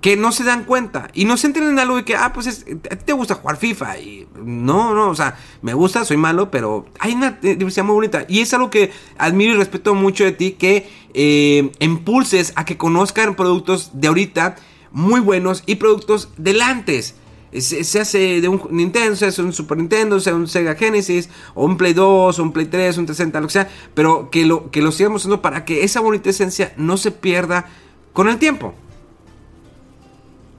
[0.00, 2.46] que no se dan cuenta y no se entran en algo de que, ah, pues
[2.46, 6.16] es- a ti te gusta jugar FIFA y no, no, o sea, me gusta, soy
[6.16, 10.22] malo, pero hay una diversidad muy bonita y es algo que admiro y respeto mucho
[10.22, 14.54] de ti, que eh, impulses a que conozcan productos de ahorita
[14.92, 17.16] muy buenos y productos del antes.
[17.52, 21.28] Se, se hace de un Nintendo, se hace un Super Nintendo, sea un Sega Genesis,
[21.54, 24.44] o un Play 2, o un Play 3, un 360, lo que sea, pero que
[24.44, 27.66] lo, que lo sigamos haciendo para que esa bonita esencia no se pierda
[28.12, 28.74] con el tiempo.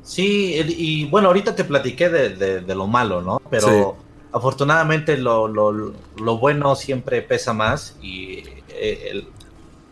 [0.10, 3.40] Sí, y bueno, ahorita te platiqué de, lo malo, ¿no?
[3.52, 3.95] Pero
[4.32, 9.28] afortunadamente lo, lo, bueno siempre pesa más y eh,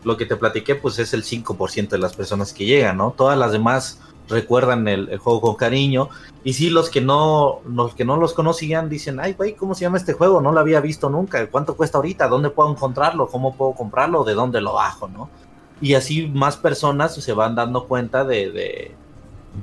[0.04, 3.14] lo que te platiqué pues es el 5% de las personas que llegan, ¿no?
[3.16, 6.08] Todas las demás recuerdan el, juego con cariño
[6.44, 9.82] y sí los que no los que no los conocían dicen, "Ay, güey, ¿cómo se
[9.82, 10.40] llama este juego?
[10.40, 11.46] No lo había visto nunca.
[11.48, 12.28] ¿Cuánto cuesta ahorita?
[12.28, 13.28] ¿Dónde puedo encontrarlo?
[13.28, 14.24] ¿Cómo puedo comprarlo?
[14.24, 15.28] ¿De dónde lo bajo?", ¿no?
[15.80, 18.94] Y así más personas se van dando cuenta de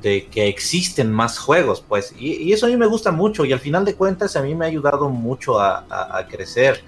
[0.02, 3.60] de que existen más juegos, pues, y, eso a mí me gusta mucho y al
[3.60, 6.84] final de cuentas a mí me ha ayudado mucho a, crecer,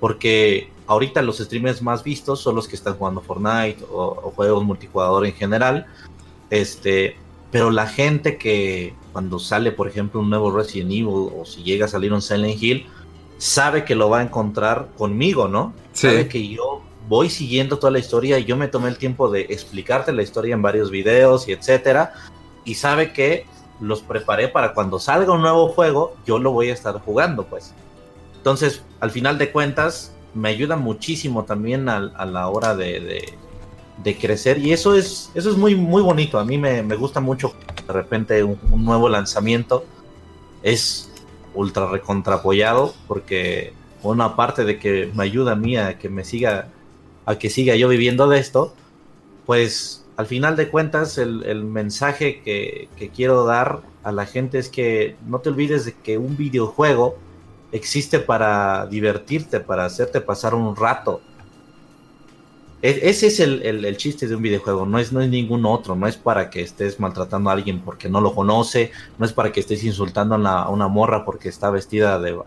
[0.00, 5.26] porque ahorita los streamers más vistos son los que están jugando Fortnite o, juegos multijugador
[5.26, 5.86] en general,
[6.50, 7.16] este,
[7.50, 11.86] pero la gente que cuando sale, por ejemplo, un nuevo Resident Evil o si llega
[11.86, 12.86] a salir un Silent Hill,
[13.38, 15.72] sabe que lo va a encontrar conmigo, ¿no?
[15.92, 19.42] Sabe que yo voy siguiendo toda la historia y yo me tomé el tiempo de
[19.42, 22.12] explicarte la historia en varios videos y etcétera
[22.64, 23.46] y sabe que
[23.80, 27.74] los preparé para cuando salga un nuevo juego, yo lo voy a estar jugando, pues.
[28.36, 33.34] Entonces, al final de cuentas, me ayuda muchísimo también a, la hora de,
[34.18, 36.38] crecer y eso es, eso es muy, muy bonito.
[36.38, 37.54] A mí me, gusta mucho
[37.86, 39.84] de repente un, nuevo lanzamiento.
[40.62, 41.10] Es
[41.54, 43.72] ultra recontrapoyado porque
[44.02, 46.68] una parte de que me ayuda a mí a que me siga,
[47.26, 48.74] a que siga yo viviendo de esto,
[49.46, 55.14] pues al final de cuentas, el, mensaje que, quiero dar a la gente es que
[55.26, 57.16] no te olvides de que un videojuego
[57.70, 61.20] existe para divertirte, para hacerte pasar un rato.
[62.80, 66.16] Ese es el, chiste de un videojuego, no es, no es ningún otro, no es
[66.16, 69.82] para que estés maltratando a alguien porque no lo conoce, no es para que estés
[69.82, 72.38] insultando a una, morra porque está vestida de, de,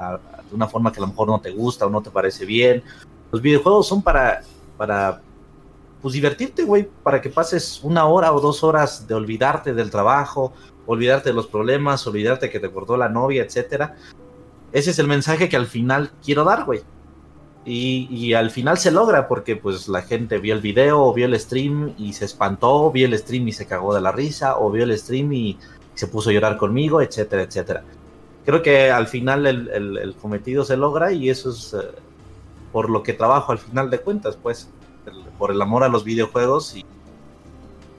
[0.54, 2.82] una forma que a lo mejor no te gusta o no te parece bien.
[3.30, 4.42] Los videojuegos son para,
[4.78, 5.22] para
[6.02, 10.54] pues divertirte, güey, para que pases una hora o dos horas de olvidarte del trabajo,
[10.86, 13.98] olvidarte de los problemas, olvidarte que te cortó la novia, etcétera.
[14.72, 16.82] Ese es el mensaje que al final quiero dar, güey.
[17.64, 21.40] Y, al final se logra porque pues la gente vio el video o vio el
[21.40, 24.84] stream y se espantó, vio el stream y se cagó de la risa, o vio
[24.84, 25.58] el stream y
[25.94, 27.84] se puso a llorar conmigo, etcétera, etcétera.
[28.46, 31.78] Creo que al final el, cometido se logra y eso es eh,
[32.72, 34.68] por lo que trabajo al final de cuentas, pues
[35.38, 36.86] por el amor a los videojuegos y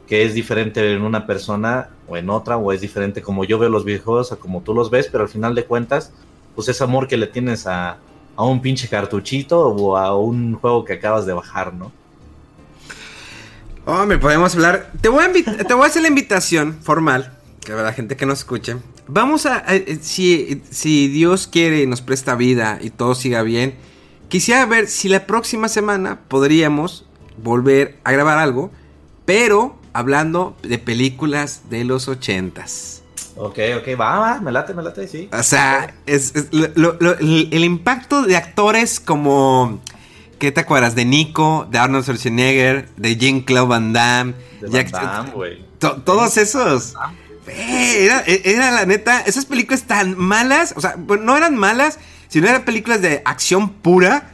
[0.09, 3.69] que es diferente en una persona o en otra, o es diferente como yo veo
[3.69, 6.13] los videojuegos a como tú los ves, pero al final de cuentas,
[6.57, 7.99] pues es amor que le tienes a,
[8.37, 11.93] a un pinche cartuchito o a un juego que acabas de bajar, ¿no?
[13.85, 14.93] Hombre, podemos hablar.
[15.01, 15.33] Te voy a,
[15.67, 18.77] te voy a hacer la invitación formal, que la gente que nos escuche.
[19.09, 23.75] Vamos a, eh, si, si Dios quiere y nos presta vida y todo siga bien,
[24.29, 27.07] quisiera ver si la próxima semana podríamos
[27.43, 28.71] volver a grabar algo,
[29.25, 33.02] pero hablando de películas de los ochentas.
[33.37, 35.29] Ok, ok, va, va, me late, me late, sí.
[35.33, 39.81] O sea, es, el, impacto de actores como...
[40.39, 40.97] ¿Qué te acuerdas?
[40.97, 44.35] De Nico, de Arnold Schwarzenegger, de Jean-Claude Van Damme.
[44.61, 45.65] De Van Damme, güey.
[45.79, 46.95] todos esos.
[47.47, 51.99] Era, era, la neta, esas películas tan malas, o sea, no eran malas,
[52.29, 54.32] sino eran películas de acción pura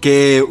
[0.00, 0.44] que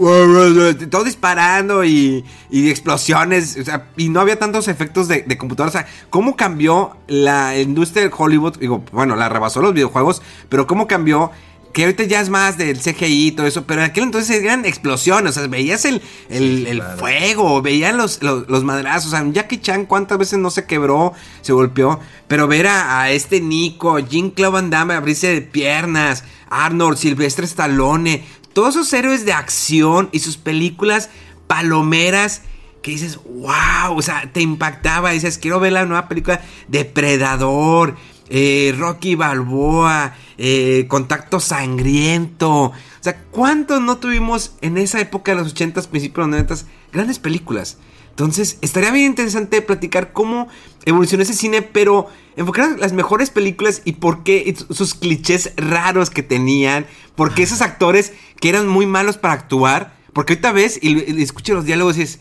[0.90, 5.70] todo disparando y, y explosiones, o sea, y no había tantos efectos de, de computadora.
[5.70, 8.58] O sea, ¿cómo cambió la industria de Hollywood?
[8.60, 11.32] Digo, bueno, la rebasó los videojuegos, pero ¿cómo cambió?
[11.74, 14.66] Que ahorita ya es más del CGI y todo eso, pero en aquel entonces eran
[14.66, 19.86] explosiones, o sea, veías el, el, fuego, veías los, los, madrazos, o sea, Jackie Chan
[19.86, 24.70] cuántas veces no se quebró, se golpeó, pero ver a, este Nico, Jim Claude Van
[24.72, 28.26] Damme abrirse de piernas, Arnold, Silvestre Stallone,
[28.60, 31.10] todos esos héroes de acción y sus películas
[31.48, 32.42] palomeras
[32.82, 37.96] que dices, wow, o sea, te impactaba, dices, quiero ver la nueva película Depredador,
[38.28, 42.64] eh, Rocky Balboa, eh, Contacto Sangriento.
[42.64, 46.56] O sea, ¿cuántos no tuvimos en esa época de los 80s, principios de los 90
[46.92, 47.78] grandes películas?
[48.20, 50.50] Entonces, estaría bien interesante platicar cómo
[50.84, 56.22] evolucionó ese cine, pero enfocar las mejores películas y por qué sus clichés raros que
[56.22, 56.86] tenían,
[57.16, 61.64] porque esos actores que eran muy malos para actuar, porque ahorita ves y, escuchas los
[61.64, 62.20] diálogos y dices,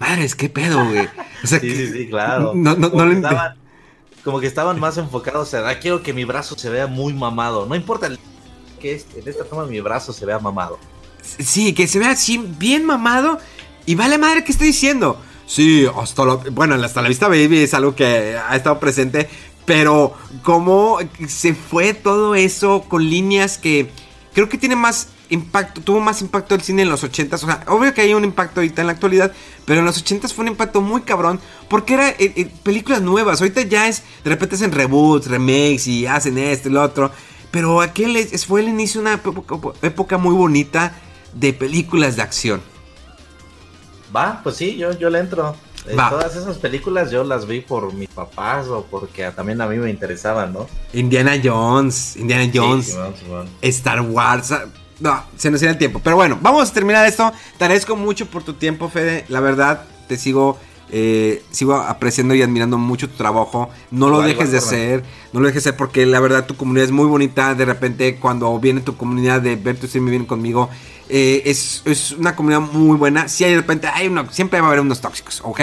[0.00, 1.08] madres, qué pedo, güey.
[1.44, 2.52] sí, sí, sí, claro.
[2.52, 3.56] No, no, no estaban,
[4.24, 7.66] Como que estaban más enfocados, o sea, quiero que mi brazo se vea muy mamado.
[7.66, 8.08] No importa
[8.80, 10.80] que en esta toma mi brazo se vea mamado.
[11.22, 13.38] Sí, que se vea así bien mamado
[13.90, 15.20] y vale madre que estoy diciendo.
[15.46, 19.28] Sí, hasta la, bueno, hasta la vista baby es algo que ha estado presente,
[19.64, 20.14] pero
[20.44, 23.90] cómo se fue todo eso con líneas que
[24.32, 27.64] creo que tiene más impacto, tuvo más impacto el cine en los 80 O sea,
[27.66, 29.32] obvio que hay un impacto ahorita en la actualidad,
[29.64, 33.40] pero en los 80 fue un impacto muy cabrón porque era eh, eh, películas nuevas.
[33.40, 37.10] Ahorita ya es, de repente hacen reboots, remakes y hacen esto y lo otro.
[37.50, 39.20] Pero aquel fue el inicio de una
[39.82, 40.94] época, muy bonita
[41.34, 42.69] de películas de acción.
[44.14, 45.54] Va, pues sí, yo, yo le entro.
[45.86, 49.78] Eh, todas esas películas yo las vi por mis papás o porque también a mí
[49.78, 50.66] me interesaban, ¿no?
[50.92, 52.96] Indiana Jones, Indiana Jones,
[53.62, 54.52] Star Wars.
[54.52, 54.66] Ah,
[54.98, 56.00] no, se nos irá el tiempo.
[56.04, 57.32] Pero bueno, vamos a terminar esto.
[57.56, 59.24] Te agradezco mucho por tu tiempo, Fede.
[59.28, 60.58] La verdad, te sigo
[60.92, 63.70] eh, sigo apreciando y admirando mucho tu trabajo.
[63.90, 65.04] No lo dejes de hacer.
[65.32, 67.54] No lo dejes de hacer porque la verdad tu comunidad es muy bonita.
[67.54, 70.68] De repente cuando viene tu comunidad de ver tu stream bien conmigo.
[71.12, 73.28] Eh, es, una comunidad muy buena.
[73.28, 75.54] Si hay de repente, hay uno, siempre va a haber unos tóxicos o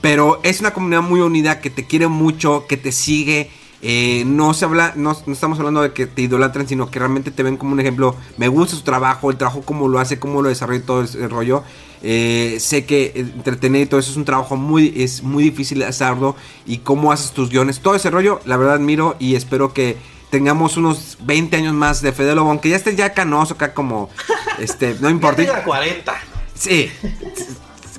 [0.00, 3.50] Pero es una comunidad muy unida que te quiere mucho, que te sigue.
[3.80, 7.42] Eh, no se habla, no, estamos hablando de que te idolatren, sino que realmente te
[7.42, 8.14] ven como un ejemplo.
[8.36, 11.62] Me gusta su trabajo, el trabajo, cómo lo hace, cómo lo desarrolla todo el rollo.
[12.02, 15.86] Eh, sé que entretener y todo eso es un trabajo muy, es muy difícil de
[15.86, 16.36] hacerlo.
[16.66, 19.96] Y cómo haces tus guiones, todo ese rollo, la verdad admiro y espero que
[20.30, 24.10] tengamos unos 20 años más de Fede Lobo, aunque ya estés ya canoso acá como,
[24.58, 25.42] este, no importa.
[25.42, 26.14] Ya 40.
[26.54, 26.90] Sí.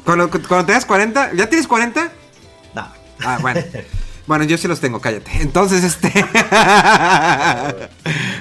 [0.04, 2.12] Cuando, cuando tengas 40, ¿ya tienes 40?
[2.76, 2.88] No.
[3.22, 3.62] Ah, bueno.
[4.30, 5.42] Bueno, yo sí los tengo, cállate.
[5.42, 6.12] Entonces, este.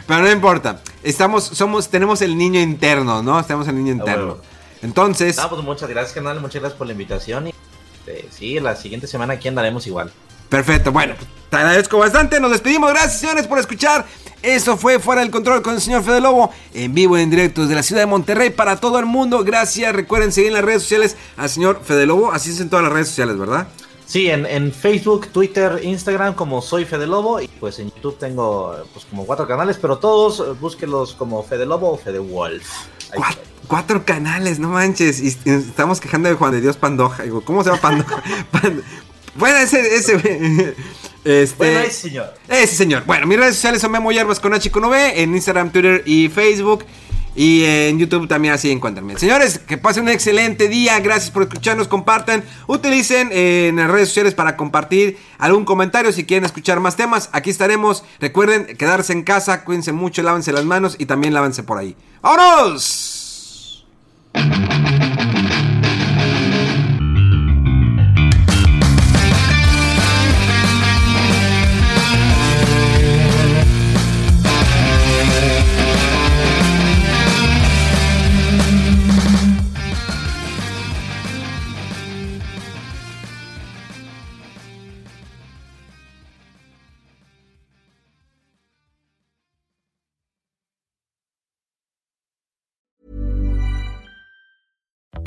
[0.07, 0.83] Pero no importa.
[1.03, 3.43] Estamos, somos, tenemos el niño interno, ¿no?
[3.43, 4.37] Tenemos el niño interno.
[4.83, 5.39] Entonces.
[5.39, 6.43] Ah, pues muchas gracias, canal.
[6.43, 7.47] Muchas gracias por la invitación.
[7.47, 7.55] Y
[8.01, 10.13] este, sí, la siguiente semana aquí andaremos igual.
[10.49, 11.15] Perfecto, bueno,
[11.51, 12.41] te agradezco bastante.
[12.41, 12.91] Nos despedimos.
[12.91, 14.07] Gracias, señores, por escuchar.
[14.43, 17.63] Eso fue Fuera del Control con el señor Fede Lobo, en vivo y en directo
[17.63, 19.43] desde la ciudad de Monterrey para todo el mundo.
[19.43, 19.93] Gracias.
[19.93, 22.31] Recuerden seguir en las redes sociales al señor Fede Lobo.
[22.33, 23.69] Así es en todas las redes sociales, ¿verdad?
[24.07, 29.05] Sí, en, Facebook, Twitter, Instagram como soy Fede Lobo y pues en YouTube tengo pues
[29.05, 32.67] como cuatro canales, pero todos eh, búsquenlos como Fede Lobo o Fede Wolf.
[33.67, 35.21] Cuatro, canales, no manches.
[35.21, 37.25] Y estamos quejando de Juan de Dios Pandoja.
[37.45, 38.23] ¿Cómo se llama Pandoja?
[39.39, 40.15] bueno, ese, ese,
[41.25, 42.35] este, bueno, ese señor.
[42.49, 43.05] Ese señor.
[43.07, 46.29] Bueno, mis redes sociales son Memo Yerbas con H con V en Instagram, Twitter y
[46.29, 46.85] Facebook.
[47.35, 49.17] Y en YouTube también así encuentran.
[49.17, 50.99] Señores, que pasen un excelente día.
[50.99, 51.87] Gracias por escucharnos.
[51.87, 52.43] Compartan.
[52.67, 57.29] Utilicen en las redes sociales para compartir algún comentario si quieren escuchar más temas.
[57.33, 58.03] Aquí estaremos.
[58.19, 59.65] Recuerden quedarse en casa.
[59.65, 60.21] Cuídense mucho.
[60.25, 61.95] Lávense las manos y también lávense por ahí.
[62.23, 63.87] ¡Vámonos!